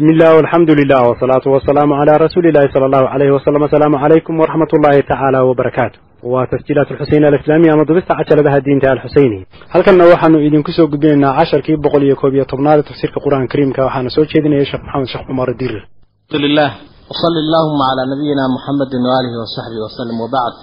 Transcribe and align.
bismi 0.00 0.16
illah 0.16 0.32
alxamdu 0.40 0.72
lilah 0.80 1.02
wsalaatu 1.12 1.52
wasalaamu 1.54 1.92
calaa 2.00 2.18
rasuulillahi 2.24 2.72
sala 2.72 2.86
allahu 2.88 3.06
alayhi 3.14 3.32
wasalam 3.36 3.62
asalaamu 3.68 3.96
calaykum 4.02 4.34
waraxmat 4.40 4.70
ullaahi 4.76 5.02
tacaala 5.10 5.38
wabarakaatu 5.48 5.96
waa 6.32 6.46
tasjiilaat 6.52 6.88
alxuseyn 6.94 7.24
alislaamiya 7.30 7.72
ama 7.76 7.84
dubista 7.90 8.16
cajaladaha 8.20 8.64
diinta 8.66 8.86
alxuseyni 8.96 9.38
halkanna 9.74 10.04
waxaanu 10.12 10.38
idinku 10.48 10.72
soo 10.76 10.86
gudbinaynaa 10.92 11.36
casharkii 11.38 11.76
boqol 11.84 12.02
iyo 12.08 12.16
koob 12.20 12.32
iyo 12.34 12.44
tobnaada 12.52 12.82
tafsiirka 12.88 13.18
qur'aanka 13.24 13.52
kariimka. 13.52 13.80
Waxaana 13.88 14.10
soo 14.16 14.24
jeedinaya 14.32 14.64
sheekh 14.70 14.82
maxamed 14.86 15.08
sheekh 15.12 15.24
cumar 15.28 15.48
dirir 15.60 15.82
alxamdulilah 15.84 16.70
wsali 17.12 17.38
allahuma 17.44 17.84
calaa 17.90 18.06
nabiyina 18.12 18.42
muxamedin 18.56 19.02
waaalihi 19.10 19.36
wasaxbihi 19.42 19.82
wasalim 19.86 20.16
wabacd 20.24 20.56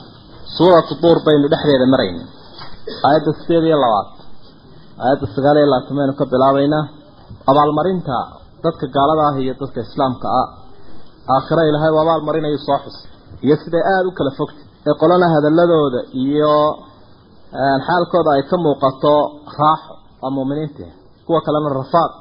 suuratu 0.57 0.93
duur 1.04 1.17
baynu 1.27 1.45
dhexdeeda 1.54 1.85
marayna 1.93 2.23
aayadda 3.05 3.31
sideed 3.41 3.65
iyo 3.69 3.77
labaad. 3.85 4.07
Aayadda 5.04 5.25
sagaal 5.35 5.55
iyo 5.61 5.67
labaatan 5.73 6.15
ka 6.19 6.23
bilaabaynaa 6.33 6.83
abaalmarinta 7.51 8.17
dadka 8.64 8.86
gaalada 8.96 9.24
ah 9.30 9.36
iyo 9.44 9.54
dadka 9.62 9.80
islaamka 9.88 10.28
ah. 10.42 10.48
Aakhira 11.34 11.61
ilaahay 11.70 11.92
waa 11.96 12.04
abaal 12.06 12.21
marinayo 12.28 12.57
soo 12.68 12.79
xus. 12.84 12.98
Iyo 13.46 13.56
siday 13.64 13.84
aada 13.92 14.07
u 14.10 14.11
kala 14.18 14.32
fogta 14.39 14.61
ee 14.89 14.96
qolana 15.02 15.28
hadaladooda 15.36 16.00
iyo 16.24 16.54
xaalkooda 17.88 18.29
ay 18.38 18.43
ka 18.50 18.56
muuqato 18.65 19.14
raaxo 19.60 19.93
waa 20.21 20.32
muuminiinta. 20.36 20.86
Kuwa 21.25 21.39
kalena 21.46 21.70
rafaaq 21.82 22.12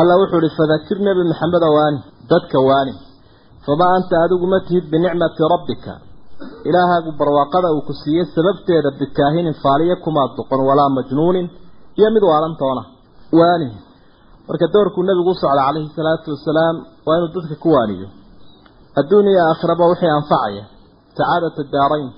alla 0.00 0.14
wuxuu 0.20 0.40
ihi 0.46 0.56
fadakir 0.58 0.98
nebi 1.06 1.22
maxamed 1.30 1.64
waani 1.76 1.98
dadka 2.30 2.58
waani. 2.68 2.94
Famaa 3.66 3.92
anta 3.96 4.14
adigu 4.24 4.46
ma 4.52 4.58
tihid 4.66 4.84
binicmati 4.92 5.42
rabbika. 5.54 5.92
Ilaahaagu 6.68 7.10
barwaaqada 7.20 7.68
uu 7.76 7.82
ku 7.88 7.92
siiyey 8.02 8.26
sababteeda 8.34 8.90
bikaahinin 9.00 9.54
faaliya 9.62 9.96
kumaad 10.04 10.30
doqon 10.38 10.60
walaa 10.68 10.90
majnuunin 10.96 11.46
iyo 11.98 12.08
mid 12.14 12.22
waalantoona 12.30 12.82
waani 13.38 13.68
marka 14.48 14.66
doorkuu 14.74 15.02
nabigu 15.08 15.30
u 15.30 15.34
socda 15.42 15.62
calayhi 15.68 15.90
salaatu 15.98 16.28
wasalaam 16.34 16.76
waa 17.06 17.16
inuu 17.18 17.30
dadka 17.36 17.54
ku 17.62 17.68
waaniyo. 17.76 18.08
Adduun 19.00 19.26
iyo 19.32 19.40
aakhiraba 19.50 19.84
wixii 19.90 20.12
anfacaya. 20.18 20.64
Sacaadata 21.16 21.62
daarayn 21.74 22.08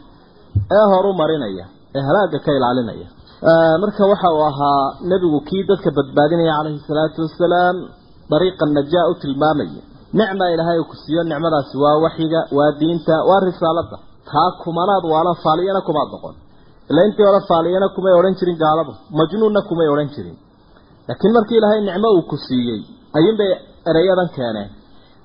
ee 0.77 0.85
horu 0.93 1.11
marinaya. 1.21 1.65
Ee 1.97 2.03
halaagga 2.09 2.39
ka 2.45 2.51
ilaalinaya. 2.59 3.07
Marka 3.83 4.03
waxa 4.13 4.29
uu 4.37 4.45
ahaa 4.51 4.85
nebigu 5.11 5.39
kii 5.49 5.63
dadka 5.71 5.89
badbaadinaya 5.99 6.53
calayhi 6.59 6.81
salaatu 6.89 7.19
wasalaam 7.27 7.77
dariiqa 8.33 8.65
najaa 8.77 9.07
u 9.11 9.15
tilmaamaya. 9.23 9.83
Nicma 10.19 10.45
ilaahay 10.55 10.79
uu 10.83 10.89
ku 10.91 10.97
siiyo 11.03 11.23
nicmadaasi 11.31 11.75
waa 11.85 11.97
waxyiga 12.05 12.41
waa 12.59 12.71
diinta 12.81 13.15
waa 13.29 13.41
risaalada. 13.49 13.97
Taa 14.31 14.51
kumanaad 14.63 15.05
waala 15.13 15.33
faaliyana 15.45 15.81
kumaad 15.89 16.09
noqon. 16.15 16.35
Ila 16.91 17.01
intii 17.07 17.25
hore 17.29 17.41
faaliyana 17.51 17.87
kumay 17.97 18.13
odhan 18.19 18.35
jirin 18.39 18.57
gaaladu 18.63 18.93
majnuunna 19.19 19.61
kumay 19.69 19.89
odhan 19.95 20.09
jirin 20.15 20.37
laakiin 21.09 21.33
markii 21.37 21.59
ilaahay 21.61 21.81
nicmo 21.89 22.09
uu 22.17 22.23
ku 22.31 22.37
siiyey 22.47 22.81
ayuunbay 23.17 23.51
ereyadan 23.91 24.29
keeneen 24.37 24.69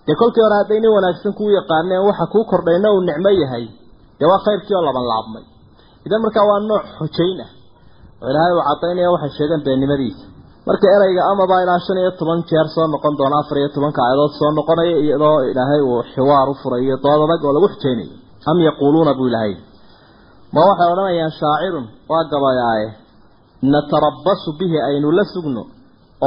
dee 0.07 0.15
kolkii 0.21 0.43
hore 0.45 0.55
hadday 0.61 0.79
nin 0.83 0.91
wanaagsan 0.97 1.33
kuu 1.39 1.49
yaqaaneen 1.59 2.03
waxa 2.09 2.25
kuu 2.33 2.43
kordhayna 2.51 2.87
uu 2.95 3.01
nicmo 3.09 3.29
yahay. 3.41 3.65
Dee 4.19 4.27
waa 4.31 4.39
khayrkii 4.45 4.75
oo 4.77 4.83
laban 4.87 5.05
laabmay. 5.11 5.43
Idan 6.05 6.21
markaa 6.25 6.45
waa 6.49 6.59
nooc 6.69 6.83
xojayn 6.99 7.39
ah 7.45 7.49
oo 8.21 8.27
ilaahay 8.31 8.53
uu 8.57 8.63
cadaynaya 8.69 9.09
waxay 9.15 9.31
sheegeen 9.37 9.61
beennimadiisa 9.65 10.23
marka 10.67 10.85
ereyga 10.95 11.21
amabaa 11.31 11.61
ilaa 11.65 11.79
shan 11.85 11.97
iyo 12.01 12.11
toban 12.19 12.39
jeer 12.49 12.67
soo 12.75 12.87
noqon 12.93 13.13
doona 13.19 13.37
afar 13.41 13.57
iyo 13.61 13.69
tobanka 13.75 13.99
aayadood 14.05 14.33
soo 14.39 14.51
noqonaya 14.57 14.95
iyadoo 15.05 15.37
ilaahay 15.51 15.81
uu 15.89 15.99
xiwaar 16.13 16.47
u 16.51 16.53
furay 16.61 16.81
iyo 16.87 16.95
dood 17.05 17.21
adag 17.25 17.41
oo 17.47 17.53
lagu 17.55 17.67
xojaynayo 17.73 18.13
am 18.49 18.57
yaquuluuna 18.67 19.13
buu 19.19 19.27
ilaahay 19.31 19.53
ma 20.53 20.59
waxay 20.69 20.89
odhanayaan 20.93 21.33
shaacirun 21.39 21.85
waa 22.11 22.23
gabayaaye 22.33 22.87
natarabasu 23.73 24.49
bihi 24.59 24.77
aynu 24.89 25.11
la 25.17 25.23
sugno 25.33 25.63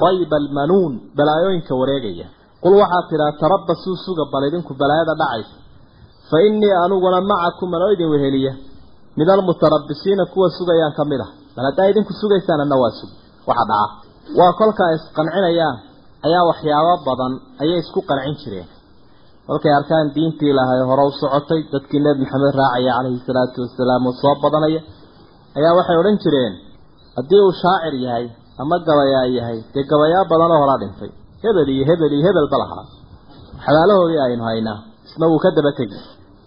rayba 0.04 0.36
almanuun 0.42 0.92
balaayooyinka 1.18 1.72
wareegaya 1.80 2.26
qul 2.62 2.74
waxaad 2.82 3.04
tidhaa 3.10 3.32
tarabasuu 3.42 3.96
suga 4.06 4.24
bal 4.32 4.44
idinku 4.48 4.72
balaayada 4.80 5.14
dhacaysa 5.20 5.56
fa 6.30 6.36
innii 6.48 6.72
aniguna 6.84 7.18
macakum 7.30 7.70
anoo 7.76 7.90
idin 7.94 8.08
weheliya 8.14 8.52
min 9.18 9.28
almutarabisiina 9.34 10.24
kuwa 10.32 10.46
sugayaan 10.58 10.92
ka 10.98 11.04
mid 11.10 11.20
ah 11.26 11.30
bal 11.56 11.64
haddaa 11.68 11.86
idinku 11.92 12.12
sugaysaan 12.20 12.60
anna 12.64 12.76
waa 12.82 12.92
sug 12.98 13.10
waxa 13.48 13.64
dhaca 13.70 13.86
waa 14.38 14.52
kolka 14.60 14.82
ay 14.90 14.94
isqancinayaan 15.00 15.76
ayaa 16.26 16.44
waxyaabo 16.50 16.94
badan 17.08 17.32
ayay 17.62 17.78
isku 17.84 18.00
qancin 18.10 18.34
jireen 18.42 18.68
kolkay 19.46 19.72
arkaan 19.78 20.06
diintii 20.16 20.50
ilaahay 20.52 20.80
hore 20.90 21.02
u 21.10 21.12
socotay 21.20 21.60
dadkii 21.72 22.00
nebi 22.06 22.22
maxamed 22.24 22.54
raacaya 22.60 22.92
calayhi 22.96 23.20
salaatu 23.28 23.58
wasalaam 23.64 24.02
oo 24.10 24.14
soo 24.22 24.34
badanaya 24.44 24.80
ayaa 25.58 25.72
waxay 25.78 25.96
odhan 26.02 26.16
jireen 26.24 26.52
haddii 27.16 27.40
uu 27.46 27.52
shaacir 27.62 27.94
yahay 28.06 28.26
ama 28.62 28.76
gabayaa 28.88 29.26
yahay 29.36 29.58
dee 29.74 29.84
gabayaa 29.92 30.24
badanoo 30.30 30.58
horaa 30.62 30.78
dhintay. 30.82 31.10
Hebel 31.44 31.68
iyo 31.74 31.84
hebel 31.90 32.12
iyo 32.16 32.22
hebelba 32.28 32.56
lahaa. 32.62 32.84
Xabaalahoodii 33.64 34.20
aynu 34.26 34.44
haynaa 34.48 34.78
isna 35.06 35.26
wuu 35.30 35.40
ka 35.44 35.50
daba 35.56 35.72
tegi 35.78 35.98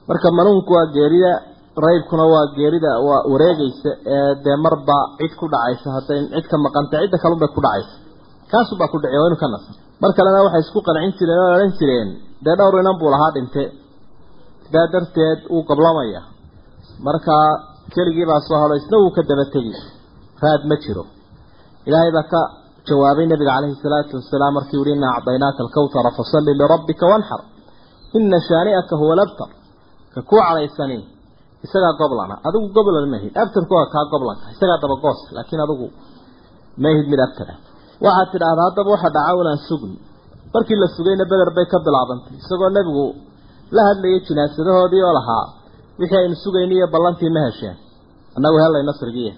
marka 0.09 0.27
manuunku 0.37 0.71
waa 0.77 0.87
geerida 0.95 1.31
raybkuna 1.85 2.25
waa 2.33 2.45
geerida 2.57 2.91
waa 3.07 3.21
wareegaysa 3.31 3.91
ee 4.15 4.31
dee 4.45 4.57
marba 4.65 4.97
cid 5.19 5.33
ku 5.39 5.45
dhacaysa 5.53 5.87
hadday 5.95 6.19
cid 6.33 6.45
ka 6.51 6.57
maqanta 6.65 6.95
cidda 7.03 7.17
kalunbay 7.23 7.49
ku 7.55 7.61
dhacaysa. 7.65 7.93
Kaasubaa 8.51 8.89
ku 8.93 8.97
dhaci 9.03 9.17
waa 9.21 9.29
inu 9.31 9.37
ka 9.43 9.47
nasan 9.53 9.75
mar 10.01 10.11
kalena 10.17 10.39
waxay 10.45 10.61
isku 10.65 10.79
qancin 10.87 11.11
jireen 11.19 11.39
oo 11.43 11.49
odhan 11.57 11.71
jireen 11.79 12.09
dee 12.45 12.55
dhowr 12.59 12.75
inan 12.81 12.95
buu 13.01 13.09
lahaa 13.13 13.31
dhinte 13.35 13.63
sidaa 14.65 14.87
darteed 14.93 15.39
wuu 15.53 15.63
gablamaya 15.69 16.21
markaa 17.07 17.47
keligiibaa 17.93 18.41
soo 18.47 18.57
hado 18.61 18.75
isna 18.81 18.97
wuu 19.03 19.11
ka 19.17 19.21
daba 19.29 19.45
tegi 19.53 19.73
raad 20.43 20.61
ma 20.69 20.75
jiro. 20.83 21.03
Ilaahay 21.87 22.11
baa 22.17 22.27
ka 22.33 22.41
jawaabay 22.87 23.25
nabiga 23.31 23.51
calayhi 23.55 23.75
salaatu 23.85 24.13
wasalaam 24.19 24.53
markii 24.57 24.79
uhi 24.83 24.91
inaa 24.97 25.13
acdaynaaka 25.19 25.59
alkawtara 25.65 26.09
fasalli 26.19 26.51
lirabbika 26.61 27.05
wanxar 27.13 27.41
ina 28.17 28.37
shaani'aka 28.49 28.93
huwa 29.01 29.13
labtar 29.19 29.49
ka 30.13 30.19
kuu 30.29 30.41
cadhaysani 30.47 30.97
isagaa 31.65 31.93
goblana. 31.99 32.35
Adigu 32.47 32.67
goblan 32.75 33.07
mahid 33.13 33.33
abtarku 33.43 33.73
kaa 33.93 34.05
goblanka 34.13 34.45
isagaa 34.55 34.77
dabagoos 34.83 35.19
laakiin 35.35 35.61
adigu 35.65 35.87
mahid 36.83 37.05
mid 37.11 37.19
abtara 37.27 37.53
waxaad 38.05 38.27
tidhaahdaa 38.33 38.65
haddaba 38.69 38.89
waxa 38.95 39.09
dhaca 39.15 39.31
unaan 39.41 39.59
sugni 39.69 39.97
markii 40.53 40.77
la 40.83 40.87
sugayna 40.95 41.23
beder 41.31 41.49
bay 41.57 41.65
ka 41.71 41.77
bilaabantay 41.85 42.35
isagoo 42.43 42.69
nebigu 42.77 43.05
la 43.75 43.81
hadlayay 43.89 44.19
jinaasadahoodii 44.27 45.03
oo 45.07 45.13
lahaa 45.19 45.45
wixii 45.99 46.19
aynu 46.23 46.35
sugayni 46.45 46.73
iyo 46.79 46.87
ballantii 46.93 47.29
ma 47.35 47.41
hesheen 47.47 47.75
annagu 48.37 48.57
hellay 48.63 48.83
nasrigiiya 48.89 49.33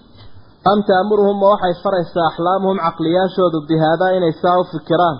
am 0.64 0.82
taamuruhum 0.88 1.36
ma 1.40 1.46
waxay 1.54 1.74
faraysaa 1.84 2.26
axlaamuhum 2.30 2.78
caqliyaashoodu 2.86 3.58
bihaadaa 3.68 4.12
inay 4.18 4.32
saa 4.42 4.58
u 4.60 4.64
fikiraan? 4.72 5.16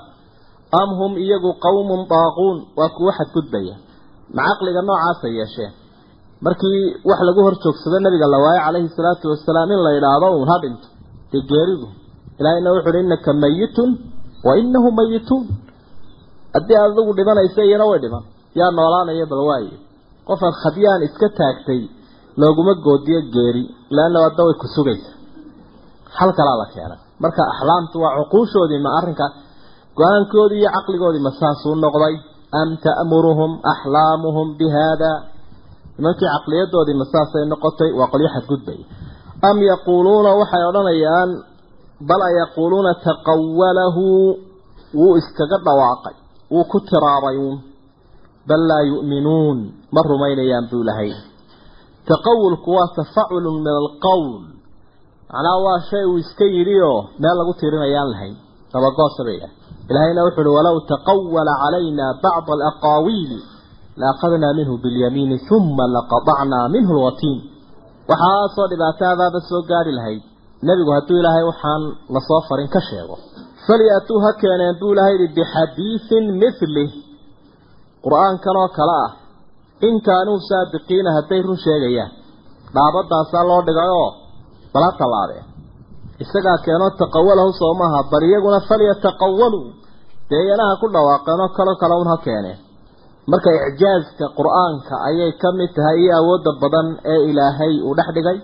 Am 0.80 0.90
hum 0.98 1.12
iyagu 1.24 1.50
qowmun 1.64 2.00
daaquun? 2.12 2.56
Waa 2.78 2.88
kuwo 2.96 3.10
xadgudbaya. 3.18 3.74
Ma 4.34 4.42
caqliga 4.48 4.82
noocaasay 4.88 5.32
yeesheen. 5.38 5.72
Markii 6.44 6.80
wax 7.08 7.20
lagu 7.28 7.40
hor 7.46 7.54
joogsado 7.62 7.96
nabiga 8.04 8.26
la 8.32 8.38
waayo 8.44 8.60
calayhi 8.66 8.88
salaatu 8.96 9.24
wasalaam 9.32 9.70
in 9.74 9.80
la 9.86 9.90
yidhaahdo 9.96 10.26
uun 10.36 10.48
ha 10.50 10.56
dhinto. 10.62 10.86
Dee 11.32 11.42
geeridu 11.50 11.86
ilaahayna 12.38 12.70
wuxu 12.74 12.88
uhi 12.90 13.00
innaka 13.04 13.30
mayitun 13.42 13.90
wa 14.46 14.52
inahum 14.60 14.92
mayituun. 15.00 15.44
Haddii 16.54 16.76
aad 16.80 16.90
adigu 16.92 17.12
dhimanaysa 17.18 17.60
iyana 17.68 17.84
way 17.90 17.98
dhiman 18.04 18.24
yaa 18.58 18.70
noolaanaya 18.78 19.26
bal 19.32 19.42
waaye. 19.50 19.74
Qofaad 20.28 20.54
khadyaan 20.62 21.00
iska 21.08 21.28
taagtay 21.38 21.80
looguma 22.40 22.74
goodiyo 22.86 23.20
geeri 23.34 23.64
leanna 23.96 24.18
adda 24.28 24.42
way 24.46 24.54
ku 24.62 24.66
sugaysa 24.76 25.10
hal 26.18 26.30
kalaa 26.38 26.56
la 26.62 26.66
keenay 26.74 27.00
marka 27.22 27.42
axlaamtu 27.52 27.96
waa 28.04 28.12
cuquushoodii 28.18 28.80
ma 28.86 28.90
arrinka 28.98 29.26
go'aankoodii 29.98 30.60
iyo 30.62 30.70
caqligoodii 30.76 31.22
ma 31.26 31.32
saasuu 31.40 31.74
noqday? 31.84 32.14
Am 32.60 32.68
ta'muruhum 32.84 33.52
axlaamuhum 33.72 34.46
bi 34.58 34.66
haada 34.76 35.10
nimankii 35.96 36.28
caqliyadoodii 36.34 36.96
ma 37.00 37.06
saasay 37.12 37.44
noqotay? 37.52 37.90
Waa 37.98 38.08
qolyo 38.12 38.28
xadgudbaya 38.34 38.84
am 39.48 39.56
yaquuluuna 39.70 40.30
waxay 40.40 40.62
odhanayaan 40.70 41.30
bal 42.08 42.22
a 42.28 42.30
yaquuluuna 42.40 42.92
taqawalahu 43.06 44.04
wuu 45.00 45.14
iskaga 45.20 45.58
dhawaaqay 45.66 46.14
wuu 46.52 46.64
ku 46.72 46.78
tiraabay. 46.88 47.36
Uun 47.44 47.58
bal 48.48 48.62
laa 48.70 48.82
yu'minuun 48.92 49.58
ma 49.94 50.00
rumaynayaan 50.10 50.64
buu 50.70 50.82
lahay. 50.88 51.10
Taqawulku 52.08 52.68
waa 52.76 52.88
tafaculun 52.98 53.56
min 53.64 53.74
alqowl 53.82 54.26
macnaha 55.32 55.58
waa 55.66 55.80
shay 55.90 56.04
uu 56.10 56.18
iska 56.24 56.44
yidhi 56.56 56.76
oo 56.90 57.00
meel 57.22 57.36
lagu 57.40 57.52
tirinayaan 57.60 58.08
lahayn. 58.12 58.36
Dabagoosa 58.72 59.22
bay 59.26 59.36
idhahay 59.38 59.54
ilaahayna 59.90 60.20
wuxu 60.26 60.40
uhi 60.42 60.52
walow 60.58 60.76
taqawala 60.92 61.52
calayna 61.62 62.06
bacda 62.24 62.52
alaqaawiili 62.58 63.38
laaqadnaa 64.02 64.52
minhu 64.58 64.74
bilyamiini 64.84 65.36
uma 65.56 65.84
laqadacnaa 65.96 66.66
minhu 66.74 66.92
lwatiin 66.98 67.38
waxaasoo 68.10 68.66
dhibaataadaaba 68.72 69.40
soo 69.50 69.62
gaari 69.70 69.92
lahayd. 69.98 70.22
Nebigu 70.68 70.90
hadduu 70.96 71.16
ilaahay 71.22 71.44
waxaan 71.50 71.82
la 72.14 72.20
soo 72.28 72.40
farin 72.48 72.68
ka 72.74 72.80
sheego. 72.88 73.14
Falyatuu 73.66 74.18
ha 74.24 74.30
keeneen 74.42 74.74
buu 74.80 74.92
ilahay 74.94 75.14
yihi 75.18 75.34
bixadiisin 75.36 76.24
milih 76.40 76.90
qur'aankan 78.04 78.56
oo 78.62 78.68
kale 78.78 78.96
ah 79.04 79.10
in 79.88 79.94
kaanuu 80.08 80.38
saadiqiina 80.48 81.10
hadday 81.16 81.40
run 81.46 81.58
sheegayaan. 81.66 82.10
Dhaabadaasaa 82.74 83.44
loo 83.50 83.60
dhigay 83.68 83.90
bala 84.72 84.88
tallaabeen 85.00 85.44
isagaa 86.24 86.58
keenoo 86.66 86.90
taqawalahu 87.02 87.50
soo 87.60 87.72
maaha 87.80 88.00
bal 88.12 88.22
iyaguna 88.28 88.58
falyataqawaluu 88.68 89.66
dee 90.30 90.42
iyanaha 90.46 90.74
ku 90.80 90.86
dhawaaqeen 90.94 91.40
oo 91.44 91.50
kalo 91.58 91.72
kale 91.82 91.94
un 92.02 92.08
ha 92.12 92.16
keeneen 92.26 92.58
marka 93.30 93.50
icjaaska 93.68 94.24
qur'aanka 94.38 94.94
ayay 95.08 95.32
ka 95.42 95.48
mid 95.58 95.70
tahay 95.76 95.98
iyo 96.04 96.12
awoodda 96.20 96.50
badan 96.62 96.86
ee 97.12 97.20
ilaahay 97.30 97.74
uu 97.88 97.94
dhex 97.98 98.08
dhigay 98.16 98.38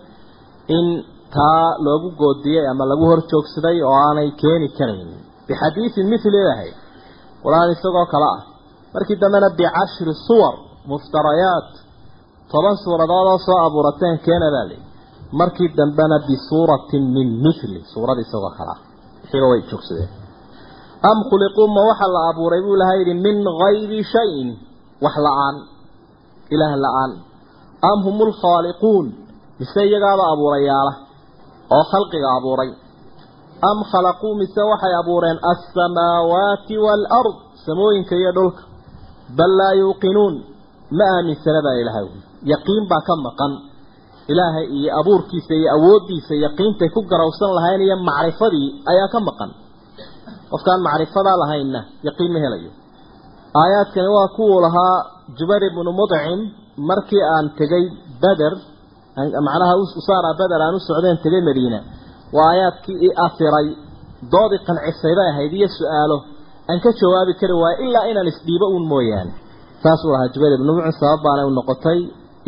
in 0.76 0.86
taa 1.36 1.66
loogu 1.86 2.08
goodiyey 2.20 2.64
ama 2.72 2.84
lagu 2.90 3.04
hor 3.10 3.20
joogsaday 3.30 3.76
oo 3.88 3.96
aanay 4.06 4.28
keeni 4.42 4.68
karayn. 4.78 5.10
Bixadiidin 5.46 6.06
mithli 6.12 6.40
ahay 6.52 6.70
qur'aan 7.42 7.68
isagoo 7.74 8.06
kale 8.12 8.28
ah. 8.36 8.40
Markii 8.94 9.16
dambena 9.22 9.48
bicashri 9.58 10.12
suwar 10.26 10.54
muftarayaat 10.90 11.70
toban 12.52 12.76
suuradood 12.84 13.26
oo 13.32 13.38
soo 13.46 13.58
abuurateen 13.66 14.16
keena 14.26 14.48
baa 14.54 14.66
li 14.70 14.76
markii 15.32 15.68
dambena 15.76 16.18
bisuuratin 16.28 17.02
min 17.16 17.28
mithli 17.44 17.80
suurad 17.92 18.18
isagoo 18.18 18.52
kale 18.58 18.70
ah 18.74 18.80
wixiiba 19.22 19.46
way 19.52 19.60
joogsadeen. 19.70 20.10
Am 21.10 21.18
khuliquu 21.30 21.62
ma 21.74 21.80
waxa 21.90 22.06
la 22.14 22.20
abuuray? 22.30 22.60
Buu 22.64 22.74
ilahay 22.76 22.98
yidhi 23.00 23.14
min 23.26 23.36
gayri 23.62 24.00
shayin. 24.12 24.48
Wax 25.04 25.14
la'aan 25.26 25.56
ilaah 26.54 26.72
la'aan. 26.84 27.12
Am 27.90 27.98
hum 28.06 28.16
lkhaaliquun 28.30 29.06
mise 29.58 29.80
iyagaaba 29.88 30.24
abuurayaala 30.32 30.92
oo 31.76 31.84
khalqiga 31.92 32.28
abuuray. 32.38 32.70
Am 33.70 33.78
khalaquu 33.90 34.28
mise 34.40 34.62
waxay 34.70 34.94
abuureen? 35.02 35.38
Alsamaawaati 35.52 36.74
waalard 36.84 37.36
samooyinka 37.66 38.14
iyo 38.16 38.32
dhulka. 38.32 38.62
Bal 39.36 39.52
laa 39.60 39.74
yuuqinuun. 39.82 40.34
Ma 40.98 41.04
aaminsana 41.16 41.60
baa 41.66 41.76
ilahay 41.82 42.04
ui 42.04 42.20
yaqiin 42.52 42.84
baa 42.90 43.02
ka 43.08 43.14
maqan 43.26 43.52
ilaahay 44.32 44.66
iyo 44.78 44.90
abuurkiisa 45.00 45.52
iyo 45.60 45.68
awooddiisa 45.76 46.32
yaqiintay 46.46 46.88
ku 46.94 47.00
garawsan 47.10 47.50
lahayn 47.58 47.80
iyo 47.86 47.96
macrifadii 48.08 48.68
ayaa 48.92 49.08
ka 49.14 49.18
maqan. 49.28 49.50
Qofkaan 50.52 50.80
macrifadaa 50.86 51.36
lahaynna 51.42 51.80
yaqiin 52.08 52.30
ma 52.34 52.38
helayo. 52.44 52.70
Aayaadkani 53.60 54.08
waa 54.16 54.28
kuwuu 54.36 54.60
lahaa 54.66 54.96
jubayr 55.38 55.62
ibnu 55.70 55.90
mudcim 56.00 56.40
markii 56.90 57.22
aan 57.34 57.46
tegay 57.58 57.84
beder 58.22 58.52
macnaha 59.46 59.74
usaara 60.00 60.30
beder 60.40 60.60
aan 60.66 60.74
u 60.78 60.80
socdeen 60.88 61.18
tegay 61.24 61.42
madiina. 61.48 61.78
Waa 62.36 62.46
aayaadkii 62.52 62.96
i 63.06 63.08
asiray 63.26 63.66
doodii 64.32 64.60
qancisay 64.66 65.14
bay 65.18 65.28
ahayd 65.32 65.52
iyo 65.58 65.68
su'aalo. 65.78 66.18
Aan 66.70 66.78
ka 66.84 66.90
jawaabi 67.00 67.32
kari 67.40 67.54
waayo 67.62 67.78
ilaa 67.88 68.04
inaan 68.10 68.28
isdhiibo 68.32 68.66
uun 68.74 68.84
mooyaane 68.92 69.32
saasuu 69.82 70.10
lahaa 70.14 70.28
jubayr 70.34 70.52
ibnu 70.58 70.70
mudcim 70.76 70.94
sabab 71.00 71.20
baana 71.26 71.42
u 71.48 71.50
noqotay 71.58 72.00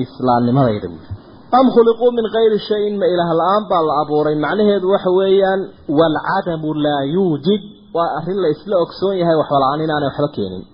islaamnimadayda 0.05 0.89
buuri 0.93 1.07
am 1.57 1.67
khuliquu 1.75 2.07
min 2.13 2.27
kayri 2.35 2.59
shayin 2.69 2.95
ma 3.01 3.07
ilaah 3.07 3.31
la'aan 3.41 3.63
baa 3.71 3.83
la 3.89 3.95
abuuray. 4.03 4.37
Macnaheedu 4.45 4.87
waxa 4.95 5.11
weeyaan 5.19 5.61
waalcadamu 5.99 6.75
laa 6.85 7.03
yuujid. 7.15 7.63
Waa 7.97 8.09
arrin 8.19 8.39
la 8.43 8.49
isla 8.55 8.77
ogsoon 8.85 9.17
yahay 9.21 9.37
waxba 9.41 9.59
la'aan 9.63 9.81
inaanay 9.85 10.09
waxba 10.13 10.29
keenin. 10.37 10.65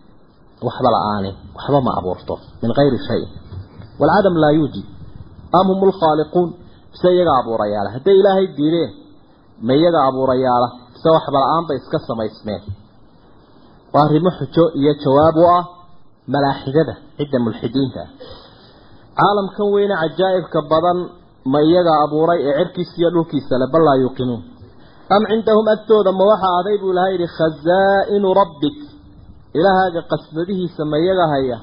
Waxba 0.67 0.89
la'aani 0.97 1.31
waxba 1.57 1.79
ma 1.87 1.91
abuurto 1.99 2.35
min 2.63 2.71
kayri 2.79 2.99
shayin. 3.07 3.31
Waalcadam 4.01 4.35
laa 4.43 4.53
yuujid. 4.59 4.87
Am 5.59 5.67
hum 5.71 5.81
lkhaaliquun 5.91 6.49
mise 6.93 7.09
iyaga 7.17 7.33
abuurayaala. 7.41 7.89
Hadday 7.97 8.17
ilaahay 8.21 8.47
diideen 8.59 8.91
ma 9.67 9.73
iyaga 9.79 10.01
abuurayaala. 10.09 10.69
Mise 10.95 11.09
waxba 11.17 11.39
la'aan 11.45 11.65
bay 11.69 11.77
iska 11.83 11.99
samaysmeen. 12.09 12.63
Waa 13.93 14.05
arrimo 14.07 14.31
xujo 14.39 14.65
iyo 14.81 14.93
jawaab 15.03 15.37
u 15.43 15.45
ah 15.59 15.63
malaaxidada 16.35 16.95
cidda 17.19 17.39
mulxidiinta. 17.47 18.03
ah 18.03 18.44
caalamkan 19.21 19.67
weyne 19.75 19.95
cajaa'ibka 20.03 20.59
badan 20.73 20.99
ma 21.53 21.59
iyaga 21.69 21.93
abuuray 22.05 22.41
ee 22.49 22.55
cirkiisa 22.59 22.95
iyo 23.01 23.09
dhulkiisa 23.15 23.55
le 23.63 23.67
bal 23.73 23.83
laa 23.89 23.97
yuuqinuun 24.05 24.43
am 25.15 25.23
cindahum 25.31 25.67
agtooda 25.75 26.11
ma 26.19 26.25
waxa 26.31 26.49
aday 26.61 26.77
buu 26.83 26.91
ilahay 26.95 27.13
yidhi 27.15 27.29
khazaa'inu 27.39 28.29
rabbik. 28.41 28.79
Ilaahaaga 29.59 30.01
qasnadihiisa 30.13 30.83
ma 30.91 30.97
iyaga 31.05 31.27
haya? 31.33 31.59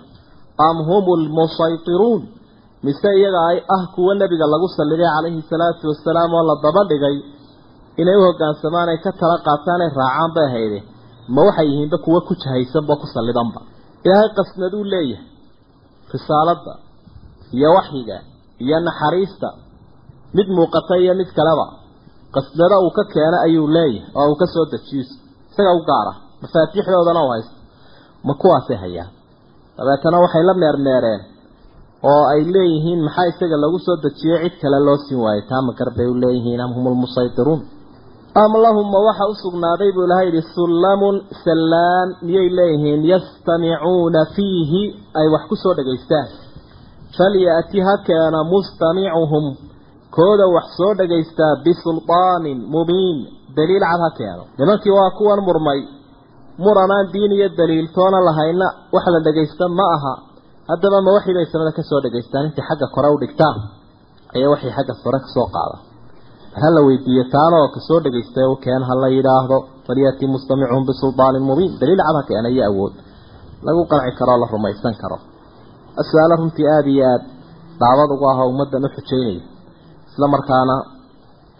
Am 0.67 0.77
hum 0.89 1.05
lmusaytiruun 1.25 2.21
mise 2.85 3.09
iyaga 3.19 3.39
ay 3.51 3.57
ah 3.75 3.83
kuwa 3.95 4.13
nebiga 4.21 4.45
lagu 4.53 4.67
salliday 4.77 5.09
calayhi 5.15 5.41
salaatu 5.51 5.83
wasalaam 5.91 6.31
oo 6.37 6.43
la 6.49 6.55
daba 6.65 6.81
dhigay 6.91 7.17
inay 8.01 8.15
u 8.19 8.21
hoggaansamaan 8.27 8.89
ay 8.93 8.99
ka 9.05 9.11
tala 9.19 9.35
qaataan 9.47 9.81
ay 9.85 9.91
raacaan 9.99 10.31
bay 10.35 10.47
hayde 10.55 10.79
ma 11.35 11.41
waxay 11.47 11.67
yihiinba 11.71 11.97
kuwa 12.05 12.19
ku 12.27 12.33
jahaysanba 12.43 12.93
ku 13.01 13.05
sallidanba. 13.15 13.59
Ilaahay 14.05 14.29
qasnaduu 14.37 14.83
leeyahay. 14.93 15.27
Risaaladda 16.13 16.73
iyo 17.57 17.69
waxyiga 17.77 18.17
iyo 18.63 18.77
naxariista. 18.87 19.49
Mid 20.37 20.47
muuqata 20.57 20.95
iyo 21.03 21.13
mid 21.19 21.29
kaleba. 21.37 21.65
Qasnada 22.35 22.75
uu 22.85 22.91
ka 22.97 23.03
keena 23.13 23.37
ayuu 23.47 23.67
leeyahay 23.75 24.11
oo 24.19 24.25
uu 24.31 24.35
ka 24.41 24.45
soo 24.53 24.65
dejiyo 24.73 25.03
isaga 25.51 25.71
u 25.79 25.81
gaara 25.89 26.13
mafaatiixdoodana 26.41 27.21
u 27.25 27.29
haysto 27.33 27.55
ma 28.27 28.33
kuwaasay 28.41 28.77
hayaan 28.83 29.11
dabeetana 29.77 30.17
waxay 30.23 30.43
la 30.49 30.53
meermeereen 30.61 31.21
oo 32.11 32.23
ay 32.33 32.41
leeyihiin 32.55 33.01
maxaa 33.07 33.27
isaga 33.31 33.57
lagu 33.63 33.79
soo 33.85 33.97
dejiyey 34.05 34.39
cid 34.43 34.55
kale 34.61 34.79
loo 34.87 34.97
siin 35.05 35.19
waayey 35.23 35.43
taa 35.49 35.61
makar 35.67 35.89
bay 35.97 36.07
u 36.07 36.15
leeyihiin 36.23 36.61
am 36.65 36.71
hum 36.75 36.85
lmusaytiruun 36.93 37.61
am 38.43 38.51
lahum 38.63 38.87
ma 38.93 38.99
waxa 39.07 39.25
u 39.31 39.35
sugnaaday 39.43 39.91
buu 39.95 40.05
ilahay 40.07 40.25
yidhi 40.29 40.41
sullamun 40.55 41.15
sallaan 41.43 42.09
miyay 42.27 42.47
leeyihiin 42.59 43.01
yastamicuuna 43.11 44.21
fiihi 44.35 44.83
ay 45.19 45.27
wax 45.33 45.43
ku 45.51 45.55
soo 45.63 45.73
dhegaystaan 45.77 46.27
falya'ti 47.17 47.79
ha 47.87 47.93
keena 48.07 48.39
mustamicuhum 48.53 49.45
kooda 50.17 50.45
wax 50.55 50.67
soo 50.77 50.93
dhegaystaa 50.99 51.53
bisulطaanin 51.65 52.59
mubiin 52.73 53.17
daliil 53.57 53.83
cad 53.91 54.01
ha 54.05 54.09
keeno 54.19 54.43
nimankii 54.59 54.93
waa 54.97 55.11
kuwan 55.19 55.39
murmay 55.47 55.79
muranaan 56.63 57.05
diin 57.13 57.31
iyo 57.37 57.47
daliiltoona 57.59 58.19
lahayna 58.27 58.67
wax 58.95 59.05
la 59.13 59.19
dhegaysta 59.25 59.65
ma 59.79 59.85
aha 59.95 60.13
haddaba 60.69 60.97
ma 61.05 61.11
waxii 61.17 61.33
bay 61.37 61.45
samada 61.51 61.71
ka 61.77 61.83
soo 61.89 61.99
dhegaystaan 62.05 62.45
intay 62.47 62.65
xagga 62.69 62.87
kore 62.95 63.09
u 63.15 63.17
dhigtaan 63.23 63.55
ayaa 64.35 64.49
waxay 64.53 64.71
xagga 64.77 64.93
sore 65.03 65.19
ka 65.25 65.29
soo 65.35 65.47
qaada 65.55 65.77
ha 66.61 66.67
la 66.75 66.81
weydiiyo 66.87 67.23
taanoo 67.35 67.65
ka 67.75 67.79
soo 67.87 67.99
dhegaystay 68.05 68.45
u 68.53 68.55
keen 68.65 68.81
ha 68.89 68.93
la 69.03 69.07
yidhaahdo 69.15 69.57
falyati 69.87 70.25
mustamicuun 70.33 70.83
bisulطaanin 70.89 71.43
mubiin 71.49 71.71
daliil 71.81 72.01
cad 72.07 72.15
ha 72.19 72.23
keena 72.29 72.49
iyo 72.55 72.63
awood 72.71 72.93
lagu 73.67 73.81
qanci 73.91 74.11
karo 74.19 74.33
la 74.41 74.45
rumaysan 74.53 74.95
karo 75.01 75.17
su'aalo 76.09 76.35
runtii 76.41 76.67
aada 76.75 76.89
iyo 76.95 77.05
aada 77.11 77.25
daawad 77.81 78.09
ugu 78.15 78.25
ah 78.31 78.37
oo 78.43 78.49
ummaddan 78.53 78.83
u 78.87 78.89
xujaynaya 78.95 79.41
isla 80.09 80.27
markaana 80.35 80.75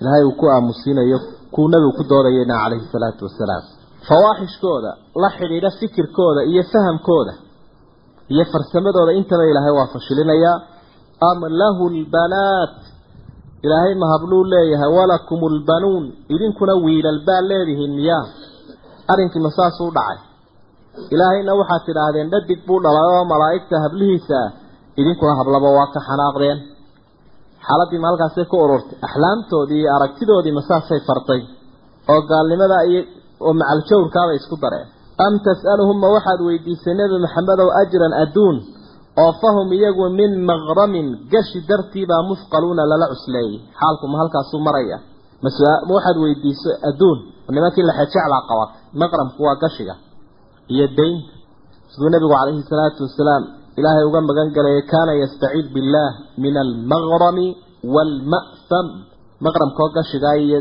ilaahay 0.02 0.24
uu 0.30 0.36
ku 0.42 0.46
aamusiinayo 0.54 1.18
kuu 1.56 1.68
nebigu 1.72 1.92
ku 1.98 2.04
doodayayna 2.12 2.56
calayhi 2.64 2.86
salaatu 2.94 3.22
wasalaam 3.28 3.64
fawaaxishkooda 4.10 4.92
la 5.24 5.30
xidhiidha 5.38 5.70
fikirkooda 5.80 6.42
iyo 6.52 6.64
fahamkooda 6.74 7.34
iyo 8.34 8.44
farsamadooda 8.54 9.12
intaba 9.20 9.44
ilaahay 9.52 9.74
waa 9.80 9.88
fashilinayaa 9.96 10.58
am 11.30 11.40
lahu 11.62 11.84
lbanaat 12.00 12.76
ilaahay 13.66 13.94
ma 14.02 14.08
habluu 14.14 14.44
leeyahay 14.54 14.92
walakum 14.98 15.40
lbanuun 15.58 16.04
idinkuna 16.36 16.74
wiilal 16.86 17.20
baa 17.28 17.42
leedihiin 17.50 17.94
miyaa 18.00 18.26
arrinkii 19.12 19.42
ma 19.46 19.52
saasuu 19.58 19.90
dhacay 19.98 20.20
ilaahayna 21.14 21.52
waxaad 21.60 21.82
tidhaahdeen 21.88 22.28
dhadig 22.34 22.60
buu 22.68 22.80
dhalay 22.84 23.08
oo 23.16 23.24
malaa'igta 23.34 23.76
hablihiisa 23.86 24.36
ah 24.46 24.50
idinkuna 25.00 25.34
hablaba 25.40 25.70
waa 25.78 25.88
ka 25.94 26.00
xanaaqdeen. 26.08 26.58
Xaaladii 27.68 28.00
ma 28.02 28.08
halkaasay 28.12 28.46
ku 28.52 28.56
ururtay 28.66 28.98
axlaamtoodii 29.08 29.80
iyo 29.82 29.90
aragtidoodii 29.98 30.58
masaasay 30.60 31.00
fartay 31.08 31.42
oo 32.12 32.22
gaalnimada 32.30 32.78
iyo 32.90 33.02
oo 33.46 33.54
macaljawrkaabay 33.60 34.38
isku 34.42 34.56
dareen. 34.64 34.88
Am 35.26 35.34
tas'aluhum 35.48 35.98
ma 36.04 36.08
waxaad 36.16 36.40
weydiisay 36.48 36.94
nebi 37.02 37.16
maxamedow 37.26 37.70
ajran 37.82 38.14
adduun 38.24 38.58
oo 39.22 39.32
fahum 39.42 39.68
iyagu 39.78 40.06
min 40.20 40.32
maqramin 40.50 41.08
gashi 41.32 41.60
dartiibaa 41.70 42.22
musqaluuna 42.32 42.84
lala 42.92 43.06
cusleeyey 43.14 43.56
xaalku 43.80 44.06
ma 44.12 44.18
halkaasuu 44.22 44.62
maraya. 44.68 44.98
Ma 45.44 45.50
waxaad 45.96 46.18
weydiiso 46.24 46.72
adduun 46.90 47.18
nimankii 47.56 47.84
laxejeclaa 47.90 48.42
qabatay 48.50 48.80
maqramku 49.02 49.40
waa 49.48 49.56
gashiga 49.64 49.96
iyo 50.74 50.86
daynta 51.00 51.32
siduu 51.92 52.10
nebigu 52.14 52.34
calayhi 52.40 52.62
salaatu 52.72 53.00
wasalaam 53.08 53.44
ilaahay 53.80 54.04
uga 54.10 54.20
magan 54.30 54.48
galayay 54.58 54.84
kaana 54.94 55.12
yastaciid 55.24 55.68
billaah 55.76 56.12
min 56.44 56.56
almaqrami 56.66 57.48
waalma'sam 57.96 58.86
maqramkoo 59.46 59.90
gashigaa 59.98 60.36
iyo 60.46 60.60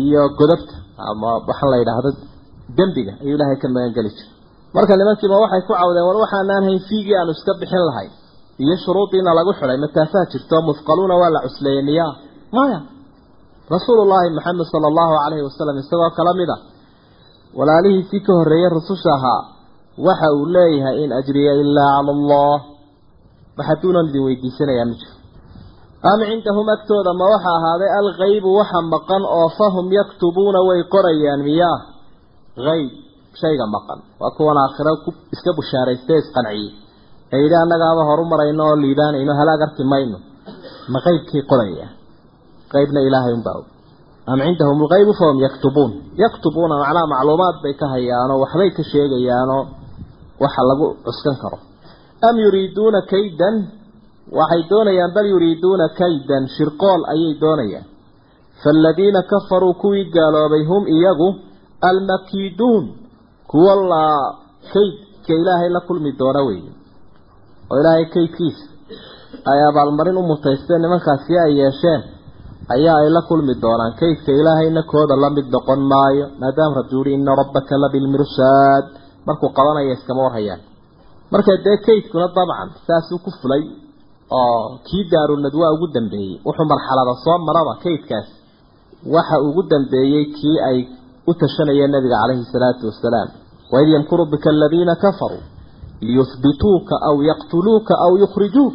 iyo 0.00 0.22
godobta 0.38 0.74
ama 1.10 1.28
waxaan 1.48 1.70
la 1.72 1.76
yidhaahdo 1.82 2.10
dembiga 2.78 3.12
ayuu 3.22 3.34
ilaahay 3.38 3.56
ka 3.62 3.66
magan 3.76 3.92
geli 3.96 4.10
jiray. 4.16 4.28
Marka 4.76 4.92
nimankiiba 5.00 5.36
waxay 5.44 5.62
ku 5.68 5.72
cawdeen 5.80 6.04
war 6.08 6.16
waxaanaan 6.24 6.62
hayn 6.68 6.78
fiigii 6.88 7.16
aanu 7.20 7.32
iska 7.36 7.52
bixin 7.60 7.82
lahay 7.90 8.08
iyo 8.64 8.74
shuruudiina 8.84 9.30
lagu 9.38 9.50
xidhay 9.58 9.78
mataasaa 9.84 10.24
jirto 10.32 10.56
musqaluuna 10.68 11.14
waa 11.22 11.30
la 11.34 11.40
cusleeyey 11.46 11.82
miyaa 11.90 12.12
maya 12.56 12.78
rasuulullaahi 13.74 14.28
maxamed 14.38 14.66
sala 14.72 14.86
allahu 14.92 15.12
calayhi 15.24 15.44
wasalam 15.48 15.74
isagoo 15.82 16.10
kala 16.18 16.32
mid 16.40 16.50
ah 16.54 16.60
walaalihiisii 17.58 18.20
ka 18.26 18.32
horreeyey 18.38 18.70
rususha 18.76 19.10
ahaa 19.18 19.42
waxa 20.06 20.28
uu 20.38 20.46
leeyahay 20.54 20.96
in 21.04 21.10
ajriya 21.20 21.52
ilaa 21.62 21.92
cala 21.98 22.12
allah. 22.16 22.56
Wax 23.58 23.66
hadduunan 23.68 24.06
idin 24.10 24.22
weydiisanayaa 24.26 24.86
ma 24.90 24.94
jiro 25.00 25.14
am 26.10 26.20
cindahum 26.30 26.66
agtooda 26.74 27.12
ma 27.20 27.24
waxa 27.32 27.50
ahaaday 27.58 27.90
alkaybu 28.00 28.48
waxa 28.58 28.78
maqan 28.94 29.22
oo 29.38 29.48
fahum 29.58 29.86
yaktubuuna 29.98 30.60
way 30.68 30.80
qorayaan 30.94 31.42
miyaa 31.48 31.78
hayb 32.68 32.90
shayga 33.40 33.66
maqan. 33.74 33.98
Waa 34.20 34.30
kuwan 34.36 34.58
aakhiro 34.64 34.92
ku 35.04 35.10
iska 35.34 35.50
bushaaraystay 35.58 36.18
isqanciyey. 36.22 36.68
Ee 37.32 37.38
yidhi 37.42 37.56
annagaaba 37.62 38.02
horu 38.08 38.24
marayno 38.32 38.62
oo 38.70 38.76
liibaanayno 38.82 39.32
halaag 39.40 39.60
arki 39.66 39.84
mayno. 39.92 40.18
Ma 40.92 40.98
qeybkii 41.06 41.42
qoraya? 41.50 41.86
Qeybna 42.72 43.00
ilaahay 43.08 43.32
unbaa 43.38 43.56
og 43.60 43.66
am 44.32 44.38
cindahum 44.46 44.78
lqaybu 44.84 45.12
fahum 45.20 45.38
yaktubuun. 45.46 45.90
Yaktubuuna 46.22 46.74
macnaha 46.82 47.06
macluumaad 47.14 47.56
bay 47.62 47.74
ka 47.80 47.86
hayaanoo 47.94 48.38
waxbay 48.44 48.70
ka 48.76 48.82
sheegayaanoo 48.92 49.62
waxa 50.42 50.62
lagu 50.70 50.86
cuskan 51.04 51.36
karo. 51.42 51.58
Am 52.28 52.36
yuriiduuna 52.44 53.00
kaydan? 53.12 53.56
Waxay 54.38 54.62
doonayaan 54.70 55.12
bal 55.16 55.26
yuriiduuna 55.32 55.86
kaydan 56.00 56.42
shirqool 56.56 57.00
ayay 57.12 57.32
doonayaan. 57.42 57.86
Faaladiina 58.62 59.20
kafaruu 59.30 59.74
kuwii 59.82 60.04
gaaloobay 60.14 60.64
hum 60.70 60.82
iyagu 60.96 61.28
almakiiduun 61.90 62.84
kuwa 63.50 63.74
la 63.92 64.04
kaydka 64.72 65.32
ilaahay 65.40 65.70
la 65.76 65.80
kulmi 65.88 66.12
doona 66.20 66.40
weeye. 66.48 66.72
Oo 67.70 67.76
ilaahay 67.80 68.04
kaydkiisa 68.14 68.64
ay 69.50 69.60
abaalmarin 69.70 70.16
u 70.20 70.22
mutaysteen 70.30 70.80
nimankaasi 70.84 71.32
ay 71.44 71.52
yeesheen 71.60 72.00
ayaa 72.74 72.96
ay 73.02 73.08
la 73.16 73.22
kulmi 73.28 73.54
doonaan. 73.62 73.92
Kaydka 74.00 74.30
ilaahayna 74.40 74.82
kooda 74.92 75.14
la 75.22 75.28
mid 75.36 75.46
noqon 75.54 75.80
maayo 75.92 76.24
maadaama 76.40 76.74
rabbi 76.80 76.94
uhi 77.00 77.10
ina 77.18 77.32
rabbaka 77.40 77.74
labilmirsaad 77.82 78.84
markuu 79.26 79.48
qabanaya 79.58 79.92
iskama 79.96 80.20
warhayaan. 80.26 80.60
Marka 81.32 81.52
dee 81.64 81.76
kaydkuna 81.86 82.26
dabcan 82.36 82.68
saasuu 82.86 83.18
ku 83.24 83.30
fulay 83.40 83.62
oo 84.40 84.78
kii 84.88 85.04
daarunadwa 85.12 85.66
ugu 85.74 85.86
dambeeyey 85.96 86.34
wuxuu 86.46 86.66
marxalada 86.72 87.14
soo 87.24 87.38
maraba 87.48 87.72
kaydkaas. 87.84 88.28
Waxa 89.14 89.36
ugu 89.48 89.62
dambeeyey 89.72 90.24
kii 90.38 90.56
ay 90.68 90.78
u 91.30 91.32
tashanayeen 91.40 91.90
nabiga 91.94 92.16
calayhi 92.22 92.44
salaatu 92.54 92.82
wasalaam 92.90 93.28
waid 93.72 93.88
yamkuru 93.94 94.24
bika 94.32 94.48
aladiina 94.54 94.94
kafaruu 95.04 95.42
liyuhbituuka 96.06 96.94
aw 97.08 97.16
yaqtuluuka 97.30 97.94
aw 98.06 98.12
yukhrijuuk 98.22 98.74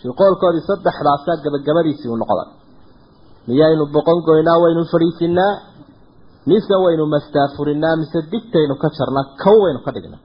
shirqoolkoodii 0.00 0.64
saddexdaasaa 0.70 1.36
gabagabadiisii 1.44 2.10
u 2.14 2.16
noqday 2.22 2.48
miyaynu 3.48 3.84
boqon 3.94 4.18
goynaa 4.28 4.58
waynu 4.62 4.82
fadhiisinaa 4.92 5.52
mise 6.50 6.74
waynu 6.84 7.04
mastaafurinaa 7.14 7.94
mise 8.00 8.18
digtaynu 8.32 8.74
ka 8.82 8.88
jarnaa 8.98 9.24
kow 9.42 9.56
waynu 9.64 9.80
ka 9.86 9.90
dhignaa. 9.96 10.20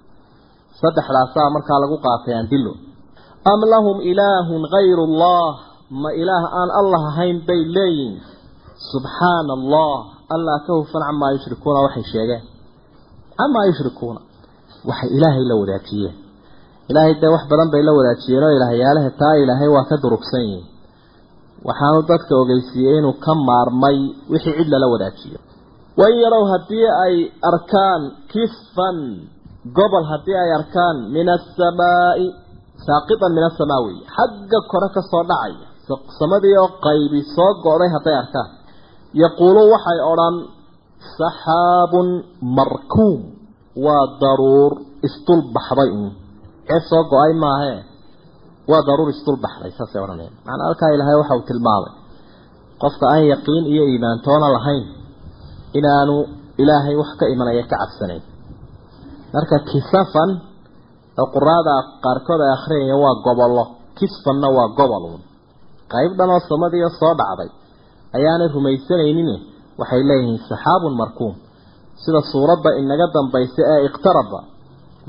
Saddexdaasaa 0.81 1.49
markaa 1.55 1.79
lagu 1.83 1.97
qaatay 2.05 2.33
andilo 2.41 2.73
am 3.51 3.59
lahum 3.73 3.97
ilaahun 4.11 4.61
gayru 4.75 5.03
allah 5.09 5.47
ma 6.03 6.09
ilaah 6.21 6.43
aan 6.59 6.69
allah 6.79 7.01
ahayn 7.11 7.37
bay 7.47 7.61
leeyihiin 7.75 8.15
subxaana 8.91 9.51
allah 9.59 9.95
allah 10.35 10.55
ka 10.65 10.71
hufan 10.79 11.01
camaa 11.07 11.31
yushrikuuna 11.35 11.79
waxay 11.85 12.05
sheegeen. 12.13 12.43
Camaa 13.39 13.65
yushrikuuna 13.69 14.19
waxay 14.89 15.09
ilaahay 15.17 15.43
la 15.51 15.55
wadaajiyeen. 15.61 16.15
Ilaahay 16.89 17.13
dee 17.21 17.31
wax 17.35 17.43
badan 17.51 17.69
bay 17.73 17.81
la 17.87 17.91
wadaajiyeen 17.99 18.43
oo 18.47 18.51
ilaahyaalaha 18.57 19.09
taa 19.21 19.35
ilaahay 19.43 19.69
waa 19.75 19.85
ka 19.89 19.95
durugsan 20.03 20.41
yihiin 20.49 20.65
waxaanu 21.67 22.00
dadka 22.12 22.34
ogeysiiyey 22.41 22.98
inuu 23.00 23.15
ka 23.25 23.34
maarmay 23.48 23.98
wixii 24.32 24.55
cid 24.58 24.70
lala 24.74 24.88
wadaajiyo. 24.93 25.39
Wain 26.00 26.15
yarow 26.24 26.43
haddii 26.53 26.88
ay 27.05 27.15
arkaan 27.50 28.01
kifan 28.32 28.98
gobol 29.77 30.05
haddii 30.12 30.38
ay 30.43 30.51
arkaan 30.60 30.98
min 31.15 31.27
asamaa'i 31.38 32.25
saaqitan 32.86 33.32
min 33.38 33.43
asamaa 33.50 33.82
xagga 34.15 34.60
kore 34.72 34.88
ka 34.96 35.01
soo 35.12 35.24
dhacaya 35.29 35.67
samadii 36.20 36.55
oo 36.63 36.70
qaybi 36.86 37.20
soo 37.36 37.51
go'day 37.63 37.89
hadday 37.96 38.15
arkaan 38.24 38.50
yaquuluun 39.24 39.67
waxay 39.74 40.00
odhan 40.12 40.36
saxaabun 41.17 42.08
markuum 42.58 43.20
waa 43.86 44.03
daruur 44.22 44.72
isdulbaxday 45.08 45.89
un 46.00 46.08
cee 46.67 46.82
soo 46.89 47.03
go'ay 47.12 47.34
maahee 47.43 47.79
waa 48.72 48.82
daruur 48.88 49.10
isdulbaxday 49.15 49.72
saasay 49.79 50.01
odhanayaan 50.05 50.36
macnaa 50.48 50.65
halkaa 50.70 50.89
ilaahay 50.96 51.17
waxa 51.22 51.34
uu 51.39 51.46
tilmaamay. 51.50 51.91
Qofka 52.82 53.05
aan 53.13 53.24
yaqiin 53.34 53.65
iyo 53.74 53.84
iimaantoona 53.91 54.48
lahayn 54.55 54.84
inaanu 55.79 56.15
ilaahay 56.62 56.96
wax 57.01 57.12
ka 57.20 57.25
imanaya 57.34 57.63
ka 57.72 57.75
cabsanayn. 57.82 58.24
Marka 59.34 59.55
kisafan 59.72 60.29
oo 61.22 61.27
quraada 61.36 61.75
qaarkood 62.03 62.41
ay 62.46 62.51
akhriyayaan 62.58 63.01
waa 63.05 63.15
gobollo. 63.25 63.65
Kisfanna 64.00 64.48
waa 64.58 64.67
gobolun 64.79 65.22
qayb 65.93 66.12
dhanoo 66.20 66.39
samadiio 66.50 66.89
soo 67.00 67.13
dhacday. 67.20 67.50
Ayaanay 68.17 68.50
rumaysanaynin 68.55 69.29
waxay 69.79 70.01
leeyihiin 70.10 70.39
saxaabun 70.50 70.93
markuum. 71.01 71.34
Sida 72.03 72.22
suuradda 72.32 72.70
inaga 72.82 73.08
dambaysa 73.15 73.62
ee 73.74 73.79
iqtaraba. 73.88 74.39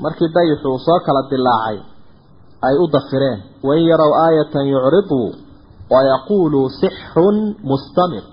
Markii 0.03 0.29
dayixu 0.35 0.67
uu 0.73 0.79
soo 0.87 0.99
kala 1.05 1.21
dilaacay 1.31 1.77
ay 2.67 2.75
u 2.83 2.85
dafireen. 2.95 3.39
Wain 3.67 3.83
yarow 3.91 4.11
aayatan 4.25 4.65
yucriduu 4.73 5.27
wayaquuluu 5.93 6.67
sixrun 6.81 7.37
mustamir. 7.69 8.23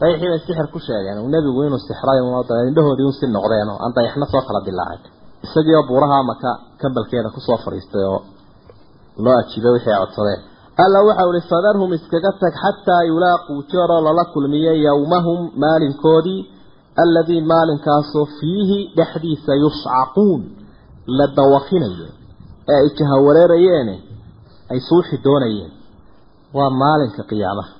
Dayixii 0.00 0.28
bay 0.32 0.40
sixir 0.46 0.66
ku 0.74 0.78
sheegeen. 0.86 1.16
Nebigu 1.34 1.60
inuu 1.66 1.80
sixray 1.88 2.18
indhahoodii 2.68 3.06
un 3.10 3.14
si 3.20 3.26
noqdeen 3.36 3.68
oo 3.72 3.78
aan 3.84 3.92
dayaxna 3.96 4.26
soo 4.32 4.42
kala 4.48 4.60
dilaacay 4.68 5.10
isagii 5.46 5.74
oo 5.78 5.84
buuraha 5.88 6.18
maka 6.30 6.50
kambalkeeda 6.80 7.28
ku 7.34 7.40
soo 7.46 7.58
fadhiistay 7.64 8.04
oo 8.14 8.20
loo 9.24 9.34
ajiibay 9.40 9.72
wixii 9.76 9.92
ay 9.94 10.00
codsadeen. 10.04 10.40
Alla 10.84 10.98
waxau 11.08 11.30
ihi 11.34 11.42
fadarhum 11.52 11.90
iskaga 11.96 12.30
tag 12.40 12.54
xataa 12.62 13.02
yulaaquu 13.10 13.54
jeeroo 13.70 14.00
lala 14.06 14.24
kulmiyo 14.32 14.72
yowmahum 14.86 15.40
maalinkoodii 15.62 16.40
alladii 17.02 17.40
maalinkaasoo 17.52 18.26
fiihi 18.38 18.78
dhexdiisa 18.96 19.52
yuscaquun 19.64 20.40
la 21.18 21.26
dawakinayo 21.38 22.08
ee 22.72 22.76
ay 22.82 22.88
jahawareerayeene 22.98 23.94
ay 24.72 24.78
suuxi 24.88 25.16
doonayeen 25.26 25.72
waa 26.56 26.70
maalinka 26.82 27.22
qiyaamaha. 27.30 27.72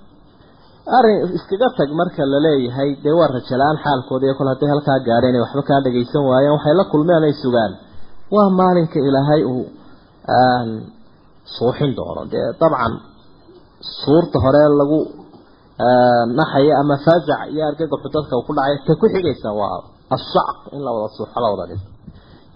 Arrin 0.98 1.18
iskaga 1.36 1.68
tag 1.78 1.90
marka 2.00 2.22
la 2.32 2.38
leeyahay 2.46 2.90
dee 3.04 3.14
waa 3.20 3.28
rajalaan 3.36 3.76
xaalkooda 3.84 4.24
iyo 4.26 4.34
kol 4.38 4.48
hadday 4.52 4.68
halkaa 4.74 4.98
gaadheen 5.08 5.34
ay 5.38 5.42
waxba 5.44 5.62
kaa 5.70 5.80
dhagaysan 5.86 6.22
waayeen 6.30 6.52
waxay 6.56 6.74
la 6.80 6.84
kulmeen 6.92 7.22
ay 7.28 7.34
sugaan. 7.42 7.72
Waa 8.34 8.48
maalinka 8.60 8.98
ilaahay 9.08 9.42
uu 9.52 9.64
suuxin 11.56 11.90
doono. 11.98 12.22
Dee 12.32 12.46
dabcan 12.60 12.92
suurta 14.02 14.36
hore 14.44 14.62
lagu 14.80 14.98
naxaya 16.38 16.74
ama 16.82 16.96
faazac 17.04 17.40
iyo 17.52 17.62
argagaxu 17.70 18.08
dadka 18.14 18.34
ku 18.46 18.52
dhacay 18.56 18.76
ta 18.86 18.92
ku 19.00 19.06
xigaysa 19.14 19.48
waa 19.60 19.76
ashacq 20.16 20.58
in 20.74 20.80
la 20.86 20.90
wada 20.96 21.08
suuxo 21.16 21.38
la 21.44 21.48
wada 21.52 21.64
dhiso. 21.70 21.88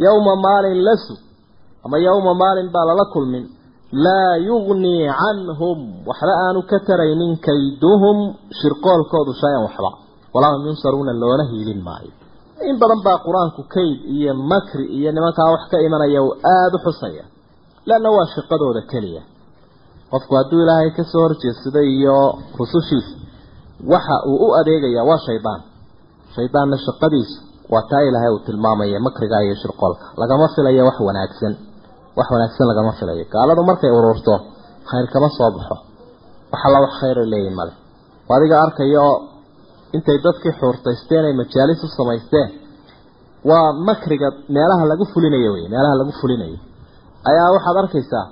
Yowma 0.04 0.32
maalin 0.46 0.78
la 0.86 0.94
sug 1.04 1.18
ama 1.84 1.96
yowma 2.06 2.32
maalin 2.42 2.68
baa 2.74 2.84
lala 2.90 3.04
kulmin. 3.14 3.44
Laa 4.04 4.34
yugnii 4.48 5.02
canhum. 5.20 5.78
Waxba 6.08 6.32
aanu 6.46 6.60
ka 6.70 6.78
taraynin 6.88 7.32
kayduhum. 7.46 8.18
Shirqoolkoodu 8.60 9.32
shay-an 9.40 9.62
waxba. 9.66 9.90
Walaa 10.34 10.52
hum 10.54 10.62
yunsaruuna 10.68 11.12
loona 11.22 11.44
hiilin 11.50 11.82
maayo. 11.88 12.12
In 12.68 12.76
badan 12.82 13.00
baa 13.06 13.18
qur'aanku 13.26 13.60
kayd 13.74 13.98
iyo 14.14 14.32
makri 14.52 14.84
iyo 14.98 15.10
nimankaa 15.16 15.50
wax 15.54 15.62
ka 15.72 15.76
imanaya 15.86 16.20
uu 16.26 16.32
aada 16.54 16.76
u 16.78 16.80
xusaya. 16.86 17.24
Leanna 17.88 18.10
waa 18.16 18.26
shaqadooda 18.34 18.82
keliya. 18.92 19.22
Qofku 20.12 20.32
hadduu 20.38 20.60
ilaahay 20.64 20.90
ka 20.96 21.02
soo 21.12 21.22
horjeedsado 21.26 21.80
iyo 21.94 22.16
rusushiisa 22.58 23.12
waxa 23.92 24.16
uu 24.30 24.36
u 24.46 24.54
adeegayaa 24.60 25.04
waa 25.10 25.18
shaydaan. 25.26 25.60
Shaydaanna 26.36 26.76
shaqadiisu 26.86 27.36
waa 27.72 27.82
taa 27.90 28.02
ilaahay 28.08 28.30
uu 28.34 28.42
tilmaamaya 28.46 29.00
makriga 29.06 29.38
iyo 29.46 29.54
shirqoolka. 29.62 30.04
Lagama 30.20 30.46
filayo 30.54 30.82
wax 30.88 30.96
wanaagsan 31.08 31.52
wax 32.18 32.26
wanaagsan 32.34 32.66
lagama 32.70 32.92
filayo. 32.98 33.24
Gaaladu 33.34 33.62
markay 33.70 33.90
ururto 33.98 34.34
khayr 34.90 35.06
kama 35.14 35.28
soo 35.38 35.50
baxo. 35.56 35.76
Wax 36.52 36.60
alla 36.66 36.78
wax 36.84 36.92
khayra 37.00 37.22
leeyihiin 37.32 37.56
male 37.60 37.72
adiga 38.34 38.56
arkaya 38.64 39.00
oo 39.08 39.16
intay 39.96 40.18
dadkii 40.26 40.52
xuurtaysteen 40.60 41.24
ay 41.28 41.34
majaalis 41.40 41.80
u 41.84 41.88
samaysteen 41.98 42.48
waa 43.50 43.66
makriga 43.88 44.28
meelaha 44.56 44.84
lagu 44.90 45.04
fulinayo 45.12 45.50
wey 45.56 45.64
meelaha 45.74 45.94
lagu 46.00 46.12
fulinayo. 46.20 46.58
Ayaa 47.30 47.48
waxaad 47.56 47.76
arkaysaa 47.82 48.24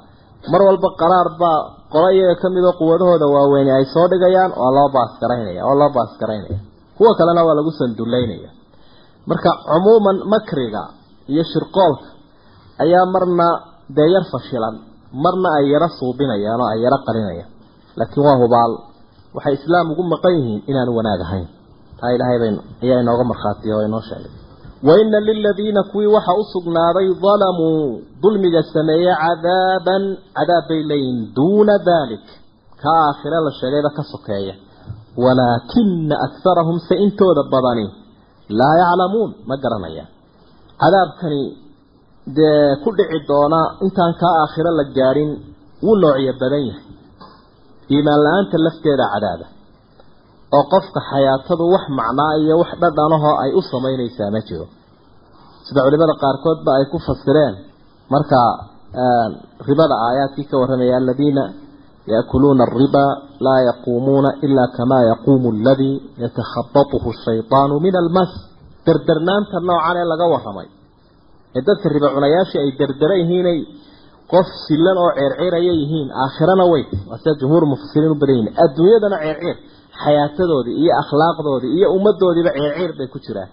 mar 0.52 0.60
walba 0.68 0.88
qaraar 1.00 1.28
baa 1.42 1.58
qolo 1.94 2.08
iyaga 2.16 2.34
ka 2.42 2.48
midoo 2.54 2.72
quwadahooda 2.80 3.26
waaweyne 3.34 3.70
ay 3.78 3.84
soo 3.94 4.06
dhigayaan 4.12 4.52
oo 4.62 4.70
loo 4.76 4.88
baasgaraynaya 4.96 5.60
oo 5.68 5.74
loo 5.80 5.90
baasgaraynaya 5.96 6.58
kuwa 6.96 7.12
kalena 7.18 7.42
waa 7.46 7.56
lagu 7.58 7.70
sandullaynaya 7.80 8.50
marka 9.30 9.50
cumuuman 9.70 10.16
makriga 10.34 10.82
iyo 11.32 11.42
shirqoolka 11.52 12.06
ayaa 12.84 13.04
marna 13.14 13.46
dee 13.96 14.08
yar 14.14 14.24
fashilan 14.32 14.74
marna 15.24 15.48
ay 15.58 15.64
yaro 15.72 15.88
suubinayaan 15.98 16.60
oo 16.64 16.68
ay 16.74 16.80
yaro 16.84 16.98
qarinayaan 17.06 17.50
laakiin 17.98 18.24
waa 18.28 18.36
hubaal 18.42 18.72
waxay 19.36 19.54
islaam 19.58 19.86
ugu 19.92 20.02
maqan 20.12 20.32
yihiin 20.38 20.60
inaanu 20.70 20.92
wanaag 20.98 21.20
ahayn. 21.26 21.46
Taa 22.00 22.10
ilaahay 22.16 22.38
bay 22.42 22.50
ayaa 22.84 23.00
inooga 23.04 23.24
markhaatiya 23.30 23.74
oo 23.78 23.84
inoo 23.88 24.02
sheegay. 24.08 24.32
Waina 24.88 25.18
liladiina 25.28 25.82
kuwii 25.92 26.10
waxa 26.16 26.32
u 26.40 26.44
sugnaaday 26.54 27.08
dalamuu 27.24 27.82
dulmiga 28.22 28.62
sameeye 28.74 29.12
cadaaban 29.22 30.02
cadaab 30.36 30.64
bay 30.70 30.80
leeyihiin 30.90 31.18
duuna 31.36 31.74
dalik 31.88 32.26
ka 32.82 32.90
aakhire 33.06 33.38
la 33.46 33.50
sheegayba 33.60 33.90
ka 33.96 34.02
sokeeya. 34.12 34.54
Walaakina 35.24 36.14
akarahum 36.26 36.78
se 36.88 36.94
intooda 37.04 37.42
badani 37.52 37.86
laa 38.58 38.74
yaclamuun 38.82 39.30
ma 39.48 39.54
garanayaan. 39.62 40.08
Cadaabkani 40.82 41.40
dee 42.36 42.62
ku 42.82 42.88
dhici 42.98 43.18
doona 43.30 43.60
intaan 43.84 44.12
kaa 44.20 44.34
aakhiro 44.42 44.70
la 44.78 44.84
gaadhin 44.96 45.30
wuu 45.84 45.96
noocyo 46.02 46.32
badan 46.40 46.62
yahay. 46.70 46.84
Iimaan 47.94 48.20
la'aanta 48.24 48.56
lafteeda 48.66 49.04
cadaaba 49.14 49.46
oo 50.56 50.64
qofka 50.72 51.00
xayaatadu 51.10 51.64
wax 51.74 51.84
macnaa 51.98 52.32
iyo 52.42 52.54
wax 52.62 52.70
dhadhanahoo 52.82 53.34
ay 53.42 53.50
u 53.58 53.60
samaynaysaa 53.72 54.30
ma 54.34 54.40
jiro. 54.48 54.66
Sida 55.66 55.80
culimada 55.86 56.14
qaarkoodba 56.22 56.70
ay 56.78 56.84
ku 56.92 56.98
fasireen 57.06 57.54
marka 58.12 58.38
ribada 59.68 59.94
aayaadkii 60.06 60.46
ka 60.50 60.54
warramaya 60.60 60.96
aladiina 61.00 61.44
yaakuluuna 62.12 62.62
ariba 62.68 63.04
laa 63.46 63.60
yaquumuuna 63.68 64.30
ila 64.46 64.62
kamaa 64.76 65.02
yaquumu 65.12 65.48
aladii 65.56 65.96
yatakhabatuhu 66.22 67.08
shaytaanu 67.24 67.74
min 67.84 67.94
almas 68.02 68.32
derdernaanta 68.86 69.56
noocan 69.68 69.96
ee 70.02 70.06
laga 70.12 70.26
warramay 70.34 70.68
ee 71.58 71.62
dadka 71.68 71.86
riba 71.96 72.08
cunayaashii 72.16 72.60
ay 72.64 72.70
derdera 72.80 73.14
yihiinay 73.22 73.58
qof 74.32 74.46
silan 74.66 74.96
oo 75.04 75.10
ceerceeraya 75.18 75.72
yihiin 75.80 76.08
aakhirana 76.24 76.64
wey 76.72 76.84
waa 77.10 77.18
sida 77.22 77.34
jumhuur 77.40 77.64
mufasiriin 77.72 78.12
u 78.14 78.18
badan 78.22 78.36
yihiin 78.38 78.54
adduunyadana 78.64 79.16
ceerceer 79.24 79.56
xayaatadoodii 80.02 80.76
iyo 80.82 80.92
akhlaaqdoodii 81.02 81.72
iyo 81.78 81.86
ummadoodiiba 81.96 82.50
ceerceer 82.58 82.90
bay 82.98 83.08
ku 83.14 83.18
jiraan. 83.26 83.50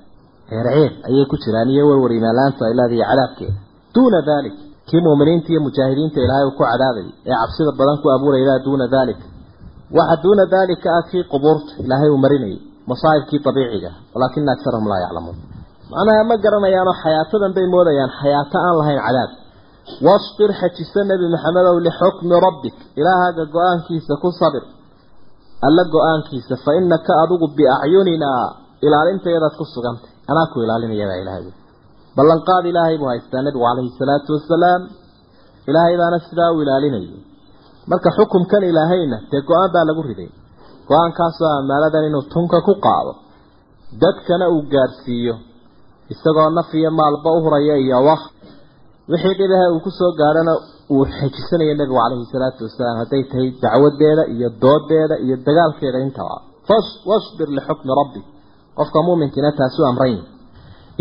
Ceerceer 0.50 0.92
ayay 1.08 1.26
ku 1.32 1.36
jiraan 1.44 1.70
iyo 1.76 1.84
warwar 1.90 2.12
imaanlaanta 2.20 2.64
ilaada 2.74 2.96
cadaabkeeda. 3.10 3.56
Duuna 3.96 4.20
dalik 4.30 4.56
kii 4.90 5.02
muuminiinta 5.06 5.48
iyo 5.54 5.62
mujaahidiinta 5.68 6.20
ilaahay 6.26 6.46
uu 6.50 6.56
ku 6.60 6.64
cadaabayay 6.70 7.10
ee 7.30 7.36
cabsida 7.42 7.72
badan 7.80 7.98
ku 8.04 8.08
abuuraydaa 8.16 8.60
duuna 8.66 8.86
dalik 8.96 9.20
waxa 9.98 10.16
duuna 10.24 10.44
dalika 10.56 10.88
ah 10.98 11.04
kii 11.10 11.24
qubuurta 11.34 11.72
ilaahay 11.86 12.10
uu 12.14 12.20
marinayay 12.26 12.58
masaa'ibkii 12.92 13.40
dabiiciga 13.48 13.92
walaakina 14.14 14.52
aksarahum 14.56 14.88
laa 14.92 15.00
yaclamuun 15.06 15.38
macnaha 15.92 16.22
ma 16.30 16.36
garanayaanoo 16.44 16.96
xayaatadan 17.04 17.52
bay 17.58 17.66
moodayaan 17.76 18.12
xayaato 18.22 18.58
aan 18.68 18.76
lahayn 18.80 19.00
cadaab. 19.08 19.32
Wasbir 20.08 20.50
xajisa 20.60 21.02
nebi 21.12 21.26
maxamedow 21.34 21.76
lixukmi 21.88 22.36
rabbik. 22.48 22.76
Ilaahaaga 23.00 23.44
go'aankiisa 23.56 24.14
ku 24.24 24.30
sabir. 24.40 24.64
Alla 25.68 25.84
go'aankiisa 25.96 26.54
fa 26.64 26.72
inaka 26.80 27.14
adigu 27.24 27.46
biacyuninaa 27.58 28.46
ilaalintaedaad 28.86 29.54
ku 29.60 29.66
sugantay. 29.74 30.12
Anaa 30.32 30.48
ku 30.52 30.58
ilaalinayabaa 30.66 31.20
ilaahay 31.24 31.46
ballanqaad 32.18 32.66
ilaahay 32.72 32.96
buu 33.02 33.10
haystaa 33.14 33.42
nebigu 33.46 33.66
calayhi 33.68 33.92
salaatu 34.02 34.30
wasalaam. 34.38 34.82
Ilaahay 35.70 35.96
baana 36.02 36.18
sidaa 36.28 36.50
u 36.56 36.62
ilaalinayay. 36.64 37.20
Marka 37.92 38.10
xukumkan 38.18 38.64
ilaahayna 38.72 39.18
dee 39.32 39.42
go'aan 39.50 39.70
baa 39.76 39.86
lagu 39.90 40.02
riday. 40.10 40.30
Go'aankaasoo 40.90 41.52
ammaanadan 41.60 42.04
inuu 42.10 42.24
tunka 42.34 42.58
ku 42.68 42.74
qaado. 42.86 43.12
Dadkana 44.02 44.46
uu 44.54 44.62
gaadhsiiyo 44.74 45.36
isagoo 46.14 46.50
naf 46.58 46.70
iyo 46.80 46.90
maalba 47.00 47.30
u 47.38 47.40
huraya 47.46 47.76
iyo 47.86 47.98
waqt 48.10 48.34
wixii 49.12 49.36
dhibaha 49.40 49.66
uu 49.74 49.80
ku 49.86 49.90
soo 50.00 50.12
gaadhana 50.20 50.54
uu 50.94 51.04
xejisanayo 51.18 51.74
nebigu 51.80 51.98
calayhi 52.02 52.26
salaatu 52.34 52.62
wasalaam. 52.68 52.98
Hadday 53.02 53.24
tahay 53.32 53.50
dacwadeeda 53.64 54.24
iyo 54.36 54.48
doodeeda 54.64 55.16
iyo 55.26 55.36
dagaalkeeda 55.48 56.00
intaba 56.06 56.36
wasbir 57.10 57.50
lixukmi 57.58 57.92
rabbi. 58.00 58.22
Qofka 58.78 59.00
muuminkiina 59.08 59.52
taasi 59.60 59.82
u 59.82 59.86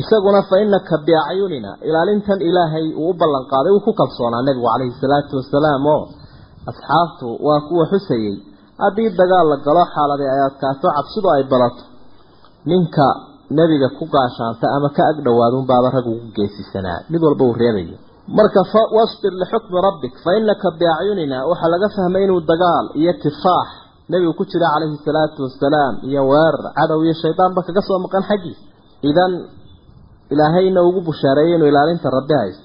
isaguna 0.01 0.43
fa 0.49 0.57
inaka 0.65 0.95
biacyunina 1.07 1.71
ilaalintan 1.89 2.41
ilaahay 2.49 2.87
uu 3.01 3.11
u 3.11 3.15
ballan 3.21 3.45
qaaday 3.53 3.73
uu 3.77 3.83
ku 3.87 3.93
kalsoonaa 4.01 4.43
nebigu 4.47 4.67
calayhi 4.73 4.95
salaatu 5.03 5.33
wasalaam. 5.41 5.87
Oo 5.95 6.05
asxaabtu 6.71 7.27
waa 7.47 7.61
kuwa 7.69 7.85
xusayey 7.93 8.37
haddii 8.83 9.11
dagaal 9.21 9.47
la 9.53 9.57
galo 9.67 9.85
xaaladii 9.95 10.31
ay 10.35 10.41
adkaato 10.49 10.89
cabsidu 10.97 11.29
ay 11.37 11.43
badato 11.53 11.83
ninka 12.71 13.07
nebiga 13.51 13.89
ku 13.99 14.05
gaashaanta 14.15 14.67
ama 14.77 14.89
ka 14.97 15.03
ag 15.11 15.17
dhowaadun 15.27 15.65
baaba 15.71 15.89
rag 15.97 16.07
ugu 16.07 16.29
geesisanaa. 16.37 16.99
Mid 17.13 17.21
walba 17.27 17.45
uu 17.45 17.53
reebayo. 17.63 17.97
Marka 18.39 18.61
wasbir 18.97 19.33
lixukmi 19.41 19.79
rabbik 19.87 20.15
fa 20.25 20.31
inaka 20.41 20.69
biacyunina 20.81 21.45
waxaa 21.51 21.69
laga 21.75 21.89
fahmay 21.97 22.25
inuu 22.25 22.41
dagaal 22.51 22.87
iyo 23.01 23.13
tifaax 23.23 23.69
nebigu 24.09 24.33
ku 24.39 24.45
jira 24.51 24.67
calayhi 24.75 24.97
salaatu 25.05 25.39
wasalaam 25.47 25.95
iyo 26.09 26.23
weerar 26.31 26.73
cadow 26.79 27.01
iyo 27.05 27.15
shaydaanba 27.23 27.61
kaga 27.67 27.83
soo 27.89 27.99
maqan 28.05 28.23
xaggiisa 28.29 28.63
idan 29.11 29.33
ilaahayna 30.33 30.81
ugu 30.89 31.01
bushaareeyay 31.09 31.57
inuu 31.57 31.69
ilaalinta 31.73 32.09
rabbi 32.19 32.35
haysto. 32.41 32.65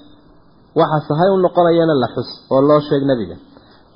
Waxa 0.80 0.98
sahay 1.08 1.28
u 1.28 1.36
noqonayana 1.44 1.94
la 2.02 2.08
xus 2.14 2.30
oo 2.52 2.60
loo 2.68 2.80
sheeg 2.88 3.02
nebiga 3.10 3.36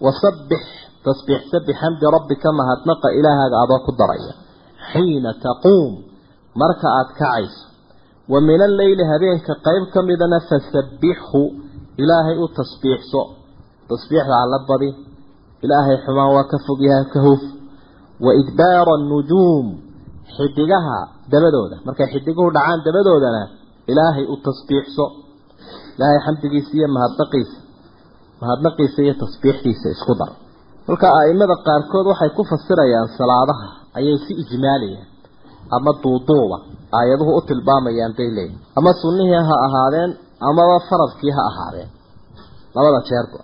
wasabbix 0.04 0.62
tasbiixsa 1.04 1.56
bixamdi 1.66 2.04
rabbika 2.16 2.48
mahadnaqa 2.60 3.08
ilaahaaga 3.18 3.56
adoo 3.64 3.80
ku 3.86 3.92
daraya. 4.00 4.32
Xiina 4.92 5.30
taquum 5.44 5.90
marka 6.60 6.86
aada 6.98 7.12
kacayso 7.20 7.62
wa 8.32 8.38
min 8.48 8.60
alleyli 8.68 9.04
habeenka 9.12 9.52
qayb 9.66 9.84
ka 9.94 10.00
midana 10.08 10.38
fasabbixhu 10.48 11.42
ilaahay 12.02 12.36
u 12.44 12.46
tasbiixso. 12.58 13.22
Tasbiixda 13.90 14.34
alla 14.44 14.58
badi 14.68 14.90
ilaahay 15.64 15.96
xumaan 16.04 16.30
waa 16.36 16.46
ka 16.52 16.56
fogyahay 16.66 17.06
ka 17.12 17.18
huf 17.26 17.42
wa 18.24 18.30
idbaara 18.40 18.92
annujuum 18.98 19.66
xidigaha 20.36 20.98
dabadooda. 21.32 21.76
Markay 21.86 22.06
xidiguhu 22.12 22.48
dhacaan 22.56 22.80
dabadoodana 22.86 23.42
ilaahay 23.90 24.24
u 24.32 24.36
tasbiixso. 24.46 25.04
Ilaahay 25.96 26.18
xamdigiisa 26.26 26.72
iyo 26.78 26.88
mahadnaqiisa 26.96 27.56
mahadnaqiisa 28.40 28.98
iyo 29.06 29.14
tasbiixdiisa 29.22 29.86
isku 29.96 30.14
dar. 30.20 30.30
Marka 30.88 31.06
a'imada 31.18 31.54
qaarkood 31.66 32.06
waxay 32.12 32.30
ku 32.36 32.42
fasirayaan 32.50 33.08
salaadaha 33.18 33.66
ayay 33.98 34.16
si 34.24 34.32
ijmaalayaan 34.42 35.08
ama 35.76 35.90
duuduuba 36.02 36.56
aayaduhu 36.98 37.30
u 37.38 37.40
tilmaamayaan 37.48 38.12
bay 38.18 38.28
leeyihiin 38.36 38.60
ama 38.78 38.90
sunnihii 39.02 39.42
ha 39.48 39.56
ahaadeen 39.66 40.10
amaba 40.48 40.76
faradkii 40.88 41.32
ha 41.36 41.42
ahaadeen. 41.50 41.88
Labada 42.76 43.00
jeerba 43.08 43.38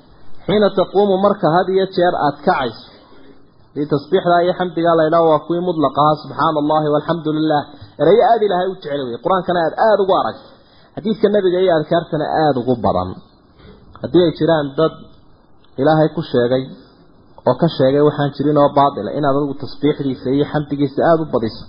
xiina 0.46 0.68
taquumu 0.78 1.14
marka 1.24 1.46
had 1.56 1.68
iyo 1.76 1.86
jeer 1.96 2.14
aada 2.26 2.38
kacayso 2.46 2.84
dii 3.74 3.86
tasbiixdaa 3.92 4.40
iyo 4.44 4.52
xamdigaa 4.58 4.94
laydhaha 5.00 5.24
waa 5.30 5.40
kuwii 5.46 5.62
mutlaqaha 5.68 6.12
subxaana 6.22 6.58
allahi 6.62 6.86
walxamdu 6.94 7.30
lilah 7.38 7.62
erayo 8.02 8.22
aada 8.30 8.44
ilaahay 8.48 8.68
u 8.72 8.74
jecel 8.82 9.00
wey 9.08 9.18
qur'aankana 9.24 9.58
aad 9.66 9.74
aada 9.86 10.00
ugu 10.04 10.14
aragto 10.20 10.46
xadiidka 10.94 11.26
nebiga 11.34 11.58
iyo 11.64 11.72
adkaartana 11.78 12.26
aada 12.42 12.58
ugu 12.62 12.74
badan. 12.84 13.08
Haddii 14.02 14.22
ay 14.26 14.32
jiraan 14.38 14.66
dad 14.78 14.94
ilaahay 15.80 16.08
ku 16.16 16.22
sheegay 16.32 16.62
oo 17.48 17.54
ka 17.60 17.66
sheegay 17.76 18.02
waxaan 18.08 18.30
jirin 18.36 18.56
oo 18.62 18.70
baatila 18.78 19.10
inaad 19.18 19.34
adigu 19.38 19.54
tasbiixdiisa 19.62 20.28
iyo 20.36 20.44
xamdigiisa 20.52 21.00
aada 21.10 21.22
u 21.26 21.26
badiso 21.34 21.64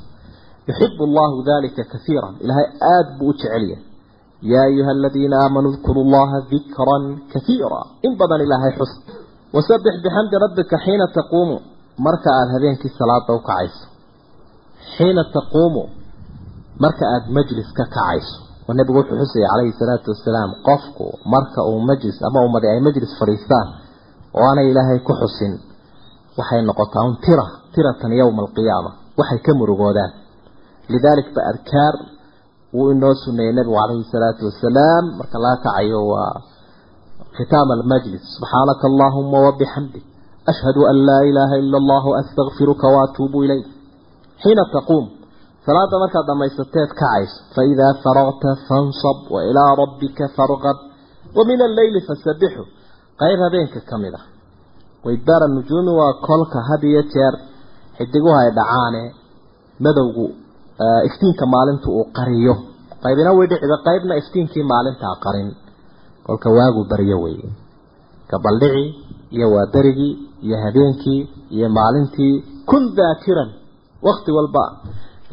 yaa 4.52 4.66
ayuha 4.70 4.92
aladiina 4.98 5.36
aamanuu 5.44 5.74
dkuruu 5.78 6.06
llaha 6.14 6.38
dikran 6.54 7.04
kaiira 7.34 7.82
in 8.08 8.14
badan 8.20 8.42
ilaahay 8.46 8.74
xus 8.80 8.92
wasabbix 9.56 9.94
bixamdi 10.06 10.36
rabbika 10.46 10.76
xiina 10.86 11.06
taquumu 11.18 11.56
marka 12.06 12.30
aada 12.38 12.52
habeenkii 12.56 12.92
salaada 13.00 13.32
u 13.38 13.42
kacayso 13.50 13.86
xiina 14.96 15.24
taquumu 15.36 15.84
marka 16.84 17.04
aada 17.14 17.28
majlis 17.38 17.70
ka 17.78 17.84
kacayso 17.96 18.36
oo 18.68 18.74
nebigu 18.78 18.98
wuxuu 19.00 19.18
xusayay 19.22 19.48
calayhi 19.52 19.74
salaatu 19.82 20.08
wasalaam 20.14 20.50
qofku 20.68 21.06
marka 21.34 21.60
uu 21.72 21.80
majlis 21.90 22.18
ama 22.28 22.40
ummadi 22.48 22.68
ay 22.74 22.80
majlis 22.88 23.12
fadhiistaan 23.20 23.68
oo 24.38 24.44
aanay 24.50 24.66
ilaahay 24.72 25.00
ku 25.08 25.14
xusin 25.22 25.54
waxay 26.40 26.62
noqotaa 26.70 27.04
un 27.10 27.16
tira 27.26 27.46
tiratan 27.74 28.12
yowma 28.22 28.42
alqiyaama 28.46 28.92
waxay 29.20 29.40
ka 29.46 29.52
murugoodaan 29.60 30.12
lidalik 30.94 31.28
ba 31.36 31.42
adkaar 31.52 31.96
wuu 32.76 32.92
inoo 32.94 33.16
suneeyey 33.24 33.54
nebigu 33.58 33.76
calayhi 33.82 34.12
salaatu 34.16 34.42
wasalaam 34.50 35.04
marka 35.20 35.38
laga 35.44 35.58
kacayo 35.66 36.02
waa 36.12 36.36
khitaama 37.38 37.74
almajlis 37.80 38.24
subxaanaka 38.36 38.84
allahuma 38.92 39.38
wabixamdik 39.48 40.06
ashhadu 40.52 40.82
an 40.92 40.98
laa 41.10 41.22
ilaaha 41.30 41.56
ila 41.64 41.78
allah 41.82 42.04
astakfiruka 42.22 42.88
waatuubu 42.96 43.44
ilayk 43.46 43.68
xiina 44.44 44.64
taquum 44.76 45.06
salaada 45.66 45.96
markaad 46.04 46.26
dhamaysateed 46.30 46.92
kacayso 47.02 47.38
faidaa 47.56 47.94
faragta 48.04 48.50
fansab 48.68 49.18
wa 49.34 49.40
ilaa 49.50 49.72
rabbika 49.84 50.24
farqab 50.38 50.78
wa 51.36 51.42
alleyli 51.70 52.00
fasabixu 52.08 52.64
qayb 53.22 53.40
habeenka 53.46 53.80
ka 53.90 53.98
mid 54.04 54.14
ah 54.20 54.26
waidbaara 55.06 55.48
nujuumi 55.48 55.92
waa 56.00 56.14
kolka 56.28 56.60
had 56.70 56.84
iyo 56.92 57.04
jeer 57.14 57.34
xidiguhu 57.98 58.36
ay 58.42 58.52
dhacaane 58.58 59.04
madowgu 59.80 60.41
iftiinka 61.08 61.46
maalinta 61.54 61.88
uu 61.98 62.06
qariyo. 62.18 62.54
Qaybina 63.04 63.32
way 63.38 63.48
dhicida 63.52 63.78
qaybna 63.88 64.14
iftiinkii 64.22 64.64
maalintaa 64.74 65.16
qarin. 65.26 65.50
Kolka 66.26 66.48
waagu 66.58 66.82
baryo 66.92 67.18
weeye 67.24 67.50
gabaldhici 68.32 68.84
iyo 69.36 69.48
waaberigii 69.56 70.14
iyo 70.46 70.58
habeenkii 70.64 71.22
iyo 71.56 71.68
maalintii. 71.78 72.36
Kun 72.70 72.84
daakiran 72.98 73.50
wakti 74.08 74.32
walba. 74.38 74.66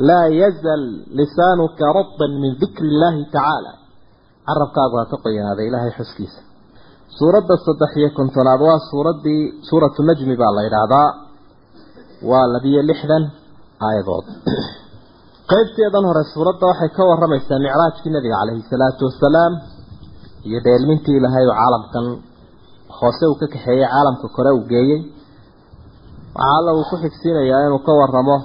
Laa 0.08 0.26
yazal 0.40 0.82
lisaanuka 1.18 1.84
radban 1.98 2.32
min 2.42 2.52
dikri 2.60 2.88
illaahi 2.92 3.22
tacaala. 3.34 3.72
Carabkaagu 4.48 4.96
ha 5.00 5.04
ka 5.10 5.16
qoyanaada 5.24 5.62
ilaahay 5.68 5.92
xuskiisa. 5.98 6.40
Suuradda 7.18 7.54
saddex 7.66 7.92
iyo 8.00 8.10
kontonaad 8.18 8.60
waa 8.68 8.78
suuraddii 8.90 9.42
suuratu 9.68 10.00
najmi 10.08 10.34
baa 10.40 10.52
la 10.56 10.62
yidhaahdaa. 10.66 11.08
Waa 12.30 12.46
labiyo 12.54 12.80
lixdan 12.90 13.24
aayadood 13.86 14.26
qaybteedan 15.52 16.04
hore 16.08 16.22
suuradda 16.34 16.64
waxay 16.70 16.90
ka 16.96 17.02
waramaysaa 17.10 17.58
micraajkii 17.64 18.10
nabiga 18.16 18.36
caleyhi 18.40 18.62
salaatu 18.72 19.02
wasalaam 19.08 19.52
iyo 20.48 20.58
dheelmintii 20.66 21.16
ilaahay 21.18 21.44
uu 21.48 21.54
caalamkan 21.60 22.04
hoose 22.98 23.24
uu 23.30 23.36
ka 23.40 23.46
kaxeeyey 23.54 23.86
caalamka 23.92 24.26
kore 24.36 24.50
uu 24.56 24.64
geeyey. 24.72 25.00
Waxaa 26.36 26.56
alla 26.58 26.70
uu 26.78 26.84
ku 26.90 26.96
xigsiinayaa 27.02 27.60
inuu 27.66 27.82
ka 27.86 27.92
waramo 28.00 28.36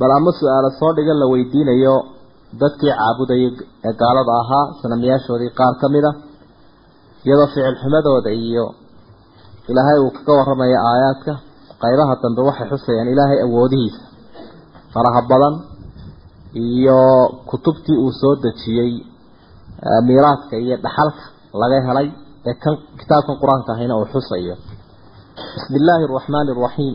bal 0.00 0.12
ama 0.18 0.30
su'aalo 0.38 0.70
soo 0.80 0.92
dhigan 0.96 1.18
la 1.22 1.26
weydiinayo 1.32 1.94
dadkii 2.60 2.92
caabudayay 2.98 3.50
ee 3.88 3.92
gaalada 4.00 4.32
ahaa 4.42 4.64
sanamyaashoodii 4.80 5.50
qaar 5.58 5.74
ka 5.80 5.86
mid 5.94 6.04
a 6.10 6.12
iyadoo 7.26 7.48
ficil 7.52 7.74
xumadooda 7.82 8.30
iyo 8.46 8.64
ilaahay 9.70 9.98
uu 10.04 10.10
kaga 10.16 10.32
warramaya 10.38 10.78
aayaadka. 10.90 11.32
Qaybaha 11.82 12.14
dambe 12.22 12.40
waxay 12.48 12.66
xusayaan 12.72 13.08
ilaahay 13.14 13.38
awoodihiisa. 13.46 14.00
Faraha 14.94 15.20
badan 15.30 15.54
iyo 16.54 16.98
kutubtii 17.50 17.96
uu 18.04 18.12
soo 18.20 18.34
dejiyey 18.42 18.92
miiraadka 20.06 20.56
iyo 20.64 20.76
dhaxalka 20.84 21.22
laga 21.60 21.78
helay 21.88 22.08
ee 22.48 22.54
kan 22.62 22.74
kitaabkan 22.98 23.36
qur'aanka 23.42 23.70
ahayna 23.74 23.94
uu 24.00 24.06
xusayo. 24.12 24.54
Bismi 25.54 25.76
illaahi 25.80 26.04
araxmaani 26.08 26.50
araxiim 26.56 26.94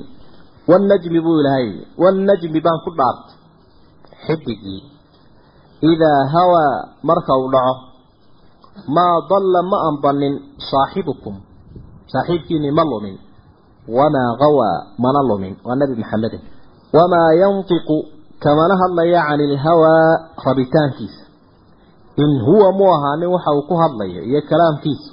wannajmi 0.71 1.19
buu 1.25 1.39
ilaahay 1.41 1.67
wannajmi 2.03 2.59
baan 2.65 2.79
ku 2.85 2.89
dhaartay 2.99 3.35
xidigii 4.25 4.81
idaa 5.91 6.19
hawaa 6.35 6.73
marka 7.09 7.31
uu 7.41 7.49
dhaco 7.55 7.73
maa 8.95 9.15
dalla 9.29 9.59
ma 9.71 9.77
anbanin 9.89 10.33
saaxibukum. 10.69 11.35
Saaxiibkiinii 12.11 12.71
ma 12.77 12.83
lumin. 12.91 13.17
Wamaa 13.97 14.29
gawaa 14.41 14.77
mana 15.03 15.21
lumin. 15.29 15.53
Waa 15.65 15.75
nebi 15.79 15.95
maxamede 16.01 16.37
wamaa 16.97 17.29
yantiqu 17.41 17.97
kamana 18.45 18.73
hadlaya 18.81 19.21
cani 19.27 19.43
ilhawaa 19.49 20.37
rabitaankiisa. 20.45 21.23
In 22.23 22.31
huwa 22.45 22.67
mu 22.77 22.85
ahaanin 22.95 23.29
waxa 23.35 23.51
uu 23.57 23.65
ku 23.69 23.75
hadlayo 23.81 24.21
iyo 24.29 24.41
kalaamkiisu 24.49 25.11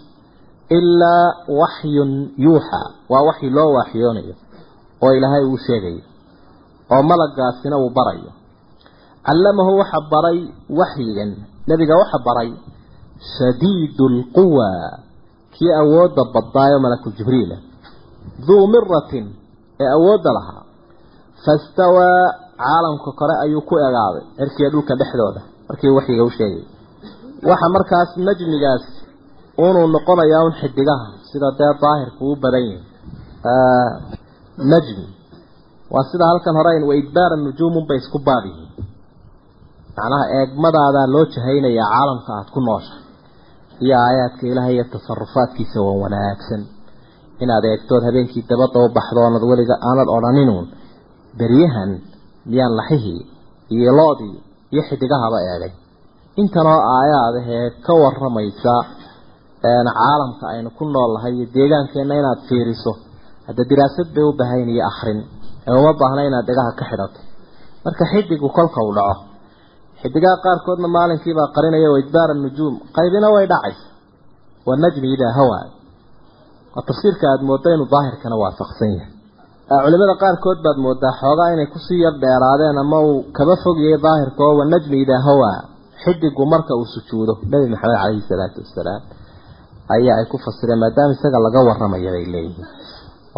ilaa 0.78 1.28
waxyun 1.60 2.10
yuuxaa 2.44 2.88
waa 3.12 3.22
waxyi 3.28 3.50
loo 3.56 3.70
waaxyoonayo 3.76 4.34
oo 5.04 5.12
ilaahay 5.18 5.44
uu 5.50 5.58
sheegayo 5.66 6.02
oo 6.94 7.02
malagaasina 7.10 7.76
uu 7.82 7.90
barayo. 7.96 8.30
Callamahu 9.26 9.72
waxa 9.80 9.98
baray 10.12 10.38
waxyigan 10.80 11.30
nebiga 11.68 11.94
waxa 12.00 12.18
baray 12.26 12.50
shadiidu 13.38 14.04
lquwa 14.16 14.68
kii 15.54 15.72
awoodda 15.80 16.22
badnaayo 16.34 16.78
malaku 16.84 17.08
jibriila. 17.16 17.56
Duu 18.46 18.66
miratin 18.72 19.26
ee 19.82 19.88
awoodda 19.96 20.30
lahaa 20.38 20.62
fastawaa 21.44 22.34
caalamka 22.66 23.10
kore 23.20 23.34
ayuu 23.44 23.62
ku 23.68 23.74
egaaday 23.88 24.24
cirkiga 24.38 24.68
dhulka 24.74 24.94
dhexdooda. 25.00 25.40
Markii 25.68 25.92
waxyiga 25.98 26.22
u 26.28 26.30
sheegay. 26.38 26.62
Waxa 27.50 27.66
markaas 27.76 28.10
najmigaas 28.26 28.84
unuu 29.66 29.86
noqonayaa 29.94 30.42
un 30.48 30.54
xidigaha 30.60 31.06
sida 31.30 31.48
dee 31.58 31.72
daahirku 31.82 32.22
u 32.32 32.36
badan 32.42 32.64
yahay. 32.70 32.82
Najmi 34.72 35.06
waa 35.92 36.04
sida 36.10 36.24
halkan 36.30 36.54
hore 36.58 36.72
wa 36.88 36.94
idbaara 37.00 37.36
nujuumun 37.44 37.84
bay 37.88 37.98
isku 38.02 38.18
baab 38.26 38.44
yihiin. 38.48 38.70
Macnaha 39.96 40.24
eegmadaadaa 40.38 41.06
loo 41.14 41.24
jahaynayaa 41.34 41.88
caalamka 41.94 42.30
aada 42.38 42.50
ku 42.54 42.60
noosha. 42.68 42.94
Iyo 43.84 43.94
aayaadka 44.06 44.42
ilaahay 44.50 44.74
iyo 44.76 44.84
tasarufaadkiisa 44.94 45.78
waa 45.86 45.96
wanaagsan. 46.04 46.62
Inaad 47.42 47.64
eegtood 47.72 48.02
habeenkii 48.08 48.44
dabadda 48.50 48.78
u 48.86 48.88
baxdo 48.96 49.18
oonad 49.24 49.42
weliga 49.50 49.74
aanad 49.88 50.08
odhaninuun 50.16 50.66
beryahan 51.38 51.90
miyaan 52.50 52.74
laxihii 52.80 53.20
iyo 53.76 53.90
loodii 53.98 54.36
iyo 54.72 54.82
xidigahaba 54.88 55.38
eegay. 55.50 55.72
Intanoo 56.40 56.80
aayaadahee 56.96 57.66
ka 57.86 57.92
waramaysa 58.02 58.74
caalamka 59.62 60.44
aynu 60.54 60.70
ku 60.78 60.84
noolnahay 60.94 61.32
iyo 61.38 61.46
deegaankeenna 61.56 62.14
inaad 62.20 62.40
fiiriso 62.48 62.92
hadda 63.46 63.62
diraasad 63.70 64.08
bay 64.14 64.24
u 64.24 64.32
bahayn 64.40 64.68
iyo 64.74 64.82
akrin 64.90 65.18
ee 65.68 65.74
uma 65.80 65.92
baahna 66.00 66.22
inaad 66.28 66.46
dhegaha 66.48 66.72
ka 66.78 66.84
xidhato. 66.90 67.20
Marka 67.84 68.04
xidigu 68.12 68.48
kolka 68.56 68.78
uu 68.86 68.94
dhaco 68.98 69.20
xidigaha 70.02 70.36
qaarkoodna 70.44 70.88
maalinkiibaa 70.96 71.48
qarinaya 71.56 71.88
waidbaara 71.94 72.34
nujuum 72.44 72.74
qaybina 72.96 73.28
way 73.34 73.44
dhacaysa 73.52 73.84
waa 74.66 74.76
najmi 74.84 75.08
idaa 75.14 75.32
hawaa 75.38 75.64
waa 76.74 76.84
tafsiirka 76.88 77.24
aada 77.30 77.44
moodda 77.50 77.68
inuu 77.74 77.88
daahirkana 77.94 78.36
waafaqsan 78.42 78.90
yahay 78.98 79.10
culimada 79.84 80.14
qaarkood 80.22 80.58
baad 80.64 80.78
moodaa 80.84 81.12
xoogaa 81.20 81.48
inay 81.54 81.68
ku 81.72 81.78
sii 81.86 82.00
yar 82.04 82.14
dheeraadeen 82.22 82.76
ama 82.82 82.98
uu 83.08 83.18
kaba 83.36 83.54
fogyahay 83.64 83.98
daahirka 84.06 84.40
oo 84.48 84.54
wanajmi 84.60 84.96
idaa 85.04 85.20
hawaa 85.28 85.58
xidigu 86.02 86.42
marka 86.52 86.72
uu 86.80 86.86
sujuudo. 86.94 87.32
Nebi 87.52 87.66
maxamed 87.72 87.96
caleyhi 88.02 88.22
salaatu 88.30 88.58
wasalaam 88.64 89.02
ayaa 89.94 90.16
ay 90.20 90.26
ku 90.32 90.36
fasireen 90.44 90.80
maadaama 90.82 91.12
isaga 91.16 91.38
laga 91.46 91.60
waramaya 91.68 92.10
bay 92.14 92.24
leeyihiin. 92.34 92.66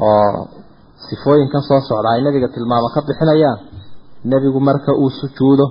Oo 0.06 0.40
sifooyinkan 1.06 1.62
soo 1.68 1.80
socda 1.88 2.08
ay 2.14 2.20
nabiga 2.26 2.48
tilmaamo 2.54 2.88
ka 2.94 3.00
bixinayaan 3.08 3.58
nebigu 4.30 4.60
marka 4.68 4.90
uu 5.02 5.10
sujuudo. 5.20 5.66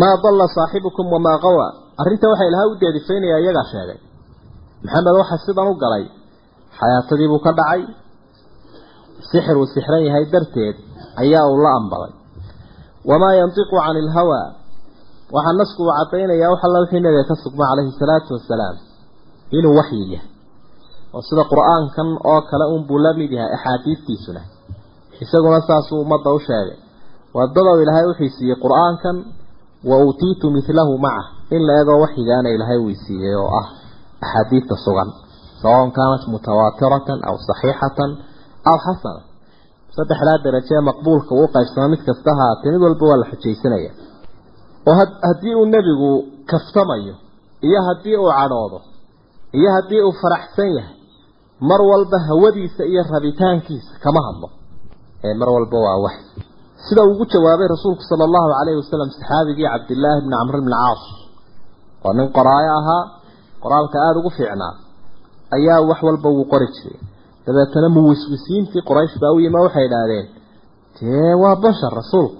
Maa 0.00 0.14
dalla 0.24 0.44
saaxibukum 0.56 1.06
wamaa 1.14 1.38
qawaa. 1.44 1.70
Arrinta 2.00 2.26
waxaa 2.32 2.48
ilahay 2.50 2.68
u 2.72 2.74
deedifaynayaa 2.82 3.40
iyagaa 3.44 3.66
sheegay. 3.72 3.98
Maxamed 4.84 5.14
waxaa 5.20 5.38
sidan 5.46 5.66
u 5.72 5.74
galay 5.82 6.04
xayaatadiibuu 6.78 7.40
ka 7.46 7.50
dhacay 7.58 7.82
sixir 9.30 9.56
uu 9.60 9.66
sixran 9.74 10.02
yahay 10.08 10.24
darteed 10.34 10.76
ayaa 11.22 11.44
uu 11.52 11.58
la 11.64 11.70
ambaday 11.80 12.12
wamaa 13.10 13.34
yantiqu 13.40 13.74
cani 13.84 13.98
ilhawaa 14.04 14.46
waxaa 15.36 15.54
nasku 15.60 15.80
uu 15.86 15.92
caddaynayaa 15.98 16.50
wax 16.52 16.60
alla 16.66 16.78
wixii 16.84 17.00
nabiga 17.04 17.24
ka 17.30 17.34
sugma 17.44 17.64
calayhi 17.70 17.92
salaatu 18.00 18.30
wasalaam 18.36 18.76
inuu 19.56 19.74
waxyi 19.80 20.04
yahay. 20.14 20.28
Oo 21.14 21.22
sida 21.28 21.42
qur'aankan 21.52 22.08
oo 22.30 22.40
kale 22.50 22.64
unbuu 22.76 22.98
la 23.04 23.10
mid 23.20 23.30
yahay 23.38 23.50
axaadiistiisuna. 23.56 24.40
Isaguna 25.24 25.60
saasuu 25.68 25.98
ummadda 26.04 26.30
u 26.36 26.40
sheegay 26.46 26.76
wadadow 27.36 27.76
ilaahay 27.82 28.04
wuxuu 28.10 28.30
siiyey 28.36 28.56
qur'aankan 28.64 29.16
wa 29.88 29.96
uutiitu 30.04 30.46
midlahu 30.56 30.94
maca. 31.06 31.22
In 31.54 31.62
la 31.66 31.72
eegoo 31.80 31.98
waxyigaana 32.04 32.48
ilaahay 32.56 32.78
wuu 32.84 32.96
siiyey 33.06 33.34
oo 33.42 33.48
ah 33.60 33.66
axaadiista 34.24 34.74
sugan 34.84 35.08
sawaun 35.62 35.90
kaanat 35.98 36.22
mutawaatiratan 36.32 37.18
aw 37.28 37.34
saxiixatan 37.48 38.10
aw 38.70 38.76
xasana 38.86 39.20
saddexdaa 39.96 40.38
darajee 40.44 40.80
maqbuulka 40.90 41.32
uu 41.40 41.48
qaybsamo 41.56 41.86
mid 41.92 42.02
kasta 42.08 42.30
haatee 42.40 42.70
mid 42.74 42.82
walba 42.86 43.04
waa 43.10 43.18
la 43.22 43.26
xujaysanaya 43.32 43.90
oo 44.88 44.94
haddii 45.28 45.54
uu 45.60 45.66
nebigu 45.74 46.10
kaftamayo 46.50 47.14
iyo 47.68 47.80
haddii 47.88 48.16
uu 48.22 48.30
cadhoodo 48.38 48.78
iyo 49.58 49.68
haddii 49.76 50.02
uu 50.06 50.14
faraxsan 50.22 50.70
yahay 50.78 50.96
mar 51.68 51.80
walba 51.90 52.18
hawadiisa 52.28 52.82
iyo 52.92 53.02
rabitaankiisa 53.14 53.92
kama 54.04 54.20
hadlo. 54.26 54.48
Ee 55.26 55.34
mar 55.40 55.48
walba 55.56 55.76
waa 55.86 55.98
wax. 56.04 56.16
Sida 56.86 57.02
ugu 57.10 57.24
jawaabay 57.32 57.68
rasuulku 57.74 58.02
sala 58.10 58.24
allahu 58.28 58.48
calayhi 58.58 58.78
wasalam 58.82 59.08
saxaabigii 59.16 59.68
cabdillaahi 59.74 60.20
bni 60.24 60.34
camr 60.40 60.56
bni 60.64 60.72
caas. 60.82 61.02
Oo 62.04 62.12
nin 62.18 62.28
qoraayo 62.36 62.72
ahaa 62.80 63.02
qoraalka 63.62 63.96
aada 64.06 64.18
ugu 64.20 64.30
fiicnaa. 64.36 64.74
Ayaa 65.56 65.80
wax 65.90 65.98
walba 66.08 66.28
wuu 66.36 66.44
qori 66.52 66.66
jiray 66.76 67.00
dabeetana 67.48 67.88
muwiswisiintii 67.96 68.82
qoraysh 68.88 69.14
baa 69.22 69.32
u 69.36 69.38
yima 69.44 69.58
waxay 69.66 69.84
idhaahdeen 69.88 70.26
dee 70.98 71.32
waa 71.42 71.56
bashar 71.64 71.92
rasuulku 72.00 72.36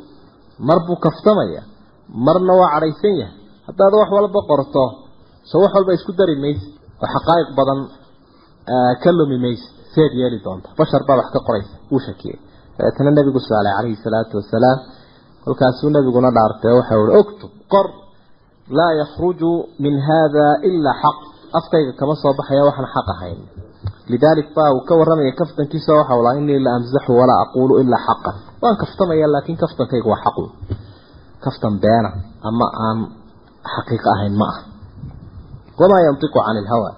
mar 0.68 0.78
buu 0.86 0.98
kaftamaya 1.06 1.62
marna 2.26 2.52
waa 2.60 2.70
cadhaysan 2.74 3.14
yahay. 3.22 3.34
Haddaad 3.68 3.92
wax 4.00 4.08
walba 4.16 4.40
qorto 4.50 4.84
soo 5.50 5.60
wax 5.64 5.72
walba 5.76 5.92
isku 5.98 6.12
dari 6.20 6.34
maysid 6.44 6.72
oo 7.02 7.08
xaqaa'iq 7.14 7.48
badan 7.58 7.80
ka 9.02 9.10
lumi 9.18 9.38
maysid 9.44 9.70
seed 9.94 10.12
yeeli 10.20 10.38
doonta. 10.44 10.68
Bashar 10.80 11.02
baa 11.08 11.16
wax 11.20 11.28
ka 11.34 11.40
qoraysa 11.46 11.74
wuu 11.90 12.00
shakiyey. 12.06 12.36
Dabeetana 12.76 13.10
nebigu 13.18 13.40
su'aalay 13.46 13.72
calayhi 13.78 13.98
salaatu 14.06 14.34
wasalaam 14.40 14.78
kolkaasuu 15.44 15.90
nebiguna 15.96 16.30
dhaartay 16.36 16.72
waxau 16.78 17.00
ihi 17.06 17.16
oktub 17.22 17.50
qor 17.72 17.86
laa 18.78 18.92
yakhruju 19.02 19.50
min 19.84 19.94
hada 20.08 20.46
ilaa 20.68 20.96
xaq. 21.02 21.18
Afkayga 21.58 21.92
kama 22.00 22.14
soo 22.22 22.32
baxaya 22.38 22.62
waxaan 22.68 22.88
xaq 22.94 23.08
ahayn 23.14 23.40
lidaalik 24.12 24.48
baa 24.56 24.70
uu 24.76 24.82
ka 24.88 24.94
warramaya 25.00 25.32
kaftankiisa 25.40 25.92
waxau 25.98 26.22
lahaa 26.24 26.38
inii 26.40 26.60
la 26.66 26.70
amsaxu 26.78 27.12
walaa 27.20 27.40
aquulu 27.44 27.72
ilaa 27.82 28.02
xaqan 28.08 28.36
waan 28.62 28.76
kaftamaya 28.82 29.26
laakiin 29.34 29.58
kaftankayga 29.62 30.08
waa 30.12 30.22
xaqu 30.24 30.44
kaftan 31.44 31.74
beena 31.82 32.10
ama 32.48 32.66
aan 32.86 32.98
xaqiiqo 33.74 34.08
ahayn 34.16 34.34
ma 34.40 34.46
ah 34.52 34.58
wamaa 35.80 36.00
yantiqu 36.06 36.38
cani 36.46 36.60
ilhawa 36.64 36.90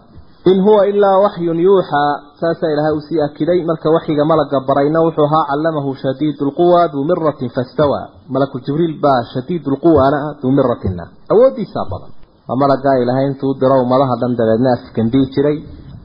in 0.50 0.58
huwa 0.66 0.82
ilaa 0.90 1.16
waxyun 1.24 1.58
yuuxaa 1.66 2.10
saasaa 2.40 2.70
ilaahay 2.72 2.92
uu 2.96 3.04
sii 3.08 3.20
akiday 3.26 3.60
marka 3.70 3.90
waxyiga 3.96 4.24
malaga 4.24 4.60
barayna 4.68 4.98
wuxuu 5.06 5.24
ahaa 5.28 5.44
callamahu 5.50 5.90
shadiidu 6.02 6.42
lquwa 6.50 6.88
duu 6.92 7.04
miratin 7.10 7.50
fastawaa 7.56 8.06
malaku 8.34 8.56
jibriil 8.64 8.94
baa 9.04 9.20
shadiidu 9.32 9.68
lquwaana 9.76 10.18
duu 10.42 10.52
miratina 10.58 11.04
awoodiisaa 11.32 11.84
badan 11.92 12.12
waa 12.48 12.56
malagaa 12.62 12.96
ilaahay 13.02 13.26
intuu 13.30 13.52
diro 13.60 13.76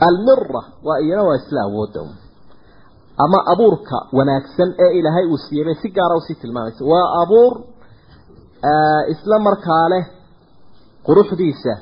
almira 0.08 0.62
waa 0.88 1.00
iyana 1.06 1.24
waa 1.28 1.36
isla 1.42 1.62
awoodda 1.68 2.02
ama 3.26 3.40
abuurka 3.54 3.98
wanaagsan 4.18 4.70
ee 4.86 4.92
ilaahay 5.00 5.26
uu 5.34 5.38
siiyey 5.38 5.66
bay 5.66 5.76
si 5.82 5.90
gaara 5.98 6.16
u 6.16 6.22
sii 6.28 6.36
tilmaamaysa. 6.42 6.86
Waa 6.92 7.08
abuur 7.24 7.54
isla 9.14 9.40
markaa 9.48 9.86
leh 9.94 10.06
quruxdiisa 11.08 11.74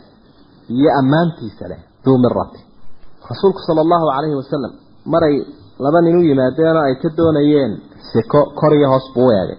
iyo 0.69 0.89
ammaantiisa 0.99 1.65
leh 1.71 1.79
duu 2.05 2.17
mirati 2.23 2.59
rasuulku 3.29 3.59
sala 3.67 3.81
allahu 3.85 4.05
calayhi 4.13 4.35
wasalam 4.41 4.71
maray 5.13 5.35
laba 5.85 6.01
nin 6.01 6.15
u 6.17 6.21
yimaadeen 6.29 6.75
oo 6.77 6.83
ay 6.89 6.95
ka 7.03 7.09
doonayeen 7.17 7.71
siko 8.11 8.41
kor 8.59 8.73
iyo 8.77 8.87
hoos 8.93 9.05
buu 9.15 9.27
u 9.27 9.31
eegay. 9.31 9.57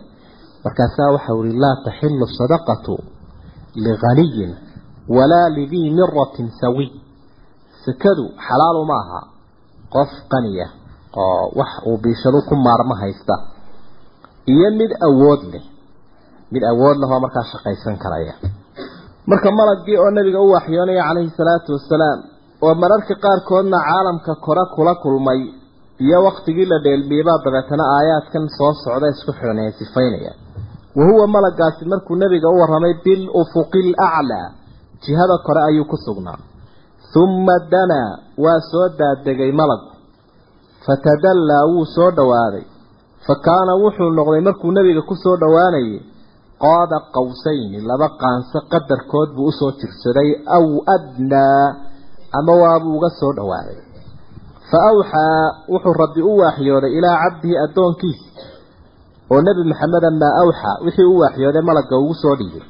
Markaasaa 0.64 1.10
waxau 1.14 1.44
ihi 1.44 1.58
laa 1.64 1.76
taxilu 1.84 2.26
sadaqatu 2.38 2.94
lighaniyin 3.84 4.52
walaa 5.16 5.48
lidii 5.56 5.90
miratin 5.98 6.48
sawiy 6.60 6.90
sekadu 7.84 8.24
xalaalu 8.46 8.82
ma 8.90 8.96
aha. 9.02 9.20
Qof 9.94 10.10
qaniya 10.32 10.66
oo 11.22 11.42
wax 11.58 11.72
uu 11.88 11.96
biishadu 12.02 12.38
ku 12.48 12.54
maarmo 12.66 12.94
haysta. 13.02 13.34
Iyo 14.52 14.68
mid 14.80 14.90
awood 15.08 15.42
leh. 15.52 15.64
Mid 16.52 16.62
awood 16.72 16.96
leh 17.00 17.08
oo 17.14 17.20
markaa 17.24 17.44
shaqaysan 17.52 17.96
karaya. 18.02 18.34
Marka 19.30 19.48
malagii 19.58 19.96
oo 20.02 20.10
nabiga 20.16 20.40
u 20.40 20.48
waxyoonaya 20.56 21.02
calayhi 21.08 21.30
salaatu 21.38 21.70
wasalaam 21.76 22.18
oo 22.64 22.74
mararka 22.82 23.14
qaarkoodna 23.24 23.78
caalamka 23.88 24.32
kore 24.44 24.64
kula 24.74 24.94
kulmay 25.02 25.40
iyo 26.04 26.18
waktigii 26.26 26.66
la 26.72 26.78
dheelmiyebaa 26.84 27.38
dabeetana 27.44 27.84
aayaadkan 27.96 28.44
soo 28.58 28.72
socda 28.84 29.06
isku 29.14 29.32
xidhan 29.38 29.58
ee 29.64 29.72
sifaynaya. 29.80 30.32
Wa 30.96 31.02
huwa 31.08 31.26
malagaasi 31.34 31.82
markuu 31.92 32.16
nabiga 32.22 32.48
u 32.54 32.56
warramay 32.60 32.94
bil 33.04 33.22
ufuqi 33.40 33.80
laclaa 33.90 34.46
jihada 35.04 35.36
kore 35.46 35.60
ayuu 35.68 35.84
ku 35.92 35.96
sugnaa 36.06 36.38
humma 37.14 37.54
danaa 37.72 38.10
waa 38.44 38.60
soo 38.70 38.88
daadegay 38.98 39.52
malagu 39.60 39.90
fatadallaa 40.86 41.64
wuu 41.72 41.86
soo 41.94 42.10
dhowaaday 42.18 42.64
fa 43.26 43.34
kaana 43.46 43.72
wuxuu 43.82 44.10
noqday 44.18 44.42
markuu 44.48 44.72
nebiga 44.76 45.02
ku 45.08 45.14
soo 45.24 45.36
dhowaanayay 45.42 46.00
qaada 46.64 46.96
qawsayni 47.16 47.78
laba 47.90 48.08
qaanso 48.22 48.58
qadarkood 48.72 49.28
buu 49.36 49.48
u 49.50 49.56
soo 49.58 49.72
jirsaday 49.80 50.30
aw 50.56 50.64
adnaa 50.96 51.66
ama 52.38 52.52
waabuu 52.62 52.96
uga 52.98 53.10
soo 53.20 53.32
dhowaaday 53.38 53.78
fa 54.70 54.78
awxaa 54.90 55.40
wuxuu 55.72 55.94
rabbi 56.02 56.20
u 56.30 56.36
waaxyooday 56.42 56.92
ilaa 56.98 57.16
cabdihi 57.24 57.56
addoonkiisa 57.64 58.28
oo 59.32 59.40
nebi 59.48 59.62
maxameda 59.70 60.10
maa 60.22 60.34
awxaa 60.42 60.76
wixii 60.84 61.08
u 61.14 61.18
waaxyooday 61.22 61.62
malagga 61.68 61.96
ugu 62.02 62.14
soo 62.22 62.34
dhiibay 62.40 62.64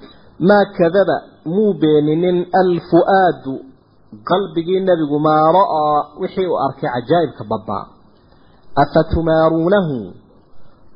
maa 0.49 0.65
kadaba 0.79 1.17
muu 1.55 1.73
beeninin 1.83 2.39
alfu-aadu 2.63 3.55
qalbigii 4.29 4.81
nebigu 4.89 5.19
maa 5.27 5.47
ra'aa 5.59 5.97
wixii 6.21 6.47
uu 6.53 6.59
arkay 6.67 6.91
cajaa'ibka 6.95 7.45
badnaa 7.51 7.85
afatumaaruunahu? 8.83 9.97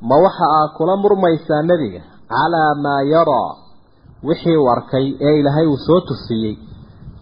Ma 0.09 0.17
waxa 0.25 0.47
aa 0.59 0.69
kula 0.77 0.95
murmaysaa 1.03 1.63
nebiga? 1.71 2.03
Calaa 2.33 2.73
maa 2.85 3.03
yaraa 3.13 3.51
wixii 4.29 4.57
uu 4.63 4.69
arkay 4.75 5.07
ee 5.27 5.35
ilaahay 5.41 5.67
uu 5.73 5.77
soo 5.87 6.01
tusiyey 6.09 6.55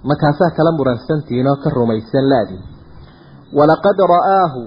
markaasaa 0.08 0.50
kala 0.56 0.72
muransantihiin 0.78 1.46
oo 1.52 1.56
ka 1.64 1.70
rumaysan 1.78 2.26
laadii 2.32 2.62
walaqad 3.58 3.98
ra'aahu. 4.14 4.62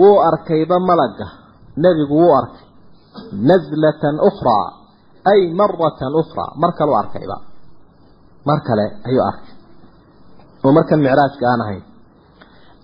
Wuu 0.00 0.18
arkayba 0.28 0.76
malagga. 0.88 1.26
Nebigu 1.82 2.14
wuu 2.22 2.34
arkay. 2.40 2.66
Naslatan 3.48 4.16
ukhraa. 4.28 4.66
Ay 5.32 5.40
maratan 5.58 6.14
ukhraa. 6.22 6.50
Mar 6.60 6.70
kale 6.78 6.90
u 6.90 6.96
arkayba. 7.02 7.36
Mar 8.48 8.58
kale 8.66 8.84
ayuu 9.08 9.22
arkay 9.30 9.55
oo 10.66 10.72
markan 10.78 10.98
micraajka 11.06 11.44
aan 11.52 11.60
ahayn. 11.64 11.82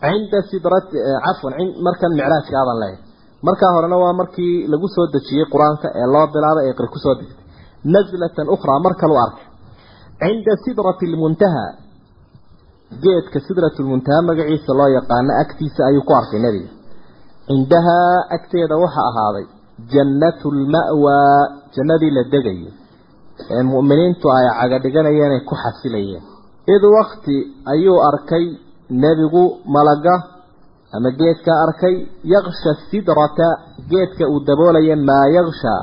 Cinda 0.03 0.39
sidrati 0.51 0.97
cafwan 1.25 1.55
markan 1.87 2.11
micraajka 2.19 2.55
aaban 2.61 2.79
leeyahay 2.83 3.01
markaa 3.47 3.71
horena 3.77 3.97
waa 4.03 4.13
markii 4.21 4.55
lagu 4.73 4.87
soo 4.95 5.07
dejiyey 5.15 5.47
qur'aanka 5.53 5.87
ee 6.01 6.07
loo 6.15 6.27
bilaabay 6.35 6.65
ee 6.71 6.75
qir 6.79 6.89
ku 6.95 6.99
soo 7.05 7.15
degtay 7.21 7.45
naslatan 7.95 8.47
ukhraa 8.55 8.79
mar 8.85 8.95
kale 9.01 9.13
u 9.17 9.19
arkay 9.27 9.47
cinda 10.23 10.53
sidrati 10.65 11.07
lmuntaha 11.13 11.65
geedka 13.05 13.39
sidratu 13.47 13.79
lmuntaha 13.87 14.21
magaciisa 14.29 14.73
loo 14.81 14.89
yaqaano 14.99 15.33
agtiisa 15.43 15.81
ayuu 15.89 16.05
ku 16.09 16.13
arkay 16.21 16.41
nebiga. 16.45 16.71
Cindahaa 17.49 18.17
agteeda 18.37 18.75
waxaa 18.83 19.07
ahaaday 19.11 19.47
jannatu 19.93 20.47
lma'waa 20.61 21.41
jannadii 21.75 22.13
la 22.17 22.23
degayo. 22.33 22.71
Ee 23.55 23.63
mu'miniintu 23.73 24.27
ay 24.37 24.47
caga 24.59 24.77
dhiganayeen 24.85 25.33
ay 25.37 25.43
ku 25.49 25.55
xasilayeen 25.63 26.25
id 26.67 26.83
wakti 26.97 27.37
ayuu 27.73 27.99
arkay 28.11 28.45
nebigu 28.91 29.45
malaga 29.67 30.15
ama 30.95 31.11
geedka 31.11 31.53
arkay 31.67 31.97
yaksha 32.25 32.73
sidrata 32.91 33.49
geedka 33.91 34.25
uu 34.29 34.41
daboolaya 34.47 34.97
maa 34.97 35.27
yakshaa 35.37 35.83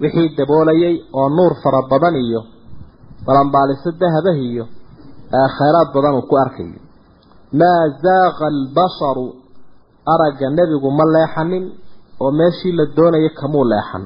wixii 0.00 0.36
daboolayay 0.38 0.94
oo 1.12 1.28
nuur 1.28 1.52
fara 1.62 1.82
badan 1.90 2.16
iyo 2.16 2.40
balanbaaliso 3.26 3.90
dahabah 4.00 4.36
iyo 4.50 4.64
khayraad 5.56 5.88
badan 5.94 6.14
uu 6.18 6.26
ku 6.30 6.34
arkayo 6.44 6.80
maa 7.60 7.82
zaaqa 8.04 8.44
albasaru 8.54 9.26
aragga 10.12 10.46
nebigu 10.56 10.88
ma 10.98 11.04
leexanin 11.14 11.64
oo 12.22 12.30
meeshii 12.38 12.72
la 12.78 12.84
doonayay 12.96 13.30
kamuu 13.40 13.64
leexan. 13.72 14.04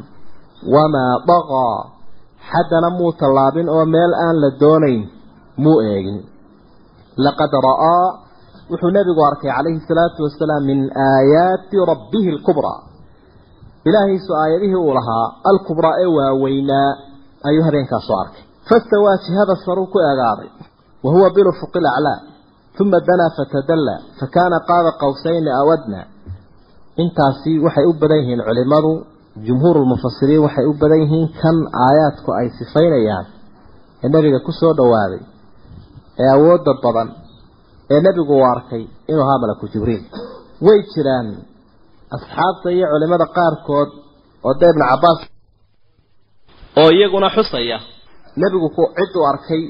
Wamaa 0.75 1.15
daqaa 1.31 1.79
xaddana 2.51 2.91
muu 2.99 3.12
tallaabin 3.21 3.69
oo 3.69 3.85
meel 3.95 4.12
aan 4.25 4.37
la 4.43 4.51
doonayn 4.62 5.03
muu 5.65 5.79
eegin. 5.91 6.19
Laqad 7.25 7.53
ra'aa 7.69 8.07
wuxuu 8.71 8.91
nebigu 8.97 9.23
arkay 9.31 9.51
calayhi 9.57 9.81
salaatu 9.88 10.21
wasalaam 10.27 10.62
min 10.71 10.79
aayaati 11.09 11.77
rabbihi 11.93 12.29
alkubraa 12.35 12.79
ilaahiisu 13.88 14.31
aayadihii 14.43 14.81
uu 14.87 14.95
lahaa 14.99 15.27
alkubraa 15.51 15.95
ee 16.03 16.11
waaweynaa 16.17 16.91
ayuu 17.49 17.65
habeenkaasoo 17.69 18.19
arkay. 18.25 18.43
Fastawaa 18.69 19.17
jihada 19.27 19.55
saruu 19.65 19.87
ku 19.93 19.99
eegaaday 20.09 20.49
wa 21.05 21.11
huwa 21.15 21.29
bilufuqi 21.37 21.81
laclaa 21.87 22.19
uma 22.81 22.99
danaa 23.09 23.31
fatadallaa 23.38 24.01
fakaana 24.21 24.59
qaada 24.71 24.91
qawsayni 25.03 25.51
aw 25.61 25.69
adnaa 25.77 26.07
intaasi 27.03 27.53
waxay 27.65 27.85
u 27.91 27.93
badan 28.01 28.19
yihiin 28.23 28.41
culimadu 28.49 28.93
jumhuurulmufasiriin 29.47 30.43
waxay 30.47 30.67
u 30.71 30.75
badan 30.83 31.01
yihiin 31.05 31.29
kan 31.43 31.57
aayaadku 31.87 32.31
ay 32.41 32.47
sifaynayaan 32.59 33.27
ee 34.05 34.09
nebiga 34.15 34.38
ku 34.47 34.53
soo 34.61 34.73
dhowaaday 34.81 35.21
ee 36.20 36.29
awoodda 36.37 36.72
badan 36.85 37.09
ee 37.92 38.01
nebigu 38.07 38.33
uu 38.38 38.46
arkay 38.55 38.83
inuu 39.11 39.25
ahaa 39.27 39.38
malaku 39.42 39.64
jibriil. 39.72 40.03
Way 40.66 40.79
jiraan. 40.94 41.29
Asxaabta 42.16 42.68
iyo 42.77 42.87
culimada 42.92 43.27
qaarkood 43.37 43.90
oo 44.46 44.55
dee 44.61 44.70
ibnu 44.72 44.85
cabbaas 44.90 45.20
oo 46.81 46.90
iyaguna 46.96 47.29
xusaya. 47.37 47.79
Nebigu 48.40 48.68
cid 48.98 49.12
uu 49.18 49.27
arkay 49.33 49.62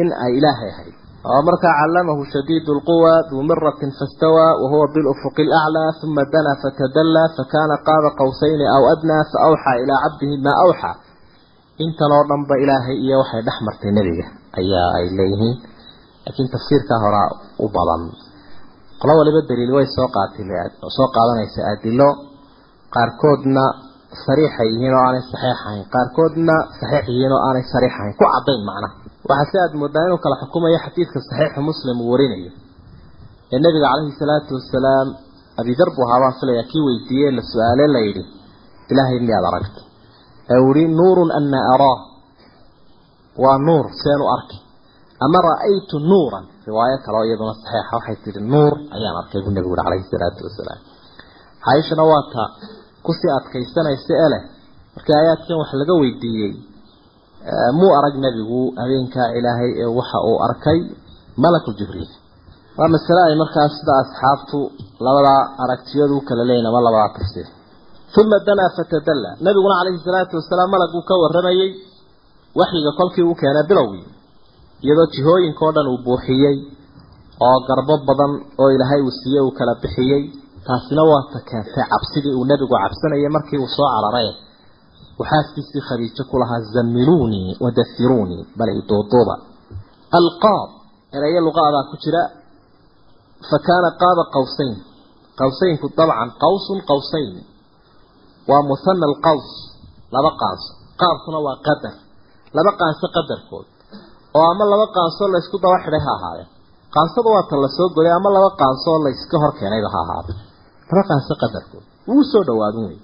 in 0.00 0.08
ay 0.24 0.32
ilaahay 0.38 0.70
ahayd. 0.74 0.94
Oo 1.30 1.40
markaa 1.48 1.74
callamahu 1.80 2.22
shadiidu 2.32 2.70
lquwa 2.78 3.12
duu 3.30 3.42
miratin 3.48 3.90
fastawaa 3.98 4.52
wahuwa 4.62 4.86
bilufuqi 4.94 5.42
alaclaa 5.48 5.90
uma 6.06 6.22
danaa 6.34 6.56
fatadallaa 6.62 7.28
fakaana 7.38 7.76
qaada 7.88 8.08
qawsayni 8.20 8.66
aw 8.76 8.82
adnaa 8.94 9.22
fa 9.32 9.38
awxaa 9.48 9.76
ilaa 9.82 10.00
cabdihi 10.04 10.36
maa 10.46 10.56
awxaa 10.64 10.94
intan 11.84 12.10
oo 12.16 12.24
dhanba 12.30 12.54
ilaahay 12.62 12.96
iyo 13.04 13.16
waxay 13.22 13.42
dhex 13.46 13.58
martay 13.66 13.92
nebiga 13.98 14.26
ayaa 14.60 14.88
ay 14.98 15.06
leeyihiin 15.18 15.56
laakiin 16.24 16.48
tafsiirkaa 16.54 16.98
horaa 17.04 17.28
u 17.64 17.66
badan. 17.76 18.02
Qolo 19.00 19.12
waliba 19.20 19.40
daliil 19.48 19.72
way 19.76 19.86
soo 19.96 20.08
qaatay 20.16 20.44
soo 20.96 21.08
qaadanaysa 21.16 21.60
adilo 21.72 22.08
qaarkoodna 22.94 23.64
sariixay 24.24 24.68
yihiin 24.74 24.94
oo 24.96 25.02
aanay 25.06 25.22
saxiix 25.30 25.58
ahayn. 25.66 25.84
Qaarkoodna 25.94 26.54
saxiix 26.78 27.04
yihiin 27.12 27.32
oo 27.36 27.42
aanay 27.46 27.64
sariix 27.72 27.94
ahayn. 27.98 28.14
Ku 28.18 28.24
caddayn 28.32 28.62
macnaha 28.68 28.94
waxaa 29.28 29.50
si 29.50 29.56
aada 29.62 29.76
moodaa 29.82 30.04
inuu 30.06 30.20
kala 30.24 30.36
xukumayo 30.42 30.78
xadiidka 30.84 31.18
saxiixa 31.28 31.60
muslim 31.70 31.96
uu 32.04 32.10
warinayo. 32.12 32.50
Ee 33.52 33.58
nebiga 33.64 33.86
calayhi 33.92 34.18
salaatu 34.22 34.50
wasalaam 34.58 35.08
abidar 35.60 35.88
buu 35.94 36.04
ahaa 36.06 36.20
baan 36.22 36.64
kii 36.70 36.82
weydiiyey 36.88 37.32
la 37.36 37.42
su'aale 37.50 37.84
la 37.94 38.00
yidhi 38.06 38.22
ilaahay 38.90 39.18
miyaad 39.26 39.44
aragtay? 39.50 39.84
Ee 40.52 40.58
uu 40.64 40.72
yihi 40.76 40.88
nuurun 41.00 41.30
ana 41.38 41.60
araa 41.74 41.98
waa 43.42 43.56
nuur 43.68 43.84
seen 44.02 44.20
u 44.24 44.26
arkay 44.36 44.60
ama 45.24 45.38
ra'aytu 45.48 45.96
nuuran. 46.10 46.44
Riwaayo 46.68 46.96
kale 47.04 47.16
oo 47.20 47.26
iyaduna 47.28 47.54
saxiixa 47.60 47.92
waxay 47.96 48.16
tihi 48.24 48.40
nuur 48.52 48.72
ayaan 48.96 49.16
arkay 49.22 49.40
buu 49.44 49.52
nebigu 49.56 49.74
yihi 49.74 49.84
calayhi 49.86 50.06
salaatu 50.12 50.40
wasalaam. 50.48 50.80
Caaishana 51.64 52.04
waa 52.10 52.22
ta 52.32 52.42
ku 53.04 53.10
sii 53.18 53.32
adkaysanaysa 53.38 54.12
ee 54.24 54.40
markii 54.94 55.14
aayaadkan 55.18 55.56
wax 55.60 55.70
laga 55.80 55.94
weydiiyey 56.02 56.52
muu 57.78 57.92
arag 57.98 58.14
nebigu 58.24 58.60
habeenkaa 58.82 59.28
ilaahay 59.38 59.70
ee 59.82 59.90
waxa 59.98 60.18
uu 60.30 60.38
arkay? 60.48 60.78
Malaku 61.44 61.70
jibriil. 61.78 62.10
Waa 62.78 62.88
masale 62.94 63.20
ay 63.28 63.34
markaas 63.42 63.72
sida 63.78 63.92
asxaabtu 64.02 64.58
labadaa 65.06 65.40
aragtiyadu 65.64 66.16
kala 66.28 66.42
leeyihiin 66.48 66.66
labadaa 66.76 67.08
tafsiir. 67.16 67.48
Uma 68.20 68.38
danaa 68.46 68.70
fatadalla. 68.76 69.30
Nebiguna 69.46 69.74
calayhi 69.80 70.00
salaatu 70.08 70.34
wasalaam 70.40 70.70
malaguu 70.74 71.02
ka 71.08 71.14
warramayey 71.22 71.70
waxyiga 72.60 72.90
kolkii 72.98 73.24
uu 73.28 73.36
keenay 73.40 73.64
bilowgii 73.70 74.04
iyadoo 74.84 75.08
jihooyinka 75.14 75.60
oo 75.66 75.72
dhan 75.76 75.86
uu 75.92 76.00
buuxiyey 76.06 76.56
oo 77.46 77.58
garbo 77.68 77.94
badan 78.08 78.32
oo 78.62 78.68
ilaahay 78.74 79.00
uu 79.06 79.14
siiyey 79.20 79.42
uu 79.46 79.52
kala 79.58 79.72
bixiyey 79.82 80.22
taasina 80.66 81.02
waa 81.10 81.22
ta 81.32 81.38
keentay 81.48 81.84
cabsidii 81.92 82.34
uu 82.38 82.44
nebigu 82.50 82.74
cabsanayay 82.82 83.30
markii 83.36 83.58
uu 83.64 83.70
soo 83.76 83.88
cararay. 83.94 84.28
Waxaaskiisii 85.20 85.82
khadiijo 85.88 86.22
ku 86.30 86.36
lahaa 86.42 86.60
zamiluunii 86.74 87.50
wadafiruunii 87.64 88.42
bal 88.58 88.70
iduuduuba 88.80 89.34
alqaab 90.18 90.68
erayo 91.16 91.40
luqaadaa 91.46 91.84
ku 91.90 91.94
jira 92.02 92.22
fa 93.48 93.56
kaana 93.66 93.88
qaaba 94.02 94.22
qawsayn. 94.34 94.74
Qawsaynku 95.40 95.86
dabcan 95.98 96.30
qawsun 96.42 96.78
qawsayn. 96.90 97.30
Waa 98.50 98.62
muhana 98.70 99.04
alqaws 99.10 99.48
laba 100.14 100.30
qaanso 100.40 100.70
qaabkuna 101.00 101.38
waa 101.46 101.56
qadar. 101.66 101.94
Laba 102.56 102.70
qaanso 102.80 103.06
qadarkood 103.16 103.66
oo 104.38 104.46
ama 104.52 104.64
laba 104.72 104.86
qaansoo 104.96 105.28
laysku 105.34 105.56
daba 105.64 105.76
xidhay 105.84 106.02
ha 106.06 106.12
ahaadeen. 106.18 106.48
Qaansada 106.94 107.28
waa 107.34 107.44
tan 107.50 107.58
la 107.64 107.68
soo 107.76 107.88
goday 107.96 108.12
ama 108.18 108.28
laba 108.36 108.50
qaansoo 108.60 108.98
layska 109.06 109.36
hor 109.42 109.52
keenayba 109.58 109.88
ha 109.94 110.00
ahaadeen. 110.04 110.38
Laba 110.90 111.02
qaanso 111.10 111.32
qadarkood 111.42 111.84
wuu 112.08 112.24
soo 112.32 112.42
dhawaadin 112.48 112.84
wey. 112.88 112.98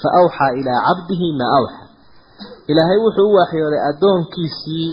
Fa 0.00 0.08
awxaa 0.20 0.50
ilaa 0.60 0.80
cabdihi 0.86 1.26
maa 1.40 1.50
awxaa 1.58 1.88
ilaahay 2.70 2.98
wuxuu 3.04 3.26
u 3.30 3.34
waaxyooday 3.38 3.82
addoonkiisii 3.90 4.88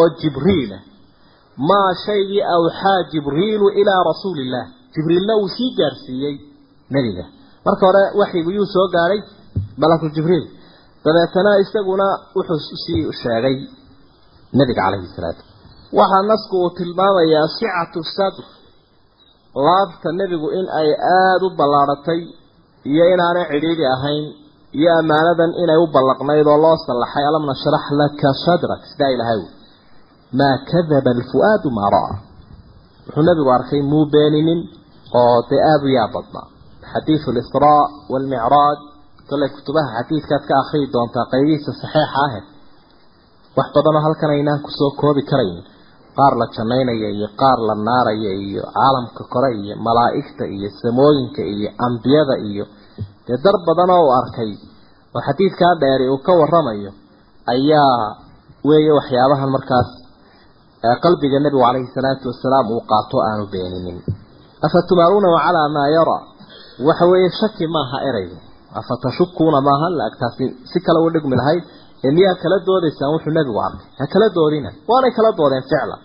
oo 0.00 0.08
jibriila 0.20 0.78
maa 1.68 1.88
shaygii 2.04 2.42
awxaa 2.56 2.98
jibriilu 3.12 3.66
ilaa 3.80 4.00
rasuuliillah 4.10 4.64
jibriilna 4.94 5.34
uu 5.42 5.48
sii 5.56 5.70
gaarsiiyey 5.78 6.34
nebiga. 6.94 7.24
Marka 7.66 7.82
hore 7.88 8.02
waxyigu 8.20 8.50
yuu 8.58 8.66
soo 8.74 8.86
gaadhay 8.94 9.20
malaku 9.82 10.06
jibriil. 10.16 10.44
Dabeetana 11.04 11.50
isaguna 11.64 12.06
wuxuu 12.36 12.76
sii 12.84 13.02
sheegay 13.22 13.56
nebiga 14.58 14.80
calayhi 14.86 15.08
salaatu 15.16 15.42
waxaa 15.98 16.22
nasku 16.30 16.54
uu 16.64 16.70
tilmaamayaa 16.78 17.46
sicatu 17.58 18.00
sadr 18.16 18.44
laabta 19.66 20.08
nebigu 20.20 20.48
in 20.58 20.66
ay 20.80 20.88
aada 21.18 21.44
u 21.46 21.50
ballaadhatay 21.60 22.20
iyo 22.92 23.04
inaanay 23.14 23.44
cidhiidhi 23.52 23.84
ahayn 23.96 24.24
iyo 24.78 24.90
ammaanadan 25.00 25.50
inay 25.62 25.78
u 25.84 25.86
ballaqnayd 25.96 26.46
oo 26.52 26.58
loo 26.64 26.76
sallaxay 26.86 27.24
alam 27.30 27.44
nashrax 27.50 27.84
laka 28.00 28.28
sadrak 28.44 28.80
sidaa 28.90 29.10
ilahay 29.16 29.38
wy 29.42 29.48
maa 30.38 30.56
kadaba 30.70 31.10
alfu-aadu 31.16 31.68
maa 31.78 31.88
ra'a. 31.96 32.14
Wuxuu 33.06 33.22
nebigu 33.28 33.50
arkay 33.58 33.82
muu 33.90 34.04
beeninin 34.14 34.60
oo 35.20 35.36
dee 35.50 35.62
aada 35.70 35.84
u 35.88 35.90
yaa 35.98 36.08
badnaa 36.14 36.46
xadiidu 36.92 37.28
alisraa 37.32 37.82
waalmicraaj 38.12 38.78
kollay 39.28 39.50
kutubaha 39.56 39.88
xadiidkaad 39.98 40.42
ka 40.48 40.54
akhriyi 40.62 40.86
doontaa 40.94 41.24
qaybihiisa 41.32 41.70
saxiixa 41.80 42.20
ahe 42.26 42.40
wax 43.56 43.68
badanoo 43.76 44.02
halkan 44.06 44.30
aynaan 44.36 44.60
ku 44.64 44.70
soo 44.78 44.90
koobi 45.00 45.22
karayn. 45.30 45.58
Qaar 46.18 46.34
la 46.40 46.46
jannaynaya 46.56 47.08
iyo 47.16 47.28
qaar 47.40 47.58
la 47.68 47.74
naaraya 47.88 48.32
iyo 48.46 48.62
caalamka 48.76 49.22
kore 49.32 49.50
iyo 49.60 49.74
malaa'igta 49.86 50.44
iyo 50.56 50.68
samooyinka 50.82 51.42
iyo 51.54 51.68
ambiyada 51.86 52.34
iyo 52.50 52.64
dee 53.26 53.38
dar 53.44 53.56
badanoo 53.66 54.02
uu 54.06 54.12
arkay. 54.20 54.50
Oo 55.14 55.20
xadiidkaa 55.26 55.74
dheeri 55.82 56.06
uu 56.12 56.18
ka 56.26 56.32
waramayo 56.40 56.90
ayaa 57.54 58.16
weeye 58.68 58.92
waxyaabahan 58.98 59.50
markaas 59.56 59.90
qalbiga 61.04 61.38
nebigu 61.44 61.62
calayhi 61.66 61.88
salaatu 61.96 62.24
wasalaam 62.32 62.66
uu 62.74 62.82
qaato 62.90 63.16
aanu 63.28 63.44
beeninin. 63.52 63.98
Afa 64.66 64.78
tumaaruunahu 64.88 65.36
calaa 65.46 65.68
maa 65.76 65.88
yaraa 65.96 66.22
waxa 66.88 67.04
weeye 67.12 67.28
shaki 67.40 67.66
maaha 67.76 67.98
eraygu 68.08 68.36
afa 68.80 68.94
tashukuuna 69.04 69.58
maaha 69.68 69.86
laagtaasi 69.98 70.44
si 70.70 70.78
kale 70.86 70.98
u 71.06 71.10
dhigmi 71.14 71.36
lahayd 71.40 71.62
ee 72.06 72.12
miyaa 72.16 72.36
kala 72.42 72.56
doodaysaan 72.68 73.10
wuxuu 73.14 73.32
nebigu 73.38 73.60
arkay 73.68 73.86
ha 74.00 74.04
kala 74.14 74.26
doodina. 74.38 74.70
Waanay 74.90 75.12
kala 75.18 75.30
doodeen 75.40 75.64
ficlan 75.70 76.00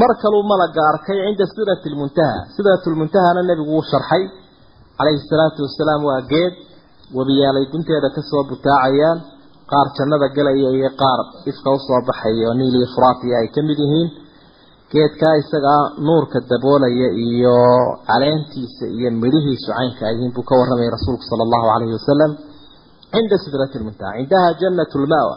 mar 0.00 0.10
kaluu 0.22 0.42
malaga 0.52 0.82
arkay 0.92 1.18
cinda 1.26 1.44
sidrati 1.52 1.88
lmuntaha 1.94 2.36
sidratulmuntahana 2.54 3.40
nebigu 3.50 3.70
wuu 3.76 3.84
sharxay. 3.92 4.22
Calayhi 4.98 5.20
salaatu 5.30 5.58
wasalaam 5.66 6.00
waa 6.08 6.20
geed. 6.32 6.52
Webiyaalay 7.16 7.64
gunteeda 7.72 8.08
ka 8.16 8.20
soo 8.30 8.42
butaacayaan. 8.50 9.18
Qaar 9.70 9.86
jannada 9.96 10.26
galaya 10.36 10.70
iyo 10.78 10.90
qaar 11.02 11.20
ifka 11.50 11.68
u 11.76 11.78
soo 11.86 12.00
baxaya 12.08 12.44
oo 12.50 12.54
niil 12.58 12.74
iyo 12.80 12.88
furaatiya 12.94 13.36
ay 13.42 13.48
ka 13.54 13.60
mid 13.68 13.78
yihiin. 13.84 14.08
Geedkaa 14.92 15.34
isagaa 15.42 15.82
nuurka 16.06 16.38
daboolaya 16.50 17.08
iyo 17.26 17.56
caleentiisa 18.08 18.84
iyo 18.96 19.08
midhihiisu 19.22 19.68
caynka 19.76 20.02
ay 20.08 20.14
yihiin 20.16 20.32
buu 20.36 20.44
ka 20.48 20.54
warramayay 20.60 20.90
rasuulku 20.96 21.24
sala 21.30 21.42
allahu 21.46 21.66
calayhi 21.72 21.94
wasalam 21.98 22.30
cinda 23.14 23.36
sidrati 23.44 23.76
lmuntaha 23.80 24.12
cindaha 24.18 24.48
jannat 24.60 24.92
lmawa 25.04 25.36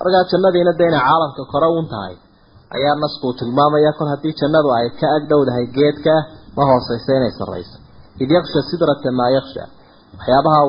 markaa 0.00 0.24
jannadiina 0.32 0.72
dee 0.80 0.88
inay 0.90 1.02
caalamka 1.08 1.42
kore 1.52 1.68
un 1.78 1.86
tahay 1.92 2.14
ayaa 2.76 2.94
naskuu 3.04 3.32
tilmaamaya 3.40 3.90
kol 3.98 4.08
haddii 4.12 4.34
jannadu 4.40 4.68
ay 4.78 4.86
ka 5.00 5.06
agdhowdahay 5.18 5.64
geedka 5.76 6.14
ma 6.56 6.62
hooseysa 6.70 7.10
inay 7.18 7.32
sarrayso 7.38 7.76
id 8.22 8.30
yaksha 8.36 8.60
sidrata 8.70 9.10
maa 9.20 9.30
yaksha 9.38 9.62
waxyaabaha 10.18 10.60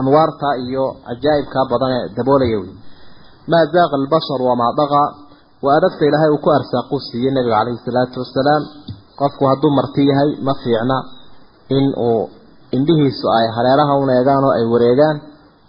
anwaarta 0.00 0.48
iyo 0.66 0.84
cajaa'ibkaa 1.06 1.64
badan 1.72 1.90
ee 1.98 2.04
daboolaya 2.16 2.58
wey 2.62 2.72
maa 3.52 3.64
zaaqa 3.74 3.94
albashar 4.00 4.40
wamaa 4.48 4.72
daqa 4.80 5.02
waa 5.66 5.74
adagta 5.78 6.02
ilaahay 6.08 6.30
uu 6.34 6.42
ku 6.44 6.50
arsaaquu 6.58 6.96
siiyey 7.08 7.32
nebiga 7.36 7.56
calayhi 7.60 7.80
salaatu 7.88 8.16
wasalaam 8.24 8.62
qofku 9.20 9.42
hadduu 9.50 9.70
marti 9.78 10.02
yahay 10.10 10.30
ma 10.46 10.52
fiicna 10.62 10.96
in 11.78 11.86
uu 12.08 12.20
indhihiisu 12.76 13.26
ay 13.38 13.46
hareeraha 13.56 13.94
un 14.02 14.10
eegaan 14.18 14.42
oo 14.48 14.52
ay 14.58 14.64
wareegaan 14.74 15.16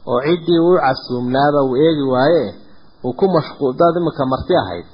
oo 0.09 0.19
ciddii 0.27 0.59
uu 0.67 0.77
casuumnaaba 0.85 1.59
uu 1.69 1.75
eegi 1.85 2.05
waaye 2.13 2.45
uu 3.05 3.13
ku 3.19 3.25
mashquul 3.35 3.73
daad 3.79 3.95
imika 4.01 4.23
marti 4.33 4.53
ahayd. 4.63 4.85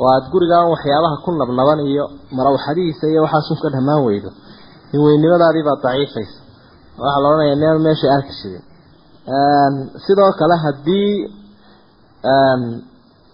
Oo 0.00 0.08
aada 0.12 0.26
gurigaan 0.32 0.66
waxyaabaha 0.74 1.16
ku 1.24 1.30
nabnaban 1.40 1.80
iyo 1.90 2.04
marawxadihiisa 2.36 3.04
iyo 3.12 3.20
waxaasun 3.26 3.56
ka 3.62 3.68
dhammaan 3.74 4.02
weydo. 4.08 4.30
In 4.94 5.00
weynimadaadii 5.06 5.64
baa 5.68 5.78
daciifaysa. 5.84 6.38
Waxaa 7.00 7.20
la 7.22 7.28
odhanayaa 7.30 7.60
meel 7.62 7.78
meesha 7.86 8.06
arki 8.16 8.32
jirin. 8.40 8.64
Sidoo 10.04 10.30
kale 10.40 10.56
haddii 10.64 11.12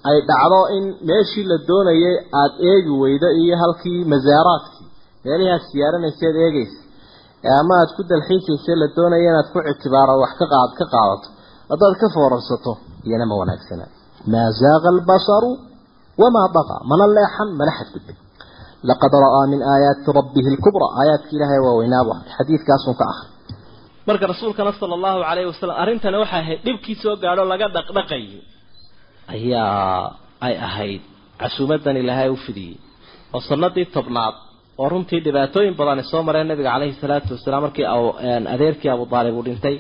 ay 0.09 0.19
dhacdo 0.29 0.61
in 0.77 0.85
meeshii 1.09 1.45
la 1.51 1.57
doonayay 1.69 2.17
aada 2.41 2.55
eegi 2.71 2.93
weydo 3.03 3.29
iyo 3.43 3.55
halkii 3.63 4.01
masaaraadkii 4.13 4.87
meelihii 5.25 5.53
aad 5.57 5.65
siyaaranayseed 5.73 6.37
eegeysa 6.45 6.79
ama 7.61 7.75
aada 7.81 7.93
ku 7.97 8.03
dalxiisayse 8.11 8.73
la 8.81 8.87
doonaya 8.97 9.29
inaad 9.31 9.49
ku 9.55 9.59
ictibaaro 9.71 10.15
wax 10.23 10.33
ka 10.41 10.47
qaad 10.53 10.71
ka 10.79 10.85
qaadato. 10.95 11.29
Haddaad 11.71 11.95
ka 12.01 12.07
foorarsato 12.15 12.73
iyana 13.07 13.25
ma 13.31 13.35
wanaagsana. 13.41 13.85
Maa 14.33 14.49
zaaqa 14.63 14.89
albasaru 14.95 15.51
wamaa 16.23 16.49
daqa 16.57 16.77
mana 16.91 17.05
leexan 17.17 17.49
mana 17.59 17.73
xadgudbay 17.79 18.17
laqad 18.89 19.13
ra'aa 19.25 19.45
min 19.53 19.61
aayaati 19.73 20.09
rabbihi 20.19 20.49
lkubra 20.57 20.87
aayaadka 21.01 21.31
ilaahay 21.37 21.61
waa 21.67 21.75
weynaaba 21.81 22.15
xadiidkaasun 22.37 22.95
ka 23.01 23.05
akhri 23.13 23.29
marka 24.09 24.25
rasuulkana 24.33 24.73
sala 24.81 24.95
allahu 24.99 25.19
calayhi 25.29 25.49
wasalam 25.53 25.77
arrintani 25.83 26.17
waxay 26.23 26.41
ahayd 26.45 26.61
dhibkii 26.67 26.97
soo 27.03 27.15
gaadho 27.23 27.45
laga 27.53 27.67
dhaqdhaqayay 27.77 28.41
ayaa 29.35 30.17
ay 30.47 30.55
ahayd 30.69 31.03
casuumadan 31.41 31.97
ilaahay 32.03 32.29
u 32.35 32.37
fidiyey. 32.47 32.77
Oo 33.35 33.41
sanadii 33.51 33.87
tobnaad 33.97 34.35
oo 34.83 34.89
runtii 34.93 35.21
dhibaatooyin 35.27 35.75
badani 35.81 36.03
soo 36.11 36.23
mareen 36.29 36.49
nabiga 36.51 36.71
caleyhi 36.75 36.95
salaatu 37.03 37.29
wasalaam 37.37 37.63
markii 37.67 37.87
adeerkii 38.55 38.91
abu 38.95 39.05
aalib 39.19 39.35
uu 39.39 39.45
dhintay. 39.49 39.77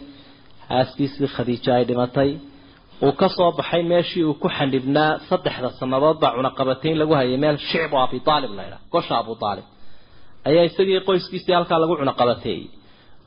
Xaaskiisii 0.68 1.28
khadiijo 1.34 1.70
ay 1.78 1.84
dhimatay. 1.90 2.30
Uu 3.06 3.12
ka 3.20 3.28
soo 3.36 3.50
baxay 3.58 3.82
meeshii 3.92 4.24
uu 4.28 4.34
ku 4.42 4.48
xanibnaa 4.56 5.10
saddexda 5.28 5.68
sannadood 5.80 6.16
baa 6.22 6.32
cunaqabatayn 6.36 6.96
lagu 7.00 7.14
hayay 7.20 7.36
meel 7.44 7.56
shicbu 7.70 7.96
abi 8.04 8.18
aalib 8.34 8.52
laydhaa 8.58 8.80
gosha 8.94 9.14
abu 9.22 9.32
aalib 9.48 9.66
ayaa 10.48 10.64
isagii 10.70 11.00
qoyskiisii 11.08 11.54
halkaa 11.58 11.78
lagu 11.82 11.94
cunaqabateeyey. 12.00 12.64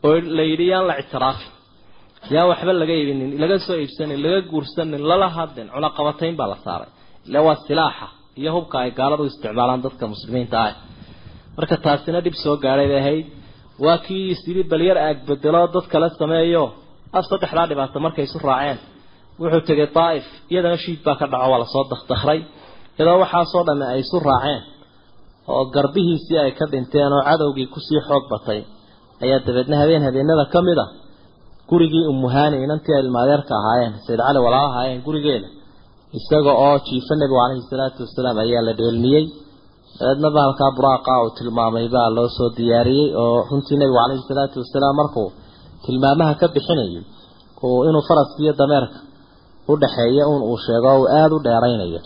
Oo 0.08 0.16
la 0.38 0.44
yidhi 0.52 0.66
yaan 0.74 0.86
la 0.90 0.94
ictiraafin 1.02 1.52
yaan 2.34 2.48
waxba 2.52 2.72
laga 2.82 2.94
iibinin 3.00 3.30
laga 3.42 3.58
soo 3.68 3.78
iibsanin 3.84 4.20
laga 4.26 4.40
guursanin 4.52 5.02
lala 5.10 5.28
hadlin 5.38 5.68
cunaqabatayn 5.76 6.34
baa 6.40 6.50
la 6.54 6.58
saaray. 6.66 6.90
Ile 7.28 7.40
waa 7.48 7.56
silaaxa 7.68 8.08
iyo 8.42 8.50
hubka 8.56 8.76
ay 8.84 8.90
gaaladu 9.00 9.24
isticmaalaan 9.30 9.82
dadka 9.86 10.04
muslimiinta 10.14 10.58
ah 10.68 10.74
marka 11.58 11.76
taasina 11.86 12.20
dhib 12.26 12.36
soo 12.44 12.56
gaadhay 12.64 12.88
bay 12.92 13.00
ahayd 13.04 13.26
waa 13.86 13.98
kii 14.06 14.24
isyidhi 14.34 14.64
balyar 14.72 14.98
aag 15.08 15.18
bedelo 15.30 15.62
dad 15.76 15.86
kale 15.92 16.08
sameeyo. 16.20 16.64
Af 17.18 17.24
saddexdaa 17.30 17.68
dhibaato 17.70 17.98
markay 18.06 18.26
isu 18.30 18.38
raaceen. 18.50 18.78
Wuxuu 19.40 19.62
tegay 19.70 19.88
daa'if 19.98 20.26
iyadana 20.52 20.78
shiid 20.84 21.00
baa 21.06 21.16
ka 21.20 21.26
dhaco 21.32 21.48
waa 21.52 21.60
la 21.64 21.68
soo 21.74 21.84
dakdakray 21.92 22.40
iyadoo 22.98 23.18
waxaasoo 23.24 23.64
dhamme 23.68 23.86
ay 23.94 24.00
isu 24.06 24.18
raaceen. 24.30 24.62
Oo 25.52 25.64
garbihiisii 25.76 26.38
ay 26.44 26.52
ka 26.60 26.66
dhinteen 26.72 27.12
oo 27.18 27.24
cadowgii 27.30 27.68
ku 27.74 27.80
sii 27.88 28.02
xoog 28.08 28.24
batay. 28.32 28.60
Ayaa 29.24 29.40
dabeedna 29.48 29.76
habeen 29.82 30.04
habeenada 30.08 30.46
ka 30.54 30.60
mid 30.68 30.80
a 30.84 30.86
gurigii 31.70 32.06
umuhaani 32.12 32.56
inantii 32.66 32.94
ay 32.98 33.02
ilmaadeerka 33.06 33.54
ahaayeen 33.62 33.94
sayid 34.06 34.20
cali 34.28 34.40
walaal 34.46 34.68
ahaayeen 34.72 35.02
gurigeeda. 35.08 35.48
Isaga 36.18 36.52
oo 36.66 36.76
jiifo 36.88 37.14
nebigu 37.20 37.38
caleyhi 37.42 37.64
salaatu 37.72 38.00
wasalaam 38.06 38.38
ayaa 38.46 38.62
la 38.68 38.74
dheelmiyey 38.80 39.24
dabeedna 40.00 40.30
bahalkaa 40.32 40.72
buraaqa 40.78 41.22
uu 41.24 41.30
tilmaamay 41.38 41.88
baa 41.90 42.10
loo 42.16 42.30
soo 42.38 42.50
diyaariyey 42.58 43.16
oo 43.22 43.38
runtii 43.50 43.78
nebigu 43.78 43.98
caleyhi 44.00 44.28
salaatu 44.30 44.60
wasalaam 44.62 44.96
markuu 45.02 45.30
tilmaamaha 45.86 46.34
ka 46.40 46.48
bixinayay 46.54 47.02
uu 47.64 47.84
inuu 47.90 48.04
faraska 48.08 48.40
iyo 48.44 48.54
dameerka 48.60 48.98
u 49.72 49.74
dhaxeeya 49.82 50.24
un 50.34 50.42
uu 50.50 50.58
sheego 50.66 50.90
uu 51.00 51.08
aada 51.20 51.36
u 51.36 51.44
dheeraynayo. 51.46 52.00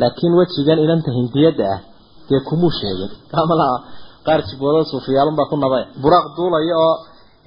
Laakiin 0.00 0.34
wejigan 0.38 0.78
inanta 0.84 1.10
hindiyadda 1.18 1.64
ah 1.74 1.80
dee 2.28 2.40
kumuu 2.48 2.72
sheegin 2.80 3.10
kamalaa 3.30 3.76
qaar 4.26 4.40
jiboodo 4.48 4.84
suufiyaalunbaa 4.90 5.46
ku 5.50 5.56
nabay. 5.56 5.84
Buraaq 6.02 6.26
duulaya 6.36 6.74
oo 6.86 6.96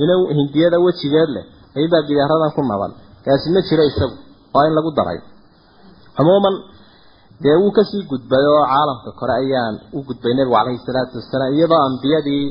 ina 0.03 0.13
hindiyada 0.39 0.77
wejigeed 0.85 1.29
leh 1.35 1.45
ayuunbaa 1.75 2.07
gidaaradan 2.07 2.51
ku 2.55 2.61
naban 2.71 2.91
kaasi 3.25 3.47
ma 3.53 3.59
jiro 3.67 3.83
isagu 3.91 4.15
waa 4.53 4.63
in 4.67 4.73
lagu 4.77 4.91
daray. 4.97 5.19
Cumuuman 6.15 6.55
dee 7.43 7.55
wuu 7.61 7.71
ka 7.77 7.83
sii 7.91 8.03
gudbay 8.11 8.45
oo 8.53 8.63
caalamka 8.71 9.09
kore 9.19 9.33
ayaan 9.41 9.75
u 9.97 9.99
gudbay 10.09 10.33
nebigu 10.37 10.55
caleyhi 10.57 10.79
salaatu 10.87 11.13
wasalaam 11.21 11.51
iyadoo 11.57 11.81
ambiyadii 11.89 12.45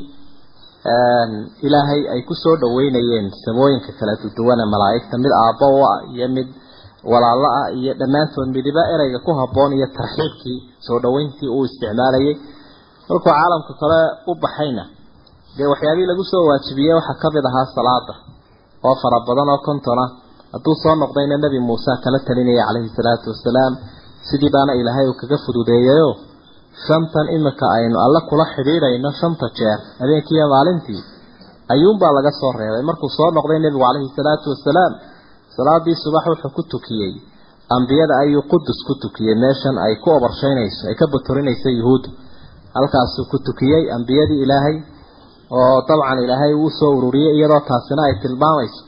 ilaahay 1.66 2.02
ay 2.14 2.20
ku 2.28 2.34
soo 2.42 2.56
dhaweynayeen 2.62 3.26
samooyinka 3.44 3.90
kala 3.98 4.12
duduwana 4.22 4.64
malaa'igta 4.74 5.16
mid 5.24 5.32
aabbo 5.44 5.66
u 5.78 5.80
ah 5.92 5.98
iyo 6.14 6.26
mid 6.36 6.48
walaalo 7.12 7.48
ah 7.60 7.66
iyo 7.78 7.92
dhammaantood 8.00 8.48
midiba 8.56 8.82
ereyga 8.94 9.18
ku 9.26 9.30
habboon 9.40 9.72
iyo 9.78 9.86
tarxiibkii 9.98 10.58
soo 10.86 10.98
dhaweyntii 11.04 11.48
uu 11.56 11.64
isticmaalayay. 11.68 12.34
Markuu 13.08 13.24
caalamka 13.30 13.72
kale 13.80 14.00
u 14.30 14.32
baxayna 14.42 14.84
dee 15.56 15.68
waxyaabihii 15.72 16.08
lagu 16.10 16.24
soo 16.32 16.42
waajibiyey 16.48 16.94
waxaa 16.98 17.20
ka 17.22 17.28
mid 17.36 17.44
ahaa 17.50 17.66
salaada 17.76 18.14
oo 18.88 18.94
fara 19.02 19.18
badan 19.28 19.48
oo 19.54 19.60
kontona 19.68 20.04
hadduu 20.54 20.74
soo 20.82 20.94
noqdayna 21.02 21.36
nebi 21.44 21.58
muuse 21.68 21.92
kala 22.04 22.18
talinaya 22.26 22.64
caleyhi 22.68 22.90
salaatu 22.98 23.26
wasalaam 23.32 23.72
sidii 24.28 24.50
baana 24.54 24.72
ilaahay 24.80 25.06
uu 25.10 25.16
kaga 25.22 25.36
fududeeyayo 25.44 26.10
shantan 26.86 27.26
imika 27.36 27.66
aynu 27.78 27.96
alle 28.06 28.20
kula 28.28 28.44
xidhiidhayno 28.54 29.10
shanta 29.20 29.46
jeer 29.58 29.78
habeenkiiyo 30.00 30.46
maalintii 30.54 31.00
ayuunbaa 31.74 32.12
laga 32.16 32.30
soo 32.40 32.52
reebay. 32.58 32.82
Markuu 32.90 33.10
soo 33.16 33.28
noqday 33.36 33.58
nebigu 33.64 33.82
caleyhi 33.86 34.08
salaatu 34.18 34.46
wasalaam 34.54 34.92
salaadii 35.56 35.96
subax 36.04 36.24
wuxuu 36.32 36.50
ku 36.56 36.62
tukiyey. 36.72 37.12
Ambiyada 37.76 38.14
ayuu 38.24 38.42
qudus 38.52 38.78
ku 38.88 38.94
tukiyey 39.02 39.34
meeshan 39.44 39.76
ay 39.86 39.94
ku 40.02 40.08
obarshaynayso 40.18 40.82
ay 40.90 40.94
ka 41.00 41.06
baturinayso 41.12 41.68
yuhuuddu 41.78 42.08
halkaasuu 42.76 43.24
ku 43.32 43.36
tukiyey 43.46 43.82
ambiyadii 43.96 44.40
ilaahay 44.44 44.76
oo 45.58 45.76
dabcan 45.88 46.18
ilaahay 46.24 46.52
uu 46.62 46.70
soo 46.78 46.90
ururiyey 46.98 47.32
iyadoo 47.38 47.62
taasina 47.70 48.02
ay 48.08 48.14
tilmaamayso 48.22 48.80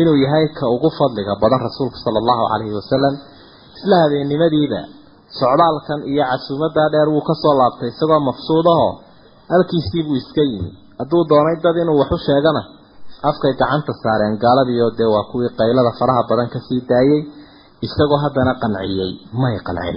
inuu 0.00 0.16
yahay 0.24 0.44
ka 0.58 0.64
ugu 0.74 0.88
fadliga 0.98 1.32
badan 1.42 1.60
rasuulku 1.68 1.96
sala 2.04 2.18
allahu 2.22 2.42
calayhi 2.52 2.74
wasalam 2.80 3.14
isla 3.82 3.96
habeennimadiiba 4.04 4.80
socdaalkan 5.40 6.00
iyo 6.12 6.24
casuumadaa 6.30 6.88
dheer 6.94 7.08
wuu 7.14 7.24
ka 7.28 7.34
soo 7.42 7.54
laabtay 7.60 7.88
isagoo 7.94 8.20
mafsuudahoo 8.28 8.90
halkiisiibuu 9.52 10.16
iska 10.22 10.42
yimi 10.50 10.70
hadduu 10.98 11.22
doonay 11.30 11.56
dad 11.64 11.76
inuu 11.82 11.98
waxu 12.02 12.18
sheegana 12.28 12.62
afkay 13.30 13.52
gacanta 13.60 13.92
saareen 14.02 14.34
gaaladiioo 14.44 14.90
dee 14.98 15.08
waa 15.14 15.24
kuwii 15.30 15.50
qaylada 15.60 15.90
faraha 16.00 16.22
badan 16.30 16.48
ka 16.54 16.58
sii 16.66 16.80
daayey 16.90 17.20
isagoo 17.86 18.18
haddana 18.24 18.52
qanciyey 18.62 19.10
may 19.42 19.56
qancin. 19.66 19.96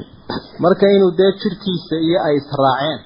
Marka 0.64 0.86
inuu 0.96 1.12
dee 1.20 1.32
jidhkiisa 1.42 1.96
iyo 2.08 2.18
ay 2.28 2.36
israaceen 2.42 3.00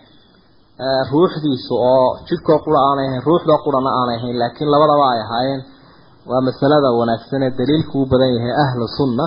ruuxdiisu 1.11 1.73
oo 1.91 2.07
jidhkoo 2.27 2.59
qura 2.65 2.79
aanay 2.89 3.05
ahayn 3.09 3.23
ruuxdoo 3.29 3.59
qurana 3.65 3.89
aanay 3.99 4.17
ahayn 4.19 4.37
laakiin 4.41 4.69
labadaba 4.73 5.05
ay 5.13 5.21
ahaayeen 5.25 5.61
waa 6.29 6.41
masalada 6.47 6.89
wanaagsan 6.99 7.41
ee 7.47 7.51
daliilku 7.59 7.95
u 8.03 8.05
badan 8.11 8.31
yahay 8.37 8.53
ahlu 8.65 8.85
sunna 8.97 9.25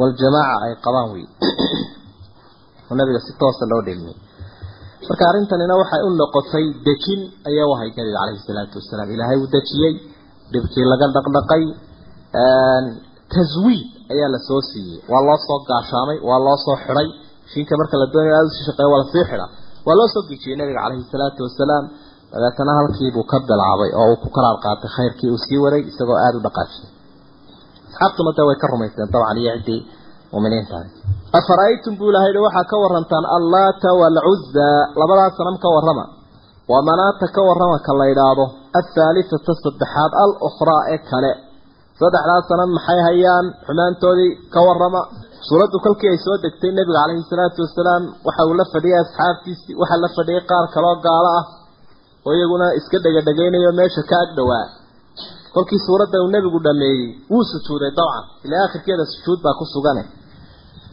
waljamaaca 0.00 0.56
ay 0.66 0.72
qabaan 0.84 1.08
wey 1.14 1.24
oo 2.90 2.94
nabiga 3.00 3.20
si 3.26 3.32
toosa 3.40 3.64
loo 3.72 3.82
dhelmiyey 3.86 4.16
marka 5.08 5.22
arrintanina 5.30 5.74
waxay 5.82 6.00
u 6.06 6.10
noqotay 6.20 6.66
dejin 6.86 7.20
ayaa 7.50 7.66
u 7.70 7.72
ahayd 7.76 7.92
nabiga 7.98 8.18
caleyhi 8.20 8.42
salaatu 8.48 8.74
wasalaam 8.80 9.08
ilaahay 9.14 9.36
uu 9.42 9.48
dejiyey 9.56 9.94
dhibkii 10.52 10.86
laga 10.92 11.06
dhaqdhaqay 11.16 11.62
taswiid 13.34 13.82
ayaa 14.12 14.28
la 14.34 14.38
soo 14.48 14.60
siiyey 14.70 14.98
waa 15.12 15.22
loo 15.28 15.38
soo 15.46 15.58
gaashaamay 15.70 16.18
waa 16.28 16.40
loo 16.46 16.56
soo 16.64 16.76
xidhay 16.84 17.08
shinka 17.52 17.74
marka 17.80 17.94
la 18.02 18.06
doonayo 18.12 18.34
aada 18.38 18.48
u 18.50 18.54
sii 18.56 18.64
shaqeeya 18.68 18.88
waa 18.92 19.00
la 19.02 19.06
sii 19.12 19.24
xidha 19.30 19.46
waa 19.86 19.96
loo 19.98 20.08
soo 20.14 20.22
gejiyey 20.30 20.56
nabiga 20.60 20.80
caleyhi 20.84 21.04
salaatu 21.14 21.40
wasalaam 21.46 21.84
dabeetana 22.32 22.72
halkiibuu 22.78 23.24
ka 23.32 23.36
bilaabay 23.48 23.90
oo 24.00 24.06
uu 24.12 24.18
ku 24.22 24.28
kalaal 24.36 24.58
qaatay 24.64 24.90
khayrkii 24.96 25.30
uu 25.34 25.40
sii 25.46 25.58
waday 25.64 25.82
isagoo 25.90 26.18
aada 26.24 26.36
u 26.40 26.44
dhaqaajiyay 26.46 26.91
asxaabtuna 27.92 28.30
dee 28.38 28.46
way 28.48 28.56
ka 28.62 28.66
rumaysteen 28.72 29.08
dabcan 29.14 29.36
iyo 29.42 29.52
ciddii 29.60 29.80
muminiintahay. 30.32 30.86
Afara'aytum 31.38 31.92
buu 32.00 32.08
ilahay 32.12 32.32
waxaa 32.46 32.64
ka 32.72 32.76
warantaan 32.84 33.24
allaata 33.36 33.88
waalcuzza 34.00 34.68
labadaas 35.00 35.34
sanam 35.38 35.56
ka 35.64 35.68
warrama. 35.76 36.04
Waa 36.70 36.82
manaata 36.88 37.26
ka 37.36 37.40
warrama 37.48 37.76
ka 37.86 37.92
la 38.00 38.04
yidhaahdo. 38.10 38.44
Athaalithata 38.80 39.52
saddexaad 39.64 40.12
al 40.24 40.32
ukhraa 40.48 40.82
ee 40.94 41.00
kale. 41.10 41.32
Saddexdaas 42.00 42.44
sanam 42.50 42.70
maxay 42.76 43.00
hayaan? 43.08 43.46
Xumaantoodii 43.66 44.30
ka 44.54 44.60
warrama. 44.68 45.00
Suuraddu 45.48 45.76
kolkii 45.84 46.10
ay 46.12 46.18
soo 46.24 46.36
degtay 46.44 46.70
nebiga 46.76 46.98
caleyhi 47.02 47.24
salaatu 47.32 47.58
wasalaam 47.66 48.02
waxa 48.26 48.42
uu 48.48 48.54
la 48.60 48.64
fadhiyay 48.74 49.00
asxaabtiisii 49.04 49.74
waxaa 49.80 50.00
la 50.04 50.08
fadhiyay 50.16 50.42
qaar 50.50 50.64
kaloo 50.74 50.96
gaalo 51.06 51.30
ah 51.40 51.44
oo 52.26 52.32
iyaguna 52.38 52.66
iska 52.78 52.96
dhegadhegaynayo 53.04 53.70
meesha 53.78 54.02
ka 54.10 54.16
ag 54.24 54.30
dhowaa 54.38 54.64
kolkii 55.54 55.80
suuradda 55.86 56.16
uu 56.22 56.30
nebigu 56.34 56.58
dhameeyey 56.66 57.06
wuu 57.32 57.44
sujuuday 57.52 57.90
dabcan. 57.98 58.24
Ilaa 58.46 58.64
akhirkeeda 58.68 59.04
sujuud 59.14 59.38
baa 59.44 59.54
ku 59.60 59.64
sugane 59.74 60.02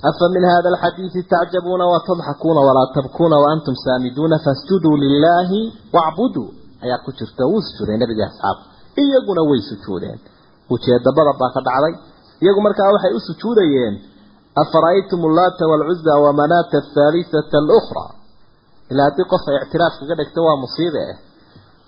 afa 0.09 0.25
min 0.35 0.43
hada 0.51 0.67
alxadiidi 0.73 1.21
tacjabuuna 1.33 1.85
watadxakuuna 1.93 2.61
walaa 2.67 2.87
tabkuuna 2.95 3.37
waantum 3.45 3.75
saamiduuna 3.85 4.37
fasjuduu 4.45 4.95
lilaahi 5.03 5.59
wacbuduu. 5.95 6.47
Ayaa 6.83 6.99
ku 7.05 7.11
jirta 7.17 7.43
wuu 7.51 7.61
sujuuday 7.67 7.97
nebigii 8.01 8.27
asxaabta 8.31 8.65
iyaguna 9.03 9.41
way 9.49 9.61
sujuudeen. 9.69 10.19
Ujeedabada 10.73 11.31
baa 11.39 11.51
ka 11.55 11.61
dhacday. 11.67 11.93
Iyagu 12.43 12.61
markaa 12.67 12.91
waxay 12.95 13.13
u 13.17 13.19
sujuudayeen 13.29 13.95
afara'aytum 14.61 15.19
allaata 15.29 15.63
waalcuza 15.71 16.13
wamanaata 16.25 16.77
athaalisata 16.83 17.57
alukhraa 17.63 18.11
ilaa 18.91 19.05
haddii 19.09 19.27
qof 19.31 19.43
ay 19.49 19.57
ictiraaf 19.63 19.93
kaga 19.99 20.15
dhigta 20.19 20.39
waa 20.47 20.57
musiibe. 20.63 21.01
eh 21.11 21.17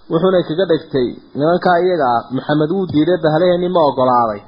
wuxuuna 0.09 0.39
kaga 0.47 0.65
dhigtay 0.71 1.07
nimankaa 1.37 1.77
iyaga 1.85 2.05
ah 2.15 2.21
maxamed 2.35 2.69
wuu 2.75 2.85
diiday 2.93 3.19
bahlaheenii 3.25 3.71
ma 3.75 3.81
ogolaaday. 3.89 4.41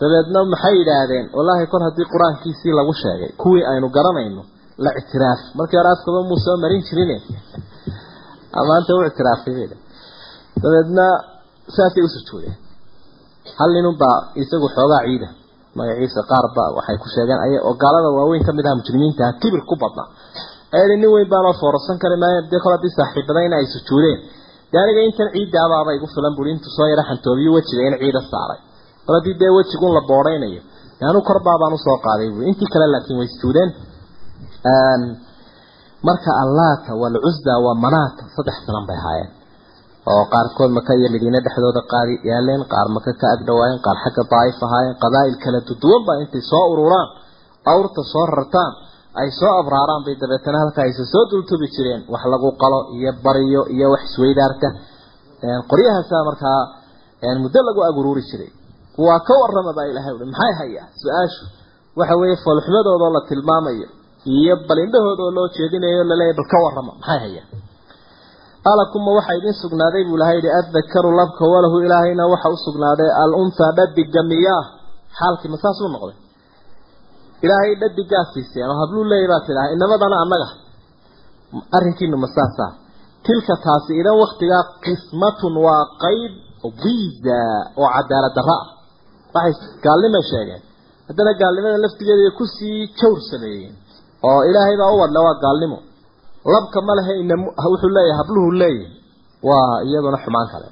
Dabeedna 0.00 0.40
maxay 0.52 0.74
yidhaahdeen? 0.80 1.26
Wallaahi 1.36 1.66
kor 1.72 1.82
haddii 1.88 2.06
qur'aankiisii 2.12 2.74
lagu 2.78 2.92
sheegay 3.02 3.30
kuwii 3.42 3.64
aynu 3.72 3.86
garanayno 3.96 4.42
la 4.84 4.90
ictiraaf. 5.00 5.40
Markii 5.58 5.78
hore 5.80 5.90
afkaba 5.94 6.20
muu 6.28 6.38
soo 6.44 6.56
marin 6.62 6.82
jirine. 6.88 7.16
Maanta 8.68 8.90
u 8.96 9.04
ictiraafay 9.10 9.54
dabeedna 10.62 11.06
saasay 11.76 12.02
u 12.06 12.08
sujuudeen. 12.16 12.56
Hal 13.58 13.70
ninunbaa 13.76 14.16
isagu 14.42 14.66
xoogaa 14.76 15.02
ciida. 15.06 15.28
Magaciisa 15.76 16.20
qaarba 16.30 16.62
waxay 16.76 16.96
ku 17.02 17.08
sheegeen 17.14 17.40
ay 17.44 17.52
oo 17.68 17.74
waaweyn 18.18 18.44
ka 18.46 18.52
mid 18.52 18.66
aha 18.66 18.76
mujrimiinta 18.80 19.24
kibir 19.40 19.62
ku 19.68 19.74
badnaa. 19.82 20.08
Ee 20.76 20.86
nin 20.88 21.08
weyn 21.14 21.28
baanoo 21.32 21.54
foorarsan 21.60 21.98
kari 22.02 22.16
maayo 22.22 22.40
dee 22.50 22.60
kol 22.62 22.72
haddii 22.76 22.94
saaxiibadayna 22.98 23.56
ay 23.60 23.66
sujuudeen 23.74 24.18
dee 24.72 24.80
aniga 24.84 25.00
intan 25.08 25.28
ciidaabaaba 25.34 25.90
igu 25.98 26.06
filan 26.14 26.34
buri 26.38 26.50
intuu 26.54 26.72
soo 26.76 26.86
yara 26.92 27.02
xantoobiyo 27.10 27.50
wejiga 27.56 27.82
in 27.88 27.94
ciida 28.02 28.20
saaray. 28.32 28.58
Kol 29.06 29.14
haddii 29.18 29.36
dee 29.42 29.52
wejigun 29.58 29.92
la 29.96 30.02
boodhaynayo 30.10 30.60
anu 31.10 31.18
korbaabaan 31.28 31.72
u 31.76 31.78
soo 31.86 31.98
qaaday 32.06 32.28
buui 32.34 32.44
intii 32.50 32.68
kale 32.74 32.86
laakiin 32.94 33.18
way 33.20 33.28
sujuudeen 33.34 33.70
marka 36.08 36.30
allaata 36.44 36.90
waalcuzza 37.02 37.52
waa 37.64 37.76
manaata 37.84 38.22
saddex 38.36 38.56
sanan 38.66 38.84
bay 38.88 38.98
ahaayeen. 39.02 39.30
Oo 40.12 40.24
qaarkood 40.32 40.70
maka 40.78 40.92
iyo 40.98 41.08
madiine 41.14 41.38
dhexdooda 41.46 41.82
qaadi 41.92 42.14
yaaleen 42.30 42.62
qaar 42.72 42.86
maka 42.96 43.10
ka 43.20 43.26
agdhawaayeen 43.34 43.80
qaar 43.86 43.96
xagga 44.04 44.22
daa'if 44.32 44.58
ahaayeen 44.66 44.96
qabaa'il 45.04 45.36
kala 45.44 45.58
duduwan 45.68 46.02
baa 46.08 46.16
intay 46.22 46.42
soo 46.50 46.64
ururaan 46.72 47.08
awrta 47.72 48.00
soo 48.12 48.24
rartaan 48.36 48.72
ay 49.20 49.28
soo 49.40 49.52
abraaraan 49.62 50.02
bay 50.06 50.14
dabeetana 50.22 50.58
halka 50.62 50.80
ayse 50.86 51.04
soo 51.12 51.24
dultubi 51.30 51.66
jireen 51.74 52.02
wax 52.12 52.22
lagu 52.32 52.48
qalo 52.62 52.78
iyo 52.96 53.10
bariyo 53.24 53.62
iyo 53.74 53.86
wax 53.94 54.02
isweydaarta 54.08 54.68
qoryahaasaa 55.70 56.22
markaa 56.28 56.60
muddo 57.42 57.60
lagu 57.68 57.80
aguruuri 57.90 58.22
jiray. 58.30 58.50
Kuwaa 58.96 59.20
ka 59.28 59.34
warrama 59.40 59.72
baa 59.76 59.86
ilahay 59.90 60.12
uhi 60.16 60.24
maxay 60.32 60.52
hayaa 60.60 60.86
su'aashu 61.02 61.44
waxa 61.98 62.14
weeye 62.20 62.36
foolxumadoodoo 62.44 63.10
la 63.16 63.20
tilmaamayo 63.30 63.88
iyo 64.36 64.54
balindhahoodoo 64.68 65.30
loo 65.36 65.46
jeedinayo 65.56 66.02
laleeyahy 66.10 66.36
bal 66.38 66.48
ka 66.52 66.58
warrama 66.64 66.92
maxay 67.00 67.18
hayaa 67.24 67.46
alakuma 68.72 69.10
waxaa 69.18 69.36
idin 69.40 69.54
sugnaaday 69.62 70.02
buu 70.08 70.16
ilahay 70.18 70.36
yihi 70.40 70.50
addakaru 70.60 71.10
labka 71.20 71.44
walahu 71.52 71.76
ilaahayna 71.86 72.24
waxa 72.32 72.48
u 72.54 72.56
sugnaaday 72.66 73.10
al 73.24 73.32
unthaa 73.42 73.72
dhadiga 73.78 74.22
miyaa 74.32 74.62
xaalkii 75.18 75.58
saasuu 75.64 75.88
noqday 75.94 76.16
ilaahay 77.44 77.72
dhadigaa 77.82 78.24
siiseen 78.32 78.68
oo 78.72 78.78
habluu 78.82 79.04
leeyahy 79.10 79.28
baa 79.32 79.42
tidhaha 79.46 79.68
inamadana 79.76 80.16
annaga. 80.24 80.48
Arrinkiinu 81.76 82.16
ma 82.24 82.28
saasaa 82.36 82.70
tilka 83.26 83.54
taasi 83.64 83.92
idan 84.00 84.16
waktigaa 84.24 84.62
qismatun 84.84 85.54
waa 85.66 85.82
qeyb 86.04 86.32
biza 86.82 87.38
oo 87.80 87.88
cadaalad 87.96 88.34
darra 88.38 88.56
ah. 88.62 88.66
Waxay 89.34 89.54
gaalnimay 89.84 90.24
sheegeen. 90.30 90.62
Haddana 91.08 91.32
gaalnimada 91.40 91.76
laftigeeda 91.84 92.30
ku 92.38 92.44
sii 92.56 92.78
jawr 92.98 93.18
sameeyeen. 93.30 93.74
Oo 94.28 94.40
ilaahay 94.48 94.76
baa 94.80 94.90
u 94.94 94.96
wadla 95.02 95.18
waa 95.26 95.36
gaalnimo. 95.44 95.78
Labka 96.54 96.78
ma 96.86 96.92
lehe 96.98 97.12
ina 97.22 97.34
wuxuu 97.72 97.90
leeyahay 97.96 98.18
habluhu 98.20 98.50
leeyahy 98.62 98.88
waa 99.48 99.72
iyaduna 99.88 100.18
xumaan 100.24 100.48
kale 100.52 100.68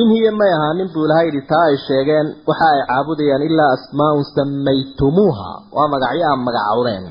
in 0.00 0.08
hiya 0.14 0.30
may 0.40 0.50
ahaanin 0.56 0.88
buu 0.94 1.04
ilahay 1.08 1.26
yidhi 1.28 1.42
taa 1.52 1.64
ay 1.72 1.76
sheegeen 1.88 2.26
waxa 2.48 2.66
ay 2.74 2.80
caabudayaan 2.90 3.42
ilaa 3.48 3.70
asmaaun 3.76 4.24
samaytumuuha 4.36 5.48
waa 5.76 5.88
magacyo 5.94 6.24
aad 6.32 6.40
magacowdeen 6.48 7.04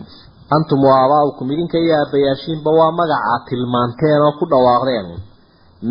antum 0.55 0.79
wa 0.87 0.93
aabaa'ukum 1.01 1.47
idinka 1.55 1.77
iyo 1.83 1.93
aabayaashiinba 2.01 2.69
waa 2.79 2.91
magacaa 2.99 3.37
tilmaanteen 3.49 4.21
oo 4.27 4.33
ku 4.39 4.45
dhawaaqdeen. 4.51 5.07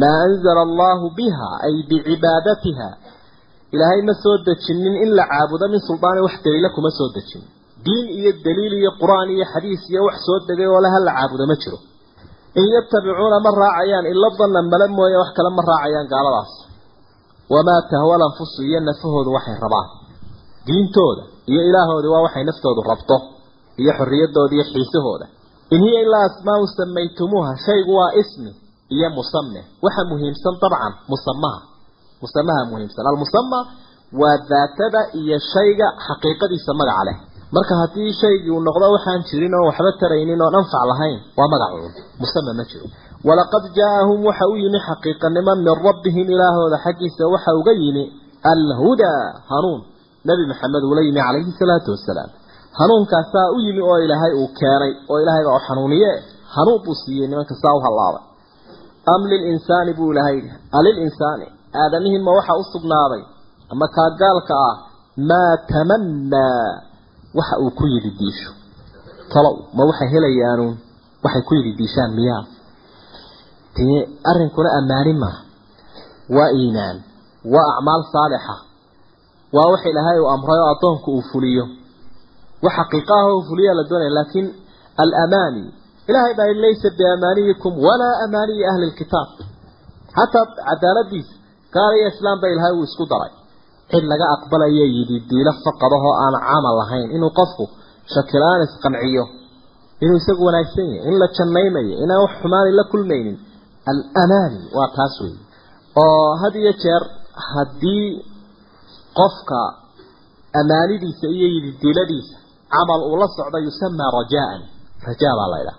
Maa 0.00 0.18
anzala 0.26 0.60
allahu 0.68 1.06
biha 1.18 1.48
ay 1.66 1.74
bicibaadatiha. 1.90 2.88
Ilaahay 3.74 4.00
ma 4.08 4.14
soo 4.22 4.36
dejinin 4.46 4.94
in 5.04 5.10
la 5.18 5.24
caabudo 5.32 5.66
min 5.72 5.80
suldaani 5.88 6.20
wax 6.26 6.34
daliila 6.44 6.68
kuma 6.76 6.90
soo 6.98 7.08
dejin. 7.16 7.42
Diin 7.84 8.06
iyo 8.18 8.30
daliil 8.46 8.74
iyo 8.80 8.90
qur'aan 9.00 9.28
iyo 9.34 9.44
xadiis 9.52 9.82
iyo 9.90 10.00
wax 10.08 10.16
soo 10.26 10.38
degay 10.48 10.68
oo 10.74 10.80
laha 10.86 10.98
la 11.06 11.12
caabudo 11.18 11.44
ma 11.50 11.56
jiro. 11.62 11.78
In 12.60 12.66
yatabicuuna 12.74 13.38
ma 13.46 13.50
raacayaan 13.62 14.06
ila 14.12 14.28
danna 14.38 14.60
mala 14.72 14.86
mooye 14.98 15.16
wax 15.22 15.30
kale 15.36 15.50
ma 15.58 15.62
raacayaan 15.70 16.06
gaaladaas 16.14 16.52
wamaa 17.52 17.80
tahwa 17.90 18.14
lanfusu 18.22 18.60
iyo 18.68 18.80
nafahoodu 18.88 19.30
waxay 19.36 19.56
rabaan 19.64 19.88
diintooda 20.66 21.22
iyo 21.52 21.62
ilaahoodi 21.68 22.08
waa 22.12 22.22
waxay 22.26 22.44
naftoodu 22.50 22.80
rabto 22.90 23.16
iyo 23.82 23.92
xorriyadooda 23.98 24.52
iyo 24.56 24.64
xiisahooda 24.72 25.26
in 25.74 25.80
hiya 25.86 26.00
ilaa 26.06 26.24
asmaau 26.30 26.66
samaytumuuha 26.76 27.52
shaygu 27.66 27.92
waa 28.00 28.12
ismi 28.22 28.50
iyo 28.96 29.08
musame 29.16 29.60
waxa 29.84 30.02
muhiimsan 30.10 30.54
dabcan 30.62 30.92
musamaha 31.12 31.60
musamaha 32.22 32.62
muhiimsan 32.70 33.04
almusama 33.10 33.58
waa 34.20 34.36
daatada 34.52 35.00
iyo 35.20 35.36
shayga 35.52 35.86
xaqiiqadiisa 36.06 36.72
magaca 36.80 37.04
leh 37.08 37.16
marka 37.56 37.74
haddii 37.80 38.12
shaygii 38.20 38.50
uu 38.56 38.60
noqdo 38.68 38.86
waxaan 38.96 39.20
jirin 39.28 39.54
oo 39.58 39.64
waxba 39.70 39.90
taraynin 40.00 40.40
oon 40.46 40.54
anfac 40.60 40.82
lahayn 40.90 41.18
waa 41.38 41.48
magacuun 41.54 41.92
musame 42.22 42.50
ma 42.58 42.64
jiro 42.70 42.86
walaqad 43.28 43.64
jaaahum 43.78 44.18
waxa 44.28 44.44
u 44.52 44.56
yimi 44.62 44.78
xaqiiqanimo 44.88 45.52
min 45.66 45.74
rabbihim 45.86 46.26
ilaahooda 46.34 46.76
xaggiisa 46.84 47.22
waxa 47.34 47.50
uga 47.60 47.72
yimi 47.82 48.04
alhudaa 48.52 49.22
hanuun. 49.50 49.80
Nabi 50.28 50.42
maxamed 50.50 50.82
uula 50.88 51.00
yimi 51.08 51.20
calayhi 51.26 51.52
salaatu 51.60 51.88
wasalaam 51.94 52.30
hanuunkaasaa 52.80 53.48
u 53.56 53.58
yimi 53.66 53.80
oo 53.90 53.98
ilaahay 54.04 54.32
uu 54.40 54.48
keenay 54.60 54.92
oo 55.10 55.18
ilaahay 55.22 55.44
baa 55.48 55.56
u 55.60 55.62
xanuuniye 55.68 56.10
hanuun 56.56 56.80
buu 56.84 56.96
siiyey 57.02 57.28
nimanka 57.30 57.54
saa 57.62 57.74
u 57.78 57.80
hallaabay 57.86 58.24
am 59.14 59.20
lilinsaani 59.32 59.92
buu 59.98 60.10
yidhi 60.18 60.50
alilinsaani 60.78 61.46
aadamihin 61.82 62.22
ma 62.26 62.32
waxa 62.38 62.52
u 62.60 62.64
sugnaaday 62.72 63.22
ama 63.72 63.86
kaa 63.96 64.10
gaalka 64.20 64.54
ah 64.68 64.76
maa 65.30 65.52
tamannaa 65.72 66.68
waxa 67.38 67.54
uu 67.64 67.70
ku 67.78 67.84
yidhi 67.92 68.10
diisho. 68.20 68.50
Talow 69.32 69.56
ma 69.76 69.82
waxay 69.88 70.08
helayaanuun 70.14 70.74
waxay 71.24 71.42
ku 71.48 71.52
yidhi 71.58 71.72
diishaan 71.80 72.12
miyaa 72.18 72.42
dee 73.76 73.98
arrinkuna 74.30 74.70
ammaani 74.78 75.12
maaha. 75.22 75.40
Waa 76.36 76.50
iimaan 76.60 76.96
waa 77.54 77.66
acmaal 77.76 78.02
saalixa. 78.14 78.54
Waa 79.54 79.68
wax 79.72 79.82
ilaahay 79.90 80.18
uu 80.22 80.28
amray 80.34 80.58
oo 80.62 80.68
addoonku 80.74 81.08
uu 81.16 81.22
fuliyo. 81.32 81.64
Wax 82.64 82.72
xaqiiqa 82.78 83.12
ah 83.20 83.24
oo 83.28 83.34
uu 83.38 83.44
fuliyaa 83.48 83.74
la 83.78 83.84
doonaya 83.90 84.12
laakiin 84.18 84.46
alamaani 85.02 85.62
ilaahay 86.08 86.34
baa 86.38 86.52
laysa 86.64 86.88
biamaaniyikum 86.98 87.72
walaa 87.86 88.14
amaaniyi 88.24 88.64
ahli 88.70 88.86
lkitaab 88.92 89.28
xataa 90.16 90.46
cadaaladiisa 90.68 91.34
gaal 91.74 91.94
iyo 91.98 92.08
islaam 92.12 92.36
ba 92.42 92.46
ilaahay 92.52 92.74
uu 92.78 92.84
isku 92.90 93.04
daray. 93.12 93.32
Cid 93.90 94.04
laga 94.12 94.26
aqbalaya 94.36 94.86
yidhi 94.96 95.16
diilo 95.30 95.52
faqadahoo 95.64 96.14
aan 96.24 96.34
camal 96.48 96.74
lahayn. 96.80 97.08
Inuu 97.16 97.32
qofku 97.38 97.64
shakilaan 98.14 98.60
isqanciyo 98.66 99.24
inuu 100.04 100.16
isagu 100.22 100.42
wanaagsan 100.48 100.86
yahay 100.94 101.08
in 101.10 101.14
la 101.22 101.26
jannaynayo 101.36 101.94
inaan 102.04 102.20
wax 102.24 102.32
xumaani 102.42 102.70
la 102.78 102.84
kulmaynin 102.92 103.36
alamaani 103.90 104.60
waa 104.76 104.88
taas 104.96 105.14
wey 105.24 105.34
oo 106.02 106.28
had 106.42 106.54
iyo 106.62 106.72
jeer 106.82 107.02
haddii 107.52 108.06
qofka 109.18 109.58
amaanidiisa 110.60 111.26
iyo 111.36 111.46
yididiiladiisa 111.54 112.36
camal 112.74 113.00
uu 113.08 113.16
la 113.22 113.26
socdo 113.36 113.58
yusamaa 113.66 114.10
rajaan 114.18 114.60
rajaa 115.08 115.34
baa 115.38 115.48
laydhaha 115.54 115.78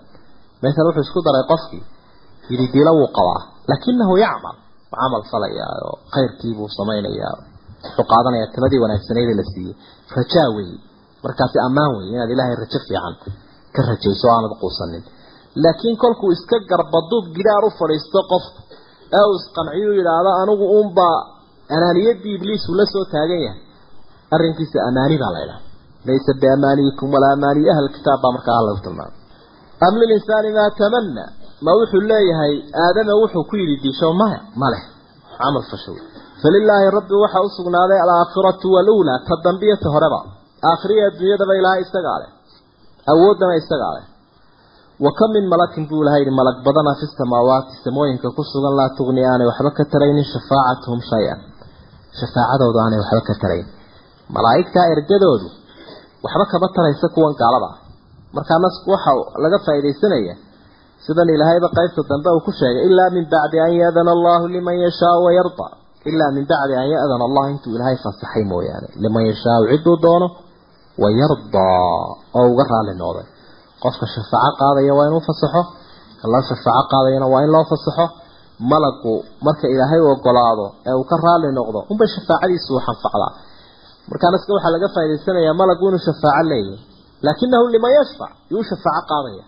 masala 0.62 0.86
wuxuu 0.88 1.04
isku 1.08 1.20
daray 1.26 1.44
qofkii 1.52 1.82
yididiilo 2.50 2.92
wuu 2.98 3.10
qabaa 3.18 3.42
laakinahu 3.70 4.14
yacmal 4.24 4.56
camal 5.00 5.22
falayaa 5.32 5.72
oo 5.86 5.94
khayrkiibuu 6.14 6.68
samaynayaa 6.78 7.34
wuxuu 7.84 8.04
qaadanayaa 8.12 8.52
timadii 8.54 8.80
wanaagsaneyd 8.84 9.30
la 9.40 9.44
siiyey. 9.52 9.74
Rajaa 10.16 10.48
weeye 10.56 10.78
markaasi 11.24 11.56
ammaan 11.68 11.90
weeye 11.96 12.12
inaad 12.16 12.30
ilaahay 12.34 12.56
rajo 12.62 12.78
fiican 12.88 13.14
ka 13.74 13.80
rajayso 13.90 14.26
aanad 14.34 14.54
quusanin 14.62 15.02
laakiin 15.62 15.96
kolkuu 16.02 16.30
iska 16.36 16.56
garbaduub 16.70 17.24
gidaar 17.36 17.64
u 17.68 17.70
fadhiisto 17.78 18.20
qofku 18.30 18.60
ee 19.16 19.24
uu 19.28 19.36
isqanciyu 19.40 19.90
yidhaahdo 19.98 20.30
anigu 20.42 20.64
uunbaa 20.76 21.16
anaaniyadii 21.76 22.34
ibliis 22.38 22.62
uu 22.68 22.76
la 22.80 22.86
soo 22.92 23.04
taagan 23.12 23.42
yahay. 23.46 23.60
Arrinkiisa 24.34 24.78
amaani 24.88 25.16
baa 25.22 25.32
laydhaha 25.36 25.60
laysa 26.08 26.32
biamaaniyikum 26.42 27.08
walaa 27.14 27.32
amaaniyi 27.38 27.70
ahl 27.74 27.88
kitaab 27.96 28.20
baa 28.22 28.32
markaa 28.36 28.56
alla 28.60 28.72
u 28.76 28.80
am 29.86 29.94
lilinsaani 30.00 30.50
maa 30.58 30.70
tamana 30.80 31.24
ma 31.64 31.72
wuxuu 31.78 32.02
leeyahay 32.10 32.54
aadame 32.84 33.12
wuxuu 33.22 33.44
ku 33.50 33.54
yidhi 33.60 33.76
diisho 33.82 34.12
maya 34.20 34.40
ma 34.60 34.66
leh 34.72 34.84
camal 35.38 35.64
fashow 35.70 35.96
falilaahi 36.42 36.86
rabbi 36.98 37.14
waxaa 37.24 37.46
u 37.48 37.50
sugnaaday 37.58 38.00
alaakhiratu 38.04 38.66
waluulaa 38.74 39.18
ta 39.28 39.34
dambiya 39.44 39.76
ta 39.82 39.88
horeba. 39.94 40.20
Aakhiriya 40.70 41.04
adduunyadaba 41.10 41.52
ilaahay 41.60 41.82
isagaa 41.86 42.18
leh 42.22 42.30
awooddana 43.12 43.54
isagaa 43.62 43.92
leh 43.96 44.04
wa 45.04 45.10
kam 45.18 45.30
min 45.36 45.44
malakin 45.52 45.84
buu 45.88 46.00
ilahay 46.02 46.20
yidhi 46.24 46.32
malag 46.40 46.56
badana 46.66 46.92
fi 47.00 47.04
samaawaati 47.20 47.74
samooyinka 47.84 48.28
ku 48.36 48.42
sugan 48.52 48.74
laa 48.78 48.90
tugni 48.98 49.22
aanay 49.30 49.46
waxba 49.50 49.70
ka 49.78 49.84
taraynin 49.92 50.24
shafaacatuhum 50.32 51.00
shay-an. 51.10 51.40
Shafaacadoodu 52.18 52.78
aanay 52.84 52.98
waxba 53.04 53.22
ka 53.28 53.34
tarayn 53.42 53.66
malaa'igtaa 54.36 54.86
ergadoodu 54.94 55.48
waxba 56.24 56.44
kama 56.52 56.68
taraysa 56.76 57.06
kuwan 57.14 57.34
gaalada. 57.40 57.70
Markaa 58.36 58.58
nasku 58.64 58.88
waxa 58.94 59.12
laga 59.44 59.58
faaidaysanaya 59.66 60.34
sidan 61.04 61.28
ilaahayba 61.34 61.68
qaybta 61.76 62.00
dambe 62.10 62.28
uu 62.36 62.40
ku 62.46 62.52
sheegay 62.60 62.82
ilaa 62.88 63.10
min 63.16 63.24
bacdi 63.32 63.58
an 63.66 63.72
yadana 63.82 64.10
allahu 64.16 64.44
liman 64.54 64.76
yashaau 64.84 65.20
wayarda 65.28 65.66
ilaa 66.10 66.30
min 66.36 66.44
bacdi 66.50 66.74
an 66.82 66.86
yadana 66.94 67.24
allah 67.28 67.44
intuu 67.52 67.72
ilaahay 67.76 67.96
fasaxay 68.04 68.44
qofka 73.82 74.06
shafaaco 74.14 74.54
qaadaya 74.60 74.92
waa 74.98 75.06
inuu 75.10 75.22
fasaxo 75.28 75.62
kala 76.20 76.38
shafaaco 76.50 76.86
qaadayana 76.92 77.26
waa 77.32 77.42
in 77.46 77.50
loo 77.54 77.64
fasaxo. 77.72 78.06
Malagu 78.70 79.14
marka 79.46 79.66
ilaahay 79.72 80.00
u 80.00 80.08
ogolaado 80.14 80.66
ee 80.88 80.94
uu 81.00 81.04
ka 81.10 81.16
raali 81.24 81.48
noqdo 81.58 81.78
unbay 81.92 82.08
shafaacadiisu 82.14 82.72
xanfacdaa. 82.86 83.30
Markaa 84.10 84.30
naska 84.34 84.50
waxaa 84.56 84.72
laga 84.76 84.88
faa'idaysanayaa 84.94 85.54
malagu 85.60 85.82
inuu 85.88 86.02
shafaaco 86.08 86.42
leeyahay 86.50 86.78
laakinahu 87.26 87.64
liman 87.74 87.92
yashfac 87.98 88.32
yuu 88.52 88.64
shafaaco 88.70 89.04
qaadaya. 89.10 89.44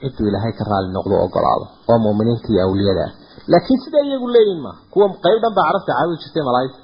Ciduu 0.00 0.26
ilaahay 0.30 0.52
ka 0.58 0.64
raali 0.70 0.88
noqdo 0.96 1.14
ogolaado 1.26 1.64
oo 1.90 1.98
muuminiinta 2.04 2.48
iyo 2.52 2.60
awliyada. 2.66 3.04
Ah 3.08 3.12
laakiin 3.52 3.78
sida 3.84 3.98
iyagu 4.08 4.26
leeyihiin 4.34 4.60
ma? 4.66 4.72
Kuwa 4.92 5.06
qayb 5.24 5.38
dhan 5.42 5.52
baa 5.56 5.64
carabta 5.68 5.92
caabudi 5.96 6.18
jirtay 6.22 6.42
malaaigta. 6.48 6.80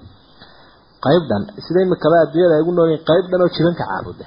Qayb 1.07 1.22
dhan 1.30 1.43
sida 1.66 1.78
imikaba 1.86 2.16
adduunyada 2.24 2.55
ay 2.59 2.62
ugu 2.64 2.72
noolyihin 2.76 3.03
qayb 3.11 3.24
dhan 3.30 3.40
oo 3.45 3.51
jiranka 3.57 3.84
caabuda 3.90 4.26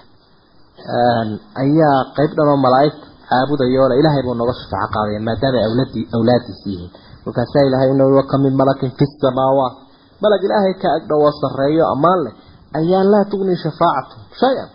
ayaa 1.63 1.97
qayb 2.17 2.31
dhan 2.37 2.47
oo 2.53 2.59
malaaigta 2.65 3.05
caabudaya 3.29 3.79
oo 3.83 3.93
ilaahay 3.99 4.21
buu 4.25 4.35
nooga 4.39 4.53
shafaaco 4.61 4.91
qaadaya 4.95 5.19
maadaama 5.27 5.57
ay 5.61 5.65
awlaadii 5.69 6.03
awlaadiisi 6.17 6.69
yihiin 6.73 6.91
markaasaa 7.25 7.63
ilaahay 7.67 7.89
inuu 7.95 8.11
waka 8.19 8.37
min 8.43 8.53
malakin 8.61 8.91
fi 8.97 9.05
samaawaat. 9.23 9.75
Malag 10.21 10.41
ilaahay 10.47 10.73
ka 10.81 10.87
agdhow 10.97 11.21
oo 11.27 11.33
sarreeyo 11.41 11.83
ammaan 11.93 12.19
leh 12.25 12.33
ayaan 12.79 13.07
laa 13.13 13.25
tugni 13.31 13.55
shafaacatu 13.63 14.15
shay-an. 14.41 14.69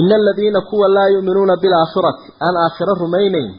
Ina 0.00 0.14
aladiina 0.22 0.60
kuwa 0.70 0.86
laa 0.96 1.08
yuuminuuna 1.14 1.54
bilaakhirati 1.62 2.26
aan 2.46 2.56
aakhiro 2.64 2.94
rumaynayn 3.04 3.50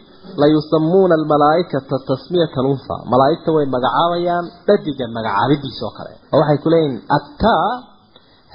layusamuuna 0.42 1.14
almalaaikata 1.20 1.96
tasmiyata 2.10 2.60
lunha 2.66 2.96
malaaigta 3.12 3.50
way 3.56 3.66
magacaabayaan 3.76 4.46
dhadiga 4.68 5.06
magacaabidiisa 5.18 5.84
oo 5.88 5.94
kale. 5.98 6.12
Oo 6.34 6.40
waxay 6.42 6.58
ku 6.64 6.70
leeyihiin 6.74 7.02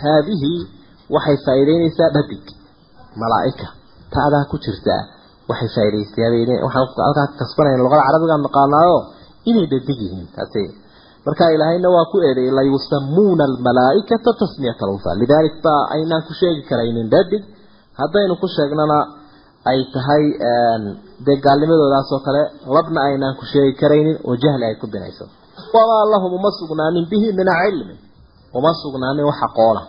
haadihi 0.02 0.52
waxay 1.14 1.36
faa'iideynaysaa 1.46 2.10
dhadig 2.16 2.44
malaaika. 3.22 3.66
Ta'daa 4.14 4.44
ku 4.50 4.56
jirtaa 4.64 5.02
waxay 5.50 5.68
faa'iidaysaa 5.76 6.64
waxaan 6.66 6.88
halkaa 7.06 7.26
kasbanayna 7.40 7.82
luqada 7.86 8.02
carabiga 8.08 8.34
naqaanaayo 8.46 8.96
inay 9.50 9.66
dhadig 9.72 9.98
yihiin 10.04 10.28
taasi. 10.36 10.62
Marka 11.26 11.44
ilaahayna 11.54 11.88
waa 11.96 12.06
ku 12.12 12.16
eeday 12.28 12.48
layusamuuna 12.58 13.44
almalaaikata 13.50 14.30
tasmiyata 14.40 14.84
lunha 14.88 15.10
lidalik 15.20 15.56
baa 15.64 15.80
aynaan 15.94 16.22
ku 16.28 16.32
sheegi 16.40 16.62
karaynin 16.70 17.08
dhadig. 17.14 17.42
Haddaynu 18.00 18.34
ku 18.42 18.46
sheegnana 18.56 18.98
ay 19.70 19.78
tahay 19.94 20.24
dee 21.26 21.36
gaalnimadoodaas 21.44 22.08
oo 22.14 22.20
kale 22.26 22.42
labna 22.76 23.00
aynaan 23.08 23.34
ku 23.40 23.44
sheegi 23.52 23.72
karaynin 23.82 24.16
oo 24.28 24.34
jahli 24.42 24.64
ay 24.70 24.76
ku 24.82 24.86
binayso 24.94 25.24
wamaa 25.74 26.04
lahum 26.12 26.32
uma 26.38 26.50
sugnaanin 26.58 27.04
bihi 27.10 27.28
min 27.38 27.48
cilmi 27.62 27.94
uma 28.58 28.70
sugnaanin 28.82 29.24
wax 29.30 29.38
aqoona 29.48 29.82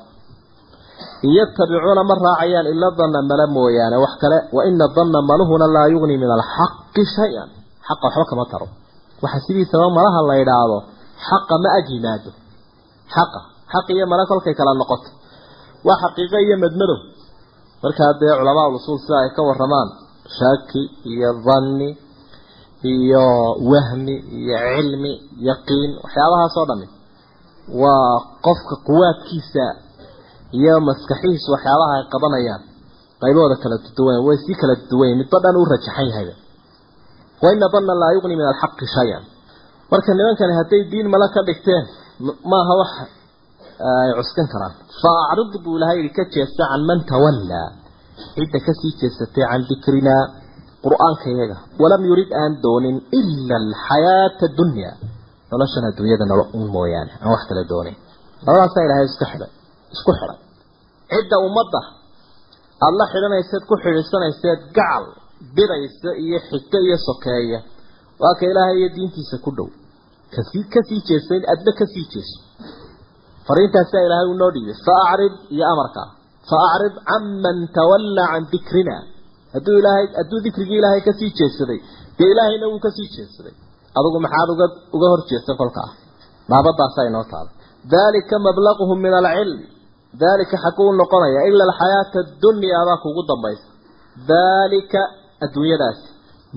yatabicuuna 1.24 2.03
ma 2.09 2.15
raacayaan 2.15 2.68
ila 2.74 2.88
danna 2.97 3.20
mala 3.30 3.45
mooyaane. 3.55 3.95
Wax 4.03 4.13
kale 4.22 4.38
wa 4.55 4.61
ina 4.70 4.86
danna 4.95 5.20
maluhuna 5.30 5.65
laa 5.76 5.88
yugni 5.93 6.18
min 6.18 6.30
alxaqi 6.38 7.03
shay-an. 7.15 7.49
Xaqa 7.88 8.05
waxba 8.07 8.26
kama 8.30 8.45
taro. 8.51 8.68
Waxa 9.24 9.39
sidiisaba 9.47 9.89
malaha 9.97 10.20
la 10.30 10.36
idhaahdo 10.43 10.78
xaqa 11.28 11.53
ma 11.63 11.70
ag 11.80 11.88
yimaado 11.93 12.30
xaqa 13.15 13.39
xaq 13.74 13.88
iyo 13.95 14.05
mala 14.11 14.24
kolkay 14.30 14.53
kala 14.59 14.74
noqoto. 14.82 15.09
Waa 15.88 15.97
xaqiiqo 16.03 16.38
iyo 16.45 16.55
madmadow 16.63 16.99
markaa 17.84 18.13
dee 18.20 18.34
culamaa 18.39 18.68
usuul 18.78 18.99
sida 19.03 19.18
ay 19.24 19.30
ka 19.36 19.41
waramaan 19.49 19.89
shaki 20.38 20.82
iyo 21.11 21.30
dhanni 21.45 21.89
iyo 22.93 23.26
wahmi 23.72 24.15
iyo 24.39 24.57
cilmi 24.76 25.11
yaqiin 25.49 25.91
waxyaabahaas 26.03 26.55
oo 26.61 26.65
dhami 26.70 26.88
waa 27.82 28.13
qofka 28.45 28.76
quwaadkiisa 28.88 29.65
iyo 30.60 30.74
maskaxihiisa 30.88 31.48
waxyaabaha 31.56 31.93
ay 31.98 32.04
qabanayaan 32.14 32.62
qaybahooda 33.22 33.56
kala 33.64 33.76
duwan 33.98 34.18
way 34.28 34.38
sii 34.45 34.56
kala 34.62 34.74
duwan 34.91 35.18
midba 35.22 35.38
dhan 35.43 35.56
u 35.62 35.64
rajaxan 35.74 36.08
yahay. 36.12 36.28
Waina 37.43 37.68
danna 37.74 37.93
laa 38.02 38.12
yuqni 38.18 38.36
min 38.39 38.48
alxaqi 38.52 38.86
shay-an. 38.95 39.24
Marka 39.91 40.12
nimankani 40.20 40.54
hadday 40.60 40.82
diin 40.91 41.08
mala 41.14 41.28
ka 41.36 41.41
dhigteen 41.48 41.84
maaha 42.52 42.74
wax 42.82 42.91
ay 43.89 44.10
cuskan 44.18 44.48
karaan. 44.54 44.74
Fa 45.02 45.12
acrid 45.32 45.54
buu 45.64 45.78
ilahay 45.78 45.98
yidhi 46.00 46.12
ka 46.18 46.24
jeesta 46.34 46.64
can 46.72 46.82
man 46.89 47.00
tawallaa. 47.12 47.70
Cidda 48.36 48.60
ka 48.66 48.72
sii 48.80 48.93
jeesatay 49.02 49.43
can 49.50 49.62
dikrinaa 49.70 50.24
qur'aanka 50.86 51.26
iyaga. 51.34 51.58
Walam 51.82 52.02
yurid 52.10 52.30
aan 52.41 52.54
doonin 52.66 52.98
ila 53.20 53.56
alxayaata 53.64 54.45
dunya. 54.60 54.91
Noloshan 55.52 55.84
adduunyada 55.89 56.26
nolo 56.32 56.43
un 56.58 56.66
mooyaane 56.76 57.12
aan 57.22 57.30
wax 57.34 57.41
kala 57.50 57.64
doonin. 57.72 57.95
Labadaasaa 58.45 58.84
ilahay 58.88 59.06
iska 59.12 59.26
xidhay 59.32 59.52
isku 59.96 60.12
xidhay 60.20 60.40
cidda 61.14 61.36
ummadda 61.48 61.82
aada 62.86 62.96
la 63.02 63.06
xidhanayseed 63.14 63.64
ku 63.70 63.76
xidhiidsanayseed 63.84 64.60
gacal 64.78 65.06
bidaysa 65.58 66.10
iyo 66.24 66.38
xigto 66.50 66.78
iyo 66.88 66.98
sokeeya 67.08 67.60
waa 68.22 68.34
ka 68.40 68.44
ilaahay 68.52 68.78
iyo 68.82 68.90
diintiisa 68.96 69.38
ku 69.46 69.50
dhow. 69.58 69.70
Kasii 70.36 70.64
ka 70.74 70.80
sii 70.88 71.02
jeesayn 71.10 71.44
adna 71.54 71.72
ka 71.80 71.86
sii 71.94 72.06
jeeso. 72.14 72.38
Fariintaasaa 73.48 74.02
ilaahay 74.08 74.28
uu 74.32 74.38
noo 74.42 74.52
dhiibay 74.56 74.78
fa 74.88 74.94
acrid 75.12 75.34
iyo 75.56 75.66
amarkaa 75.74 76.08
fa 76.50 76.58
acrid 76.74 76.96
canman 77.10 77.58
tawallaa 77.78 78.28
can 78.34 78.44
dikrina. 78.54 78.96
Hadduu 79.54 79.76
ilaahay 79.82 80.06
hadduu 80.20 80.40
dikrigii 80.48 80.80
ilaahay 80.82 81.02
ka 81.08 81.14
sii 81.20 81.32
jeedsaday 81.40 81.80
dee 82.18 82.30
ilaahayna 82.34 82.66
wuu 82.72 82.82
ka 82.86 82.90
sii 82.98 83.08
jeedsaday 83.16 83.54
adugu 84.00 84.18
maxaad 84.26 84.50
uga 84.56 84.68
uga 84.96 85.08
hor 85.12 85.22
jeesta 85.30 85.52
kolkaa 85.62 85.90
naabadaasaa 86.52 87.06
inoo 87.10 87.26
taala 87.32 87.52
dalika 87.94 88.36
mablaquhum 88.48 88.98
min 89.06 89.14
alcilm 89.22 89.60
dalika 90.24 90.57
xaguu 90.64 90.91
noqonaya 91.01 91.41
ila 91.49 91.62
alxayaata 91.68 92.18
adunyaa 92.26 92.83
baa 92.89 92.99
kugu 93.05 93.22
dambaysa 93.30 93.66
dalika 94.33 95.01
adduunyadaasi 95.45 96.07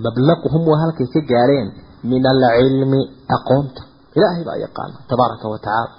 mablaquhum 0.06 0.62
waa 0.70 0.80
halkay 0.84 1.08
ka 1.16 1.22
gaareen 1.32 1.68
min 2.12 2.24
alcilmi 2.34 3.02
aqoonta 3.38 3.82
ilaahay 4.18 4.44
baa 4.50 4.58
yaqaana 4.66 4.96
tabaaraka 5.12 5.46
wa 5.54 5.58
tacaala 5.66 5.92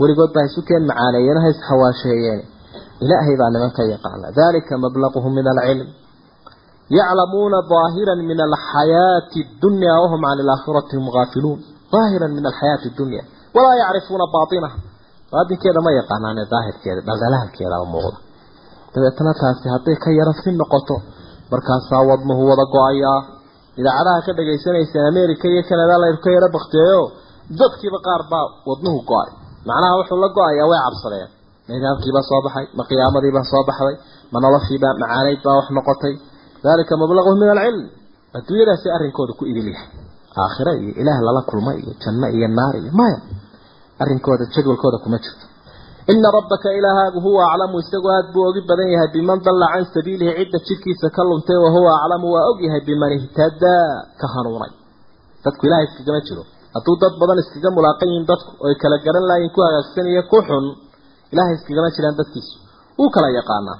weligood 0.00 0.30
baa 0.36 0.44
isu 0.50 0.60
keen 0.68 0.82
macaaneeyeen 0.90 1.38
ha 1.44 1.48
isxawaasheeyeen 1.54 2.40
ilaahay 3.04 3.34
baa 3.40 3.50
nimanka 3.54 3.82
yaqaana 3.94 4.26
dalika 4.40 4.72
mablaquhum 4.84 5.32
min 5.40 5.46
alcilm 5.54 5.88
يعلمون 7.00 7.52
ظاهرا 7.74 8.14
من 8.30 8.38
الحياة 8.48 9.32
الدنيا 9.44 9.94
وهم 10.02 10.22
عن 10.30 10.38
الآخرة 10.44 10.88
هم 10.98 11.06
غافلون 11.16 11.58
ظاهرا 11.94 12.26
من 12.36 12.44
الحياة 12.50 12.82
الدنيا 12.90 13.22
ولا 13.56 13.72
يعرفون 13.82 14.20
باطنها 14.36 14.76
qaadinkeeda 15.33 15.79
ma 15.85 15.91
yaqaanaane 15.99 16.43
daahirkeeda 16.53 17.01
dhaldhalaalkeeda 17.07 17.77
muuqda. 17.93 18.17
Dabeetana 18.93 19.33
taasi 19.41 19.65
hadday 19.73 19.95
ka 20.03 20.09
yarasi 20.19 20.49
noqoto 20.61 20.95
markaasaa 21.51 22.03
wadnuhu 22.09 22.41
wada 22.49 22.65
go'ayaa 22.75 23.19
idaacadaha 23.79 24.19
ka 24.25 24.31
dhagaysanaysa 24.37 24.97
america 25.11 25.45
iyo 25.53 25.61
canada 25.69 25.95
la 26.03 26.07
ka 26.23 26.29
yaro 26.35 26.47
bakteeyo 26.57 27.01
dadkiiba 27.59 27.99
qaar 28.07 28.21
baa 28.31 28.45
wadnuhu 28.69 28.99
go'ay. 29.11 29.29
Macnaha 29.67 29.93
wuxuu 29.99 30.19
la 30.23 30.29
go'ayaa 30.37 30.67
way 30.71 30.79
cabsadeen. 30.85 31.29
Ma 31.67 31.73
idaamkiibaa 31.79 32.25
soo 32.29 32.41
baxay 32.45 32.65
ma 32.77 32.83
qiyaamadiibaa 32.89 33.45
soo 33.51 33.63
baxday 33.69 33.95
ma 34.31 34.37
noloshiibaa 34.43 34.93
macaanayd 35.01 35.39
baa 35.45 35.55
wax 35.59 35.67
noqotay. 35.77 36.15
Dalika 36.63 36.93
mablaquhu 37.01 37.31
min 37.41 37.49
alcilm 37.55 37.85
adduunyadaasi 38.37 38.87
arrinkooda 38.95 39.33
ku 39.39 39.43
idil 39.51 39.67
yahay. 39.73 39.89
Aakhira 40.41 40.71
iyo 40.81 40.91
ilaah 41.01 41.19
lala 41.27 41.41
kulma 41.49 41.71
iyo 41.81 41.91
janno 42.03 42.27
iyo 42.37 42.47
naar 42.57 42.75
iyo 42.81 42.91
maya 42.99 43.17
arrinkooda 44.03 44.45
jadwalkooda 44.55 44.97
kuma 45.03 45.17
jirto. 45.23 45.45
Ina 46.13 46.27
rabbaka 46.37 46.67
ilaahaagu 46.79 47.19
huwa 47.25 47.43
aclamu 47.53 47.75
isagu 47.83 48.07
aada 48.15 48.29
buu 48.33 48.43
ogi 48.49 48.61
badan 48.69 48.89
yahay 48.93 49.09
biman 49.15 49.39
dalla 49.45 49.67
can 49.73 49.85
sabiilihi 49.95 50.31
cidda 50.39 50.59
jidhkiisa 50.67 51.07
ka 51.15 51.21
luntay 51.29 51.57
wahuwa 51.65 51.91
aclamu 52.03 52.27
waa 52.35 52.45
og 52.51 52.59
yahay 52.65 52.81
biman 52.89 53.11
ihtadaa 53.17 53.87
ka 54.19 54.25
hanuunay. 54.33 54.71
Dadku 55.43 55.63
ilahay 55.67 55.85
iskagama 55.89 56.19
jiro. 56.27 56.43
Hadduu 56.75 56.95
dad 57.01 57.13
badan 57.21 57.37
iskaga 57.43 57.69
mulaaqan 57.77 58.07
yihiin 58.11 58.25
dadku 58.31 58.51
oy 58.65 58.73
kala 58.81 58.97
garan 59.05 59.25
laayiin 59.29 59.51
ku 59.55 59.59
hagaagsan 59.65 60.05
iyo 60.11 60.21
ku 60.31 60.37
xun 60.47 60.65
ilahay 61.33 61.53
iskagama 61.59 61.89
jiraan 61.95 62.15
dadkiisu. 62.19 62.55
Wuu 62.99 63.09
kala 63.15 63.27
yaqaanaa 63.39 63.77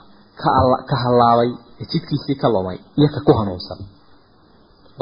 ka 0.90 0.96
hallaabay 1.04 1.50
ee 1.82 1.86
jidkiisii 1.92 2.38
ka 2.42 2.48
lumay 2.56 2.78
iyo 3.00 3.08
ka 3.16 3.20
ku 3.28 3.32
hanuunsan. 3.40 3.80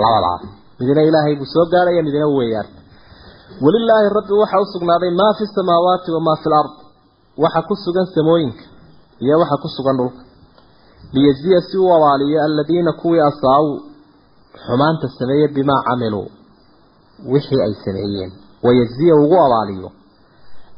Labadaas 0.03 0.41
midna 0.79 1.01
ilaahay 1.09 1.35
buu 1.39 1.49
soo 1.53 1.65
gaaraya 1.73 2.01
midna 2.07 2.27
weeyaan 2.37 2.67
walilaahi 3.65 4.09
rabbi 4.17 4.33
waxa 4.41 4.57
u 4.63 4.65
sugnaaday 4.73 5.11
maa 5.21 5.33
fi 5.37 5.45
samaawaati 5.55 6.09
wamaa 6.15 6.35
fi 6.43 6.49
lard 6.53 6.71
waxa 7.43 7.61
ku 7.67 7.75
sugan 7.83 8.05
samooyinka 8.15 8.63
iyo 9.23 9.35
waxa 9.41 9.57
ku 9.63 9.67
sugan 9.75 9.97
dhulka. 9.97 10.21
Liyaziya 11.13 11.59
si 11.67 11.77
uu 11.77 11.93
abaaliyo 11.95 12.43
aladiina 12.43 12.91
kuwii 12.93 13.19
asaawu 13.29 13.71
xumaanta 14.65 15.07
sameeyey 15.19 15.47
bimaa 15.55 15.81
camiluu 15.87 16.27
wixii 17.33 17.61
ay 17.65 17.73
sameeyeen. 17.85 18.31
Wayaziya 18.63 19.15
ugu 19.23 19.35
abaaliyo 19.45 19.89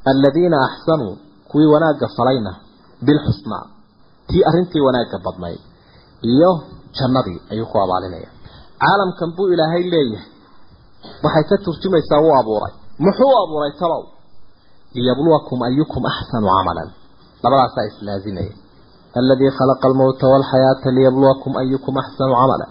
aladiina 0.06 0.58
axsanuu 0.68 1.18
kuwii 1.50 1.66
wanaagga 1.74 2.08
falayna 2.18 2.52
bilxusnaa 3.06 3.66
tii 4.28 4.44
arrintii 4.50 4.82
wanaagga 4.88 5.18
badnayd 5.26 5.60
iyo 6.22 6.52
jannadii 6.98 7.40
ayuu 7.52 7.66
ku 7.72 7.78
abaalinaya. 7.82 8.30
Caalamkan 8.80 9.30
buu 9.36 9.48
ilaahay 9.54 9.84
leeyahay 9.94 10.28
waxay 11.24 11.44
ka 11.50 11.56
turjumaysaa 11.66 12.20
wuu 12.26 12.36
abuuray. 12.42 12.74
Muxuu 13.06 13.34
abuuray 13.44 13.72
talow 13.82 14.02
liyabluwakum 14.96 15.60
ayukum 15.68 16.04
axsanu 16.12 16.48
camalan. 16.56 16.90
Labadaasaa 17.44 17.86
islaazimaya 17.92 18.54
aladii 19.20 19.52
khalaqa 19.58 19.86
almowta 19.90 20.26
walxayaata 20.34 20.90
liyabluwakum 20.98 21.52
ayukum 21.62 21.94
axsanu 22.04 22.34
camala 22.40 22.68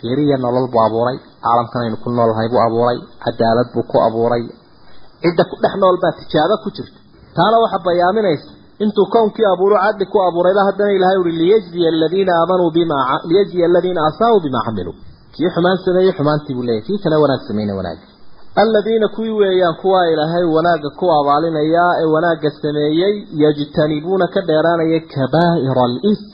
geeriya 0.00 0.36
nolol 0.44 0.66
buu 0.72 0.82
abuuray. 0.86 1.16
Caalamkan 1.44 1.80
aynu 1.84 1.96
ku 2.02 2.08
noolnahay 2.16 2.48
buu 2.52 2.60
abuuray. 2.66 2.98
Cadaalad 3.24 3.68
buu 3.74 3.84
ku 3.90 3.96
abuuray. 4.06 4.44
Cidda 5.22 5.44
ku 5.50 5.54
dhex 5.62 5.74
nool 5.82 5.96
baa 6.02 6.12
tijaabo 6.18 6.56
ku 6.64 6.68
jirta. 6.76 6.98
Taana 7.36 7.56
waxa 7.62 7.78
bayaaminaysa 7.86 8.48
intuu 8.84 9.06
kownkii 9.14 9.46
abuuro 9.52 9.76
cadli 9.84 10.04
ku 10.12 10.18
abuurayba 10.28 10.62
haddana 10.68 10.92
ilahay 10.96 11.18
uhi 11.22 11.32
liyajziya 11.40 11.88
aladiina 11.94 12.32
aamanuu 12.40 12.70
bima 12.76 12.96
liyajziya 13.28 13.66
aladiina 13.70 14.00
asaabuu 14.08 14.40
bimaa 14.44 14.64
camiluu 14.66 14.94
kii 15.34 15.48
xumaan 15.54 15.78
sameeyey 15.86 16.12
xumaantii 16.18 16.54
buu 16.56 16.66
leeyahy 16.68 16.86
kii 16.86 16.98
kale 17.04 17.16
wanaag 17.24 17.42
sameeyna 17.48 17.74
wanaag. 17.80 17.98
Aladiina 18.62 19.08
kuwii 19.14 19.36
weeyaan 19.42 19.76
kuwaa 19.82 20.06
ilaahay 20.12 20.44
wanaagga 20.56 20.90
ku 20.98 21.04
abaalinayaa 21.18 21.92
ee 22.02 22.08
wanaagga 22.14 22.50
sameeyey 22.62 23.14
yajtanibuuna 23.42 24.26
ka 24.34 24.40
dheeraanaya 24.48 25.00
kabaa'ira 25.14 25.82
alism 25.88 26.26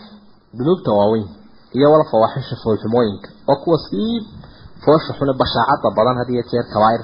dunuubta 0.59 0.91
waaweyn 0.99 1.27
iyo 1.77 1.89
wal 1.93 2.05
fawaaxisha 2.13 2.57
foolxumooyinka 2.63 3.29
oo 3.51 3.57
kuwa 3.63 3.79
sii 3.89 4.15
foosha 4.85 5.13
xune 5.19 5.33
bashaacadda 5.41 5.89
badan 5.97 6.17
had 6.21 6.29
iyo 6.35 6.43
jeer 6.51 6.67
kabaa'ir. 6.75 7.03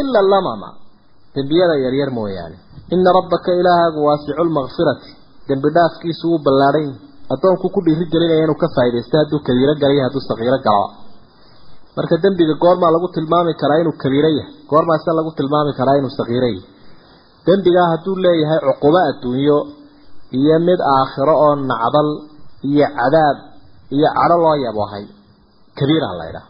Ila 0.00 0.20
lamama 0.32 0.68
dembiyada 1.34 1.74
yaryar 1.84 2.10
mooyaane. 2.18 2.56
Ina 2.94 3.10
rabbaka 3.18 3.50
ilaahaagu 3.60 4.00
waasicu 4.06 4.44
lmakfirati 4.48 5.10
dembi 5.48 5.68
dhaafkiisu 5.76 6.24
wuu 6.30 6.38
ballaadhan 6.46 6.88
addoonku 7.34 7.66
ku 7.74 7.80
dhiiri 7.86 8.04
gelinaya 8.12 8.44
inuu 8.46 8.58
ka 8.62 8.68
faaidaysto 8.76 9.14
hadduu 9.20 9.40
kabiiro 9.46 9.74
galaya 9.82 10.02
hadduu 10.06 10.22
sakiiro 10.28 10.58
galaba 10.66 10.94
marka 11.96 12.14
dembiga 12.24 12.54
goormaa 12.62 12.90
lagu 12.94 13.08
tilmaami 13.16 13.52
karaa 13.62 13.78
inuu 13.82 13.96
kabiiro 14.02 14.28
yahay. 14.38 14.52
Goormaase 14.70 15.10
lagu 15.18 15.30
tilmaami 15.38 15.72
karaa 15.78 15.96
inuu 16.00 16.12
sakiiro 16.18 16.48
yahay. 16.54 16.64
Dembigaa 17.46 17.86
hadduu 17.92 18.14
leeyahay 18.24 18.60
cuqubo 18.66 18.98
adduunyo 19.10 19.58
iyo 20.38 20.56
mid 20.66 20.80
aakhiro 20.94 21.34
oo 21.44 21.54
nacdal 21.70 22.08
iyo 22.70 22.86
cadaab 22.98 23.36
iyo 23.96 24.08
cadho 24.18 24.36
loo 24.44 24.56
yabohay 24.66 25.04
kabiiraha 25.78 26.14
la 26.20 26.24
ydhaha 26.30 26.48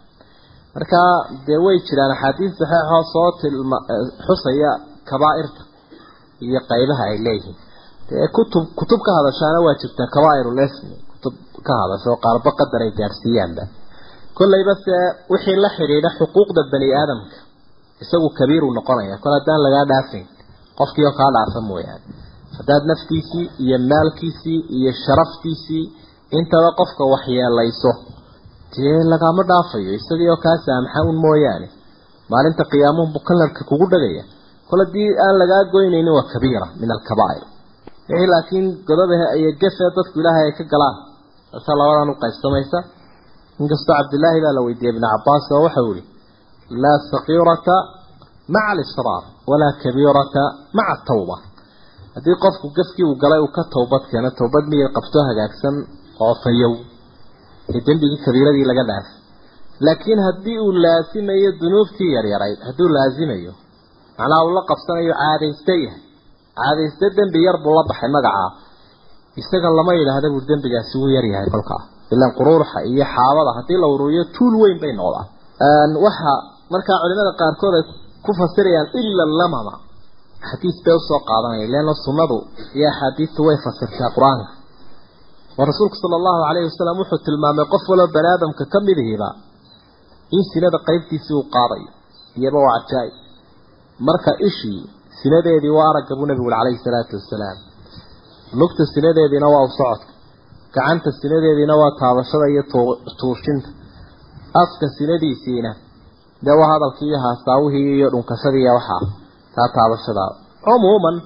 marka 0.75 1.01
dee 1.47 1.59
way 1.65 1.77
jiraan 1.89 2.13
axaadiis 2.15 2.53
saxeixoo 2.61 3.03
soo 3.13 3.29
tilma 3.41 3.79
xusaya 4.27 4.71
kabaa'irta 5.11 5.63
iyo 6.47 6.61
qaybaha 6.71 7.03
ay 7.11 7.17
leeyihiin 7.27 7.57
kutub 8.37 8.65
kutub 8.79 9.01
ka 9.07 9.13
hadashaana 9.19 9.59
waa 9.67 9.75
jirtaa 9.81 10.09
kabaairulesmi 10.15 10.95
kutub 11.13 11.35
ka 11.67 11.73
hadasho 11.83 12.13
qaarba 12.25 12.51
qadar 12.61 12.81
ay 12.87 12.93
gaadhsiiyaanba 13.01 13.63
kollayba 14.39 14.75
se 14.85 14.97
wixii 15.33 15.59
la 15.65 15.69
xidhiidha 15.77 16.11
xuquuqda 16.19 16.61
bani 16.73 16.89
aadamka 17.01 17.37
isagu 18.03 18.29
kabiiruu 18.39 18.73
noqonaya. 18.79 19.15
Kol 19.23 19.33
haddaan 19.37 19.61
lagaa 19.67 19.85
dhaafayn 19.91 20.27
qofkii 20.79 21.07
oo 21.09 21.15
kaa 21.21 21.31
dhaafa 21.37 21.61
mooyaane. 21.71 22.05
Haddaad 22.59 22.83
naftiisii 22.91 23.47
iyo 23.65 23.79
maalkiisii 23.91 24.61
iyo 24.77 24.93
sharaftiisii 25.05 25.85
intaba 26.39 26.71
qofka 26.81 27.03
waxyeelayso 27.13 27.93
dee 28.75 28.99
lagama 29.13 29.43
dhaafayo. 29.51 29.91
Isagii 30.01 30.31
oo 30.35 30.41
kaa 30.45 30.57
saamaxa 30.67 31.01
un 31.11 31.17
mooyaane. 31.25 31.69
Maalinta 32.31 32.63
qiyaamuhu 32.73 33.09
bukalarka 33.17 33.63
kugu 33.71 33.87
dhagaya. 33.93 34.25
Kol 34.69 34.81
haddii 34.85 35.11
aan 35.25 35.35
lagaa 35.41 35.63
goynaynin 35.75 36.13
waa 36.17 36.27
kabiira 36.33 36.67
min 36.81 36.91
alkabaa'ir 36.97 37.45
wixii 38.09 38.29
laakiin 38.33 38.67
godobaha 38.89 39.27
iyo 39.41 39.51
gefee 39.63 39.91
dadku 39.97 40.17
ilaahay 40.21 40.45
ay 40.49 40.55
ka 40.59 40.65
galaan. 40.73 40.97
Taasaa 41.53 41.77
labadan 41.81 42.11
u 42.13 42.15
qaybsamaysa. 42.23 42.79
Inkastoo 43.63 43.95
cabdillaahi 43.99 44.41
baa 44.45 44.55
la 44.57 44.61
weydiiyey 44.67 44.93
ibnu 44.95 45.07
cabaas 45.15 45.45
oo 45.55 45.63
waxau 45.67 45.89
ihi 45.95 46.03
laa 46.83 46.99
sakiirata 47.13 47.75
maca 48.55 48.69
alisraar 48.73 49.23
walaa 49.51 49.73
kabiirata 49.83 50.43
maca 50.77 50.93
atawba 50.97 51.37
haddii 52.15 52.37
qofku 52.45 52.67
gafkii 52.77 53.07
uu 53.11 53.17
galay 53.23 53.41
uu 53.45 53.51
ka 53.57 53.63
towbad 53.75 54.03
keeno 54.11 54.31
towbad 54.41 54.65
miyay 54.73 54.89
qabto 54.97 55.19
hagaagsan 55.29 55.77
oo 56.25 56.35
fayow 56.45 56.73
ee 57.75 57.81
dembigii 57.87 58.21
kabiiradii 58.27 58.67
laga 58.71 58.85
dhaafay 58.91 59.15
laakiin 59.87 60.21
haddii 60.27 60.59
uu 60.65 60.73
laasimayo 60.85 61.51
dunuubtii 61.61 62.11
yaryarayd 62.17 62.59
hadduu 62.69 62.89
laasimayo 62.97 63.53
macnaha 64.19 64.43
uu 64.47 64.53
la 64.59 64.63
qabsanayo 64.71 65.13
caadayste 65.23 65.75
yahay 65.85 66.01
caadayste 66.63 67.07
dembi 67.19 67.39
yar 67.47 67.57
buu 67.65 67.75
la 67.79 67.83
baxay 67.91 68.11
magacaa 68.17 68.49
isaga 69.41 69.69
lama 69.79 69.93
yidhaahda 70.01 70.29
buu 70.35 70.43
dembigaasi 70.51 70.95
wuu 71.01 71.11
yaryahay 71.17 71.49
kolkaa 71.55 71.83
ilaan 72.15 72.33
quruurxa 72.39 72.79
iyo 72.91 73.05
xaabada 73.15 73.51
haddii 73.59 73.79
la 73.83 73.87
uruuriyo 73.95 74.25
tuul 74.37 74.55
weyn 74.63 74.79
bay 74.83 74.93
noqdaan 75.01 75.91
waxa 76.07 76.33
markaa 76.75 76.97
culimada 77.03 77.33
qaarkood 77.41 77.75
ay 77.79 77.85
ku 78.25 78.31
fasirayaan 78.41 78.89
ila 79.01 79.25
lamama. 79.41 79.75
Xadiis 80.49 80.77
bay 80.85 80.95
u 80.99 81.01
soo 81.09 81.21
qaadanaya 81.29 81.67
leanna 81.75 81.95
sunnadu 82.07 82.37
iyo 82.77 82.87
axaadiistu 82.93 83.41
way 83.47 83.57
fasirtaa 83.67 84.11
qur'aanka. 84.17 84.47
Oo 85.59 85.65
rasuulku 85.71 85.97
sala 86.03 86.15
allahu 86.21 86.39
calayhi 86.47 86.67
wasalam 86.71 86.97
wuxuu 87.03 87.21
tilmaamay 87.27 87.67
qof 87.73 87.85
waloo 87.91 88.09
bani 88.17 88.29
aadamka 88.35 88.65
ka 88.73 88.79
midihiba 88.87 89.29
in 90.37 90.43
sinada 90.53 90.79
qaybtiisii 90.89 91.35
uu 91.39 91.47
qaadayo 91.55 91.89
iyaba 92.39 92.59
waa 92.67 92.79
cajaa'ib 92.89 93.15
marka 94.09 94.31
ishii 94.49 94.81
sinadeedii 95.21 95.73
waa 95.79 95.89
aragga 95.93 96.15
buu 96.19 96.27
nabigu 96.31 96.47
uri 96.51 96.57
calayhi 96.61 96.81
salaatu 96.87 97.13
wasalaam 97.21 97.59
lugta 98.61 98.83
sinadeediina 98.95 99.47
waa 99.55 99.65
u 99.69 99.71
socodka 99.79 100.11
gacanta 100.77 101.11
sinadeediina 101.21 101.75
waa 101.81 101.93
taabashada 102.01 102.47
iyo 102.53 102.63
tuushinta 103.21 103.69
afka 104.63 104.87
sinadiisiina 104.97 105.71
dee 106.47 106.57
waa 106.61 106.71
hadalkii 106.73 107.09
iyo 107.11 107.19
haasaawihii 107.25 107.87
iyo 107.99 108.09
dhunkashadii 108.13 108.67
waxaa 108.79 109.03
taa 109.55 109.69
taabashadaa 109.77 110.31
cumuuman 110.65 111.17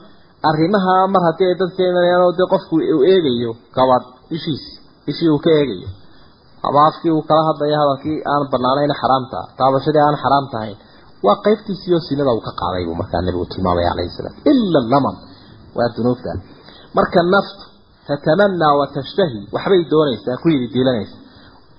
arrimaha 0.51 0.95
mar 1.15 1.23
haddii 1.27 1.49
ay 1.51 1.57
dadka 1.63 1.83
imanayaan 1.91 2.37
dee 2.39 2.49
qofku 2.53 2.75
uu 2.95 3.03
eegayo 3.13 3.51
gabadh 3.77 4.07
ishiisi 4.37 4.71
ishii 5.11 5.31
uu 5.35 5.41
ka 5.45 5.51
eegayo. 5.61 5.89
Ama 6.67 6.81
afkii 6.89 7.13
uu 7.17 7.23
kala 7.29 7.43
hadlayo 7.49 7.77
hadalkii 7.83 8.17
aan 8.33 8.43
banaanayn 8.53 8.93
xaraamta 9.01 9.39
taabashadii 9.59 10.03
aan 10.07 10.17
xaraam 10.23 10.47
tahayn 10.53 10.77
waa 11.27 11.37
qaybtiisii 11.45 11.95
oo 11.97 12.03
sinada 12.09 12.31
uu 12.37 12.43
ka 12.49 12.53
qaaday 12.61 12.83
buu 12.89 12.97
markaa 13.03 13.21
nabigu 13.27 13.47
tilmaamaya 13.53 13.89
calayhi 13.93 14.13
salaam. 14.19 14.35
Ila 14.51 14.81
lamam 14.93 15.17
waa 15.77 15.89
dunuubta. 15.97 16.31
Marka 16.97 17.21
naftu 17.35 17.65
tatamanaa 18.09 18.75
wa 18.81 18.87
tashtahi. 18.97 19.39
Waxbay 19.55 19.83
doonaysaa 19.93 20.37
ku 20.43 20.47
yidi 20.53 20.67
diilanaysa. 20.75 21.17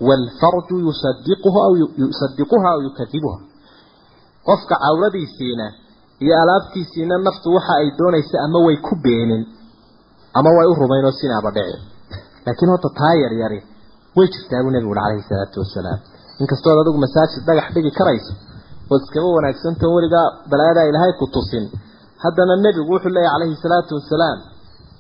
Waalfarju 0.08 0.76
yusadiquha 0.88 1.60
aw 1.68 1.74
yusadiquha 2.04 2.68
aw 2.74 2.80
yukadibuha 2.88 3.38
qofka 4.48 4.76
cawradiisiina 4.84 5.66
iyo 6.24 6.34
alaabtiisiina 6.44 7.16
naftu 7.28 7.48
waxa 7.56 7.74
ay 7.82 7.88
doonaysa 8.00 8.36
ama 8.46 8.60
way 8.66 8.78
ku 8.88 8.94
beenin 9.04 9.44
ama 10.38 10.50
way 10.58 10.68
u 10.72 10.76
rumayn 10.82 11.06
oo 11.06 11.12
sinaaba 11.22 11.50
dhici. 11.56 11.78
Laakiin 12.46 12.70
horta 12.74 12.90
taa 13.00 13.16
yaryari 13.24 13.60
way 14.18 14.28
jirtaa 14.34 14.64
buu 14.64 14.72
nabigu 14.76 14.92
uri 14.92 15.02
calayhi 15.04 15.24
salaatu 15.30 15.58
wasalaam. 15.64 16.00
Inkastood 16.42 16.78
adigu 16.82 16.98
masaajid 17.06 17.42
dhagax 17.48 17.68
dhigi 17.76 17.92
karayso 18.00 18.34
oo 18.92 18.98
iskaba 19.02 19.28
wanaagsantan 19.38 19.90
weligaa 19.96 20.28
balaayadaa 20.52 20.86
ilaahay 20.92 21.14
ku 21.20 21.26
tusin. 21.36 21.66
Haddana 22.24 22.56
nebigu 22.66 22.92
wuxuu 22.96 23.14
leeyahy 23.16 23.34
calayhi 23.36 23.56
salaatu 23.66 23.92
wasalaam 24.00 24.38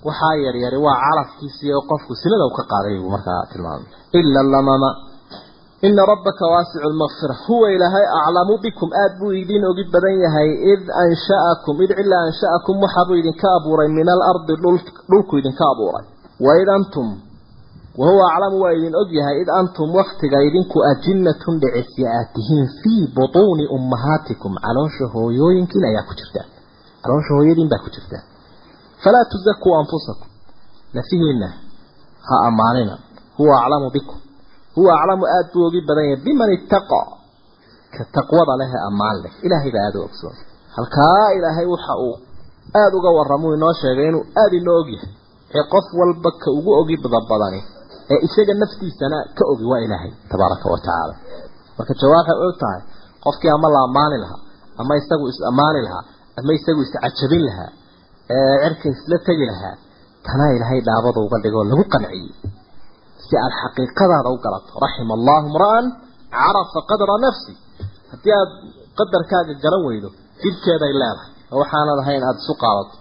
waxaa 0.07 0.35
yaryari 0.45 0.77
waa 0.85 0.97
calafkiisii 1.05 1.71
oo 1.77 1.83
qofku 1.91 2.13
sinada 2.21 2.45
u 2.49 2.53
ka 2.57 2.63
qaaday 2.71 2.95
buu 3.01 3.11
markaa 3.15 3.41
tilmaamay. 3.51 3.87
Ila 4.19 4.39
lamama 4.53 4.89
ina 5.87 6.01
rabbaka 6.11 6.43
waasicu 6.53 6.87
lmaqfira 6.93 7.35
huwa 7.47 7.67
ilaahay 7.75 8.05
aclamu 8.19 8.53
bikum. 8.63 8.89
Aada 9.01 9.15
buu 9.19 9.31
idin 9.41 9.63
ogi 9.69 9.83
badan 9.93 10.15
yahay 10.25 10.49
id 10.73 10.83
ansha'akum 11.03 11.75
id 11.85 11.91
cilaa 11.99 12.23
ansha'akum 12.29 12.75
waxaabuu 12.83 13.17
idinka 13.21 13.47
abuuray 13.57 13.89
min 13.97 14.07
alardi 14.15 14.53
dhulku 15.09 15.33
idinka 15.41 15.63
abuuray. 15.73 16.05
Waid 16.45 16.69
antum 16.77 17.07
wahuwa 17.99 18.25
aclamu 18.33 18.57
waa 18.63 18.73
idin 18.77 18.95
og 19.01 19.09
yahay 19.17 19.37
id 19.41 19.49
antum 19.59 19.89
waktiga 19.99 20.37
idinku 20.47 20.77
ajinnatun 20.91 21.55
dhicisya 21.63 22.07
aad 22.17 22.27
tihiin 22.35 22.67
fii 22.81 23.03
butuuni 23.15 23.65
ummahaatikum 23.77 24.53
caloosha 24.65 25.05
hooyooyinkiin 25.13 25.85
ayaa 25.89 26.05
ku 26.09 26.13
jirtaa 26.19 26.47
caloosha 27.03 27.31
hooyadiin 27.37 27.69
baa 27.73 27.81
ku 27.85 27.89
jirtaa 27.95 28.23
falaa 29.03 29.25
tuzakuu 29.31 29.73
anfusakum. 29.81 30.27
Nafihiina 30.93 31.47
ha 32.27 32.35
ammaanina. 32.47 32.95
Huwa 33.37 33.55
aclamu 33.63 33.89
bikum. 33.95 34.17
Huwa 34.75 34.91
aclamu 35.01 35.23
aada 35.27 35.49
buu 35.53 35.65
ogi 35.67 35.81
badan 35.87 36.05
yahay. 36.09 36.23
Biman 36.25 36.51
ittaqaa 36.57 37.07
ka 37.93 38.03
taqwada 38.15 38.53
leh 38.61 38.69
ee 38.75 38.81
ammaan 38.89 39.17
leh. 39.23 39.31
Ilaahay 39.45 39.71
baa 39.75 39.83
aada 39.87 39.99
u 39.99 40.03
ogsoon. 40.07 40.35
Halkaa 40.75 41.27
ilaahay 41.37 41.65
waxa 41.73 41.93
uu 42.05 42.15
aada 42.79 42.95
uga 42.99 43.09
warramuu 43.17 43.53
inoo 43.57 43.73
sheegay 43.81 44.07
inuu 44.11 44.23
aada 44.41 44.55
inoo 44.61 44.77
ogyahay 44.81 45.11
ee 45.57 45.63
qof 45.73 45.85
walba 45.99 46.29
ka 46.41 46.49
ugu 46.57 46.71
ogi 46.79 46.95
badabadani 47.03 47.59
ee 48.13 48.19
isaga 48.27 48.53
naftiisana 48.61 49.17
ka 49.37 49.43
ogi 49.51 49.65
waa 49.71 49.81
ilaahay 49.85 50.11
tabaaraka 50.31 50.65
wa 50.73 50.79
marka 51.77 51.93
jawaab 52.01 52.25
waxay 52.29 52.47
og 52.47 52.55
tahay 52.63 52.81
qofkii 53.25 53.51
ama 53.57 53.67
la 53.75 53.79
ammaani 53.87 54.17
lahaa 54.23 54.41
ama 54.81 54.93
isagu 55.01 55.25
is 55.31 55.39
ammaani 55.51 55.81
lahaa 55.87 56.03
ama 56.39 56.51
isagu 56.59 56.81
iscajabin 56.85 57.43
lahaa 57.49 57.71
ee 58.35 58.55
cirka 58.63 58.87
isla 58.95 59.17
tegi 59.27 59.45
lahaa 59.51 59.75
tanaa 60.25 60.51
ilaahay 60.55 60.81
dhaabada 60.87 61.19
uga 61.25 61.37
dhigoo 61.43 61.63
lagu 61.71 61.83
qanciyey. 61.93 62.31
Si 63.25 63.33
aad 63.43 63.53
xaqiiqadaada 63.61 64.29
u 64.35 64.37
galato 64.45 64.71
raxima 64.85 65.13
allahu 65.19 65.45
mra'an 65.55 65.85
carafa 66.35 66.79
qadra 66.89 67.15
nafsi. 67.25 67.53
Haddii 68.11 68.33
aada 68.39 68.53
qadarkaaga 68.99 69.53
garan 69.63 69.81
weydo 69.87 70.09
dibkeeday 70.43 70.93
leedahay 71.01 71.31
waxaanad 71.59 71.97
ahayn 72.03 72.21
aada 72.27 72.39
isu 72.43 72.53
qaadato 72.63 72.95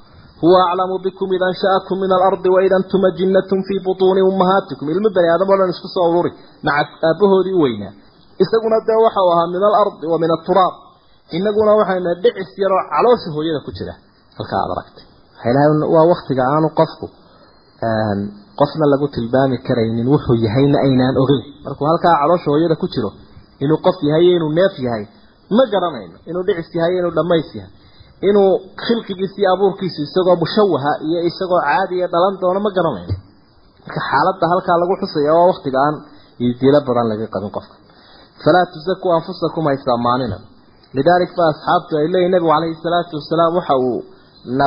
waid 2.56 2.72
antum 2.78 3.02
ajinnatun 3.10 3.60
fii 3.68 3.80
butuuni 3.86 4.20
ummahaatikum 4.30 4.86
ilmo 4.94 5.08
bani 5.16 5.28
aadam 5.34 5.48
oo 5.52 5.58
dhan 5.60 5.70
isku 5.74 5.88
soo 5.94 6.06
ururi 6.10 6.30
maca 6.66 6.94
aabbahoodii 7.08 7.54
u 7.58 7.62
weynaa 7.66 7.92
isaguna 8.42 8.76
dee 8.88 8.98
waxau 9.06 9.26
ahaa 9.34 9.46
min 9.54 9.62
alardi 9.70 10.06
wa 10.12 10.16
min 10.22 10.30
aturaab 10.36 10.74
inaguna 11.38 11.72
waxayna 11.80 12.10
dhicis 12.22 12.50
yaroo 12.62 12.82
caloosha 12.92 13.28
hooyada 13.36 13.60
ku 13.66 13.70
jira. 13.78 13.94
Halkaa 14.38 14.60
aad 14.64 14.70
aragtay. 14.74 15.04
Waa 15.94 16.04
waktiga 16.12 16.42
aanu 16.54 16.68
qofku 16.80 17.06
qofna 18.60 18.84
lagu 18.92 19.06
tilmaami 19.14 19.56
karaynin 19.66 20.06
wuxuu 20.14 20.36
yahayna 20.46 20.78
aynaan 20.86 21.16
ogeyn. 21.22 21.42
Markuu 21.64 21.86
halkaa 21.90 22.14
caloosha 22.22 22.48
hooyada 22.52 22.76
ku 22.82 22.86
jiro 22.94 23.10
inuu 23.64 23.78
qof 23.86 23.96
yahay 24.08 24.26
inuu 24.36 24.52
neef 24.58 24.74
yahay 24.86 25.04
ma 25.56 25.64
garanayno. 25.72 26.16
Inuu 26.30 26.42
dhicis 26.48 26.68
yahay 26.78 26.94
inuu 27.00 27.12
dhammays 27.18 27.48
yahay 27.58 27.72
inuu 28.28 28.52
khilqigiisa 28.84 29.38
iyo 29.42 29.68
isagoo 30.06 30.36
mushawaha 30.42 30.92
iyo 31.08 31.18
isagoo 31.30 31.60
caadiya 31.68 32.06
dhalan 32.12 32.34
doono 32.42 32.60
ma 32.66 32.70
garanayno 32.76 33.14
marka 33.84 34.00
xaaladda 34.08 34.44
halkaa 34.52 34.76
lagu 34.82 34.94
xusaya 35.02 35.32
waa 35.38 35.50
waktiga 35.52 35.78
aan 35.86 35.96
idiilo 36.46 36.80
badan 36.86 37.06
laga 37.10 37.26
qabin 37.34 37.50
qofka. 37.56 37.74
Falaa 38.42 38.66
tusakuu 38.72 39.12
anfusakum 39.18 39.64
haysaamaanina 39.70 40.36
lidaalik 40.96 41.30
ba 41.38 41.44
asxaabtu 41.52 41.92
ay 42.00 42.06
leeyihiin 42.12 42.32
nabigu 42.34 42.50
calayhi 42.54 42.76
salaatu 42.86 43.12
wasalaam 43.18 43.52
waxa 43.58 43.74
uu 43.88 43.98
na 44.58 44.66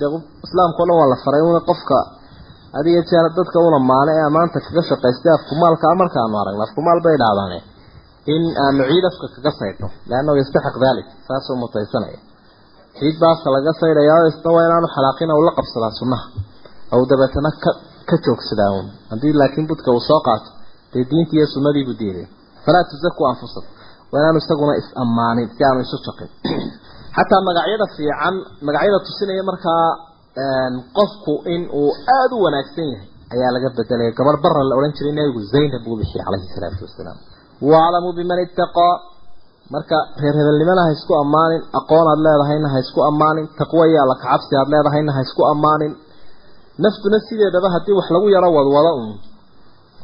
dee 0.00 0.10
islaamka 0.46 0.78
o 0.82 0.86
dhan 0.88 0.96
waa 1.00 1.08
la 1.12 1.16
faray 1.24 1.42
una 1.50 1.60
qofka 1.70 1.98
adiga 2.78 3.00
jeer 3.10 3.26
dadka 3.38 3.58
una 3.68 3.78
maane 3.90 4.12
ee 4.18 4.24
amaanta 4.30 4.58
kaga 4.66 4.82
shaqaystay 4.90 5.32
afkumaalka 5.38 5.94
markaanu 6.02 6.36
aragno 6.42 6.62
afkumaal 6.68 7.00
bay 7.06 7.16
dhahdaane 7.22 7.58
in 8.34 8.42
aanu 8.64 8.82
ciid 8.90 9.04
afka 9.10 9.26
kaga 9.34 9.50
saydhno 9.60 9.88
leannahu 10.10 10.36
yastaxiq 10.42 10.76
dalik 10.84 11.08
saasuu 11.28 11.56
mutaysanaya 11.62 12.18
ciid 13.00 13.16
baasa 13.22 13.46
laga 13.56 13.72
saydhayaa 13.80 14.26
isna 14.30 14.48
waa 14.56 14.64
inaanu 14.68 14.88
xalaaqin 14.96 15.30
u 15.40 15.42
la 15.48 15.52
qabsadaa 15.58 15.92
sunnaha. 16.00 16.26
Ou 16.94 17.02
dabeetana 17.10 17.50
ka 17.64 17.70
ka 18.08 18.16
joogsadaa 18.24 18.70
uun 18.76 18.86
haddii 19.10 19.32
laakiin 19.40 19.66
budka 19.70 19.88
uu 19.96 20.02
soo 20.10 20.20
qaato 20.26 20.48
dee 20.92 21.04
diintii 21.10 21.38
iyo 21.40 21.46
sunnadiibuu 21.54 21.96
diiday. 22.00 22.26
Falaa 22.64 22.84
tusakuu 22.90 23.26
anfusakum. 23.32 23.72
Waa 24.10 24.20
inaanu 24.22 24.38
isaguna 24.44 24.74
is 24.80 24.88
ammaanin 25.02 25.48
si 25.54 25.60
aanu 25.68 25.80
isu 25.86 25.96
jaqin 26.06 26.30
xataa 27.16 27.40
magacyada 27.48 27.86
fiican 27.96 28.34
magacyada 28.66 28.98
tusinaya 29.06 29.42
markaa 29.50 29.84
qofku 30.98 31.32
in 31.54 31.62
uu 31.80 31.90
aada 32.16 32.34
u 32.38 32.42
wanaagsan 32.46 32.88
yahay 32.92 33.08
ayaa 33.34 33.50
laga 33.56 33.68
bedelaya 33.78 34.12
gabar 34.18 34.36
bara 34.44 34.62
la 34.70 34.74
odhan 34.78 34.92
jiray 34.98 35.14
nabigu 35.18 35.40
zaynab 35.54 35.82
buu 35.84 35.96
bixiyay 36.00 36.24
calayhi 36.26 36.48
salaatu 36.56 36.82
wasalaam. 36.86 37.18
Waaclamu 37.70 38.08
biman 38.18 38.38
ittaqaa 38.46 38.94
marka 39.74 39.96
reer 40.20 40.34
hebelnimana 40.40 40.82
ha 40.86 40.90
isku 40.96 41.12
ammaanin 41.22 41.62
aqoon 41.80 42.06
aad 42.12 42.20
leedahayna 42.26 42.68
ha 42.72 42.78
isku 42.84 43.00
ammaanin 43.10 43.46
taqwo 43.60 43.82
iyo 43.90 43.98
alla 44.04 44.16
kacabsi 44.22 44.52
aad 44.60 44.68
leedahayna 44.74 45.10
ha 45.16 45.20
isku 45.26 45.42
ammaanin. 45.52 45.92
Naftuna 46.84 47.18
sideedaba 47.28 47.68
haddii 47.74 47.96
wax 47.98 48.06
lagu 48.14 48.28
yaro 48.34 48.48
wadwado 48.56 48.90
uun? 49.00 49.12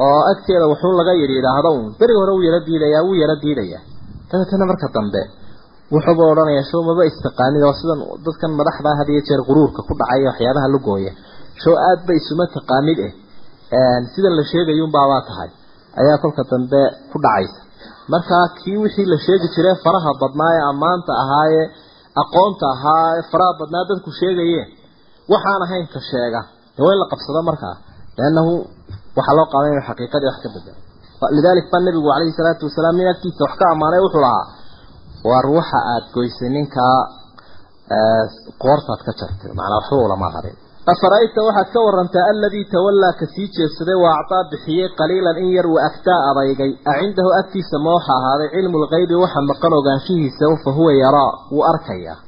Oo 0.05 0.21
agteeda 0.33 0.67
wuxuun 0.73 0.95
laga 1.01 1.13
yidhi 1.21 1.35
idhaahdo 1.41 1.69
uun 1.77 1.87
beri 2.01 2.15
hore 2.19 2.33
wuu 2.37 2.45
yaro 2.49 2.61
diidayaa 2.69 3.03
wuu 3.07 3.17
yaro 3.23 3.37
diidayaa. 3.45 3.83
Dabeetana 4.31 4.65
marka 4.71 4.87
dambe 4.97 5.23
wuxuuba 5.95 6.23
odhanayaa 6.33 6.67
show 6.71 6.81
maba 6.89 7.03
istaqaanid 7.11 7.63
oo 7.69 7.75
sidan 7.81 8.01
dadkan 8.27 8.51
madaxdaa 8.61 8.95
had 9.01 9.09
iyo 9.15 9.23
jeer 9.29 9.41
quruurka 9.49 9.81
ku 9.89 9.93
dhacaya 10.01 10.27
waxyaabaha 10.31 10.69
la 10.75 10.79
gooya. 10.87 11.13
Show 11.63 11.75
aad 11.89 12.01
ba 12.07 12.13
isuma 12.21 12.45
taqaanid 12.57 12.99
eh. 13.07 13.13
Sidan 14.13 14.35
la 14.39 14.43
sheegayuunbaabaa 14.51 15.23
tahay. 15.29 15.51
Ayaa 16.01 16.19
kolka 16.23 16.43
dambe 16.53 16.81
ku 17.13 17.17
dhacaysa 17.25 17.59
markaa 18.13 18.45
kii 18.59 18.77
wixii 18.85 19.07
la 19.13 19.17
sheegi 19.27 19.47
jiray 19.55 19.77
faraha 19.85 20.11
badnaa 20.23 20.53
ee 20.59 20.65
ammaanta 20.73 21.13
ahaayee 21.23 21.67
aqoonta 22.23 22.65
ahaa 22.75 23.07
ee 23.19 23.23
faraha 23.33 23.53
badnaa 23.61 23.85
dadku 23.91 24.11
sheegayeen 24.21 24.69
waxaan 25.33 25.63
ahayn 25.67 25.87
ka 25.95 26.01
sheega. 26.11 26.41
Waa 26.85 26.93
in 26.95 26.99
la 27.03 27.07
qabsado 27.13 27.41
markaa 27.51 27.75
liannahu 28.19 28.53
waxaa 29.17 29.35
loo 29.39 29.47
qaadan 29.53 29.71
inuu 29.73 29.87
xaqiiqadii 29.91 30.29
wax 30.33 30.39
ka 30.45 30.49
bedelo 30.55 30.79
lidalik 31.37 31.67
baa 31.73 31.81
nabigu 31.87 32.09
calayhi 32.13 32.35
salaatu 32.41 32.63
wasalaam 32.69 32.97
nin 33.01 33.09
agtiisa 33.15 33.41
wax 33.47 33.55
ka 33.61 33.65
ammaanay 33.75 34.01
wuxuu 34.05 34.23
lahaa 34.27 34.45
war 35.31 35.47
waxa 35.59 35.79
aada 35.93 36.07
goysay 36.15 36.51
ninkaa 36.57 36.97
qoortaad 38.63 39.01
ka 39.07 39.13
jartay. 39.21 39.51
Macnaa 39.59 39.79
waxba 39.81 39.97
ulama 40.09 40.29
harin 40.37 40.57
afara'ayta 40.93 41.41
waxaad 41.49 41.69
ka 41.75 41.81
warantaa 41.87 42.25
aladii 42.33 42.65
tawallaa 42.75 43.13
ka 43.21 43.27
sii 43.35 43.49
jeedsaday 43.57 43.97
waa 44.05 44.15
actaa 44.21 44.45
bixiyey 44.51 44.89
qaliilan 44.99 45.37
in 45.43 45.49
yar 45.57 45.67
wa 45.75 45.81
agtaa 45.89 46.21
adeygay 46.31 46.73
a 46.91 46.93
cindahu 47.01 47.31
agtiisa 47.41 47.77
ma 47.85 47.91
waxa 47.97 48.13
ahaaday 48.19 48.49
cilmu 48.55 48.77
lgaybi 48.85 49.15
waxa 49.25 49.41
maqan 49.51 49.73
ogaanshihiisa 49.81 50.45
fa 50.65 50.71
huwa 50.79 50.93
yaraa 51.03 51.33
wuu 51.55 51.65
arkayaa 51.73 52.19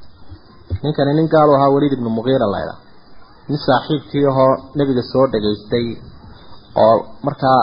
ninkani 0.83 1.13
nin 1.19 1.27
gaalu 1.33 1.51
ahaa 1.57 1.69
weliid 1.75 1.93
ibnu 1.97 2.09
muqiira 2.17 2.47
layda 2.55 2.73
nin 3.49 3.59
saaxiibkii 3.67 4.25
ahoo 4.31 4.51
nebiga 4.79 5.03
soo 5.11 5.25
dhegaystay 5.33 5.87
oo 6.85 6.95
markaa 7.27 7.61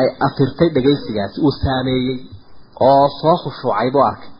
ay 0.00 0.06
afirtay 0.26 0.68
dhegaysigaasi 0.76 1.36
uu 1.46 1.52
saameeyey 1.62 2.16
oo 2.88 3.04
soo 3.20 3.36
khushuucay 3.42 3.88
buu 3.94 4.04
arkay 4.10 4.30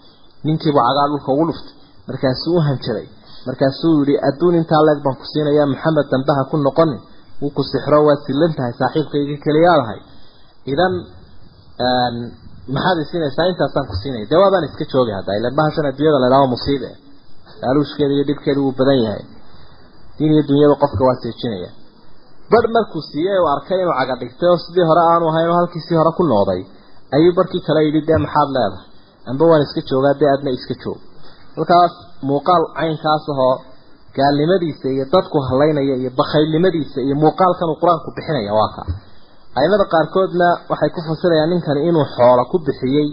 ninkiibuu 0.46 0.82
cagaa 0.88 1.06
dhulka 1.12 1.30
ugu 1.34 1.44
dhuftay 1.50 1.74
markaasuu 2.08 2.54
u 2.58 2.60
hanjaday 2.68 3.06
markaasuu 3.46 3.94
yihi 4.08 4.14
adduun 4.28 4.54
intaa 4.60 4.82
leeg 4.88 4.98
baan 5.04 5.16
ku 5.20 5.24
siinayaa 5.32 5.66
maxamed 5.72 6.06
dambaha 6.12 6.42
ku 6.50 6.56
noqonin 6.66 7.00
wuu 7.40 7.52
ku 7.56 7.62
sixro 7.72 7.98
waad 8.08 8.20
sillan 8.26 8.52
tahay 8.58 8.72
saaxiibkaygii 8.80 9.38
keliyaadahay 9.46 10.00
idan 10.72 10.94
maxaad 12.74 12.98
isinaysaa 13.04 13.46
intaasaan 13.52 13.86
ku 13.90 13.94
siinaya 14.02 14.26
dee 14.30 14.38
waabaan 14.42 14.64
iska 14.68 14.84
joogi 14.92 15.12
hadda. 15.18 15.30
Ilan 15.40 15.54
bahashan 15.58 15.86
adduunyada 15.90 16.18
la 16.22 16.26
idhaho 16.30 16.46
musiibe 16.54 16.90
aaluushkeeda 17.66 18.12
iyo 18.16 18.24
dhibkeeda 18.28 18.60
wuu 18.64 18.74
badan 18.80 18.98
yahay. 19.06 19.24
Diin 20.16 20.32
iyo 20.34 20.42
dunyada 20.50 20.74
qofka 20.82 21.02
waa 21.08 21.16
seejinaya 21.22 21.70
badh 22.52 22.68
markuu 22.76 23.02
siiyey 23.10 23.38
uu 23.42 23.48
arkay 23.54 23.78
inuu 23.82 23.94
caga 24.00 24.14
dhigtay 24.20 24.48
oo 24.52 24.58
sidii 24.64 24.86
hore 24.90 25.02
aanu 25.12 25.24
ahayn 25.30 25.48
oo 25.52 25.56
halkiisii 25.60 25.96
hore 26.00 26.12
ku 26.18 26.22
noqday 26.32 26.60
ayuu 27.16 27.32
barkii 27.38 27.62
kale 27.66 27.80
yidhi 27.86 28.00
dee 28.08 28.18
maxaad 28.24 28.48
leedahay? 28.56 28.84
Amba 29.30 29.44
waan 29.50 29.62
iska 29.66 29.80
joogaa 29.90 30.14
dee 30.20 30.30
adna 30.36 30.50
iska 30.58 30.74
joog. 30.82 30.98
Halkaas 31.56 31.92
muuqaal 32.28 32.62
caynkaas 32.78 33.24
ahoo 33.32 33.54
gaalnimadiisa 34.18 34.86
iyo 34.94 35.04
dadku 35.14 35.36
halaynaya 35.48 35.94
iyo 36.02 36.10
bakhaylnimadiisa 36.20 36.98
iyo 37.06 37.14
muuqaalkan 37.22 37.68
uu 37.72 37.78
qur'aanku 37.82 38.08
bixinaya 38.16 38.52
waa 38.58 38.70
ka. 38.76 38.82
Aimada 39.60 39.84
qaarkoodna 39.94 40.48
waxay 40.70 40.90
ku 40.96 41.00
fasirayaan 41.08 41.50
ninkani 41.52 41.80
inuu 41.88 42.06
xoolo 42.16 42.42
ku 42.50 42.56
bixiyey 42.66 43.06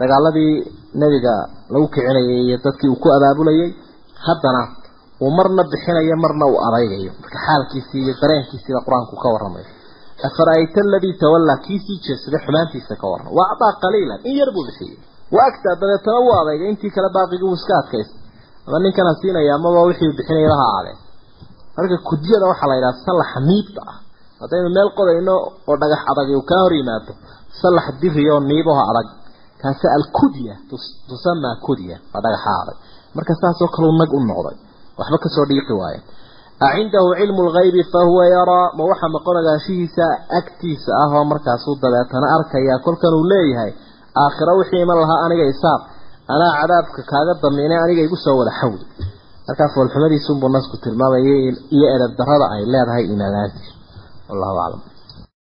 dagaaladii 0.00 0.54
nebiga 1.00 1.34
lagu 1.72 1.86
kicinayay 1.94 2.40
iyo 2.48 2.56
dadkii 2.64 2.90
uu 2.92 3.00
ku 3.02 3.08
abaabulayay. 3.16 3.70
Haddana 4.26 4.62
uu 5.22 5.30
marna 5.38 5.62
bixinayo 5.72 6.16
marna 6.24 6.44
uu 6.52 6.58
adaygayo 6.66 7.10
marka 7.22 7.38
xaalkiisii 7.46 8.00
iyo 8.04 8.14
dareenkiisiiba 8.22 8.80
qur'aanku 8.86 9.14
ka 9.22 9.28
warramayo 9.34 9.68
afara'ayta 10.28 10.78
aladii 10.86 11.14
tawallaa 11.22 11.58
kiisii 11.66 11.98
jeedsaday 12.06 12.40
xumaantiisa 12.46 12.94
ka 13.00 13.06
warram. 13.12 13.28
Waa 13.36 13.46
acdaa 13.52 13.72
qaliilan 13.82 14.20
in 14.28 14.34
yar 14.40 14.50
buu 14.56 14.64
bixiyey. 14.68 14.96
Agtaa 15.48 15.74
dabeetana 15.80 16.18
wuu 16.24 16.34
adeygay 16.42 16.68
intii 16.72 16.90
kale 16.96 17.08
baaqigii 17.16 17.46
wuu 17.48 17.58
iska 17.60 17.74
adkaystay 17.82 18.20
ama 18.66 18.78
ninkana 18.84 19.12
siinaya 19.20 19.54
amaba 19.58 19.80
wixii 19.88 20.12
bixinaya 20.18 20.48
laha 20.54 20.66
aadee 20.76 20.96
marka 21.76 21.96
kudyada 22.08 22.44
waxaa 22.50 22.68
la 22.70 22.74
yidhaha 22.78 23.00
sallaxa 23.06 23.40
miibta 23.48 23.80
ah. 23.92 23.96
Haddaynu 24.40 24.68
meel 24.76 24.90
qodayno 24.98 25.34
oo 25.68 25.76
dhagax 25.80 26.02
adag 26.12 26.28
uu 26.36 26.42
kaa 26.50 26.60
hor 26.64 26.72
yimaado 26.78 27.12
sallax 27.60 27.86
diri 28.00 28.24
oo 28.32 28.40
niibaho 28.50 28.82
adag 28.90 29.08
kaasi 29.60 29.86
alkudya 29.96 30.54
tusamaa 31.08 31.56
kudya 31.66 31.96
waa 32.12 32.20
dhagaxa 32.24 32.50
adag. 32.62 32.76
Marka 33.16 33.32
saasoo 33.40 33.68
kaleu 33.74 33.92
nag 34.00 34.10
u 34.12 34.20
noqday. 34.20 34.56
Waxba 34.98 35.16
ka 35.24 35.28
soo 35.34 35.46
dhiiqi 35.50 35.72
waaye. 35.80 36.00
Acindahu 36.66 37.08
cilmu 37.18 37.42
lgaybi 37.48 37.80
fahuwa 37.92 38.24
yaraa 38.36 38.66
ma 38.76 38.82
waxa 38.90 39.06
maqon 39.14 39.36
agtiisa 40.38 40.90
ah 41.02 41.10
oo 41.16 41.24
markaasuu 41.32 41.76
dabeetana 41.82 42.26
arkaya 42.36 42.78
kolkan 42.84 43.12
uu 43.18 43.24
leeyahay 43.32 43.72
aakhiro 44.22 44.52
wixii 44.60 44.82
iman 44.82 44.98
lahaa 45.02 45.24
aniga 45.26 45.44
isaab 45.54 45.80
anaa 46.32 46.50
cadaabka 46.60 47.00
kaaga 47.12 47.32
damiinay 47.42 47.78
aniga 47.84 48.02
igu 48.06 48.16
soo 48.24 48.36
wada 48.40 48.52
xawdi. 48.60 48.84
Markaa 49.48 49.68
foolxumadiisunbuu 49.74 50.48
nasku 50.56 50.76
tilmaamayay 50.84 51.52
iyo 51.76 51.86
edab 51.96 52.12
darada 52.18 52.46
ay 52.54 52.62
leedahay 52.72 53.04
imaamaanti 53.14 53.64
wallahu 54.28 54.56
aclam 54.66 54.80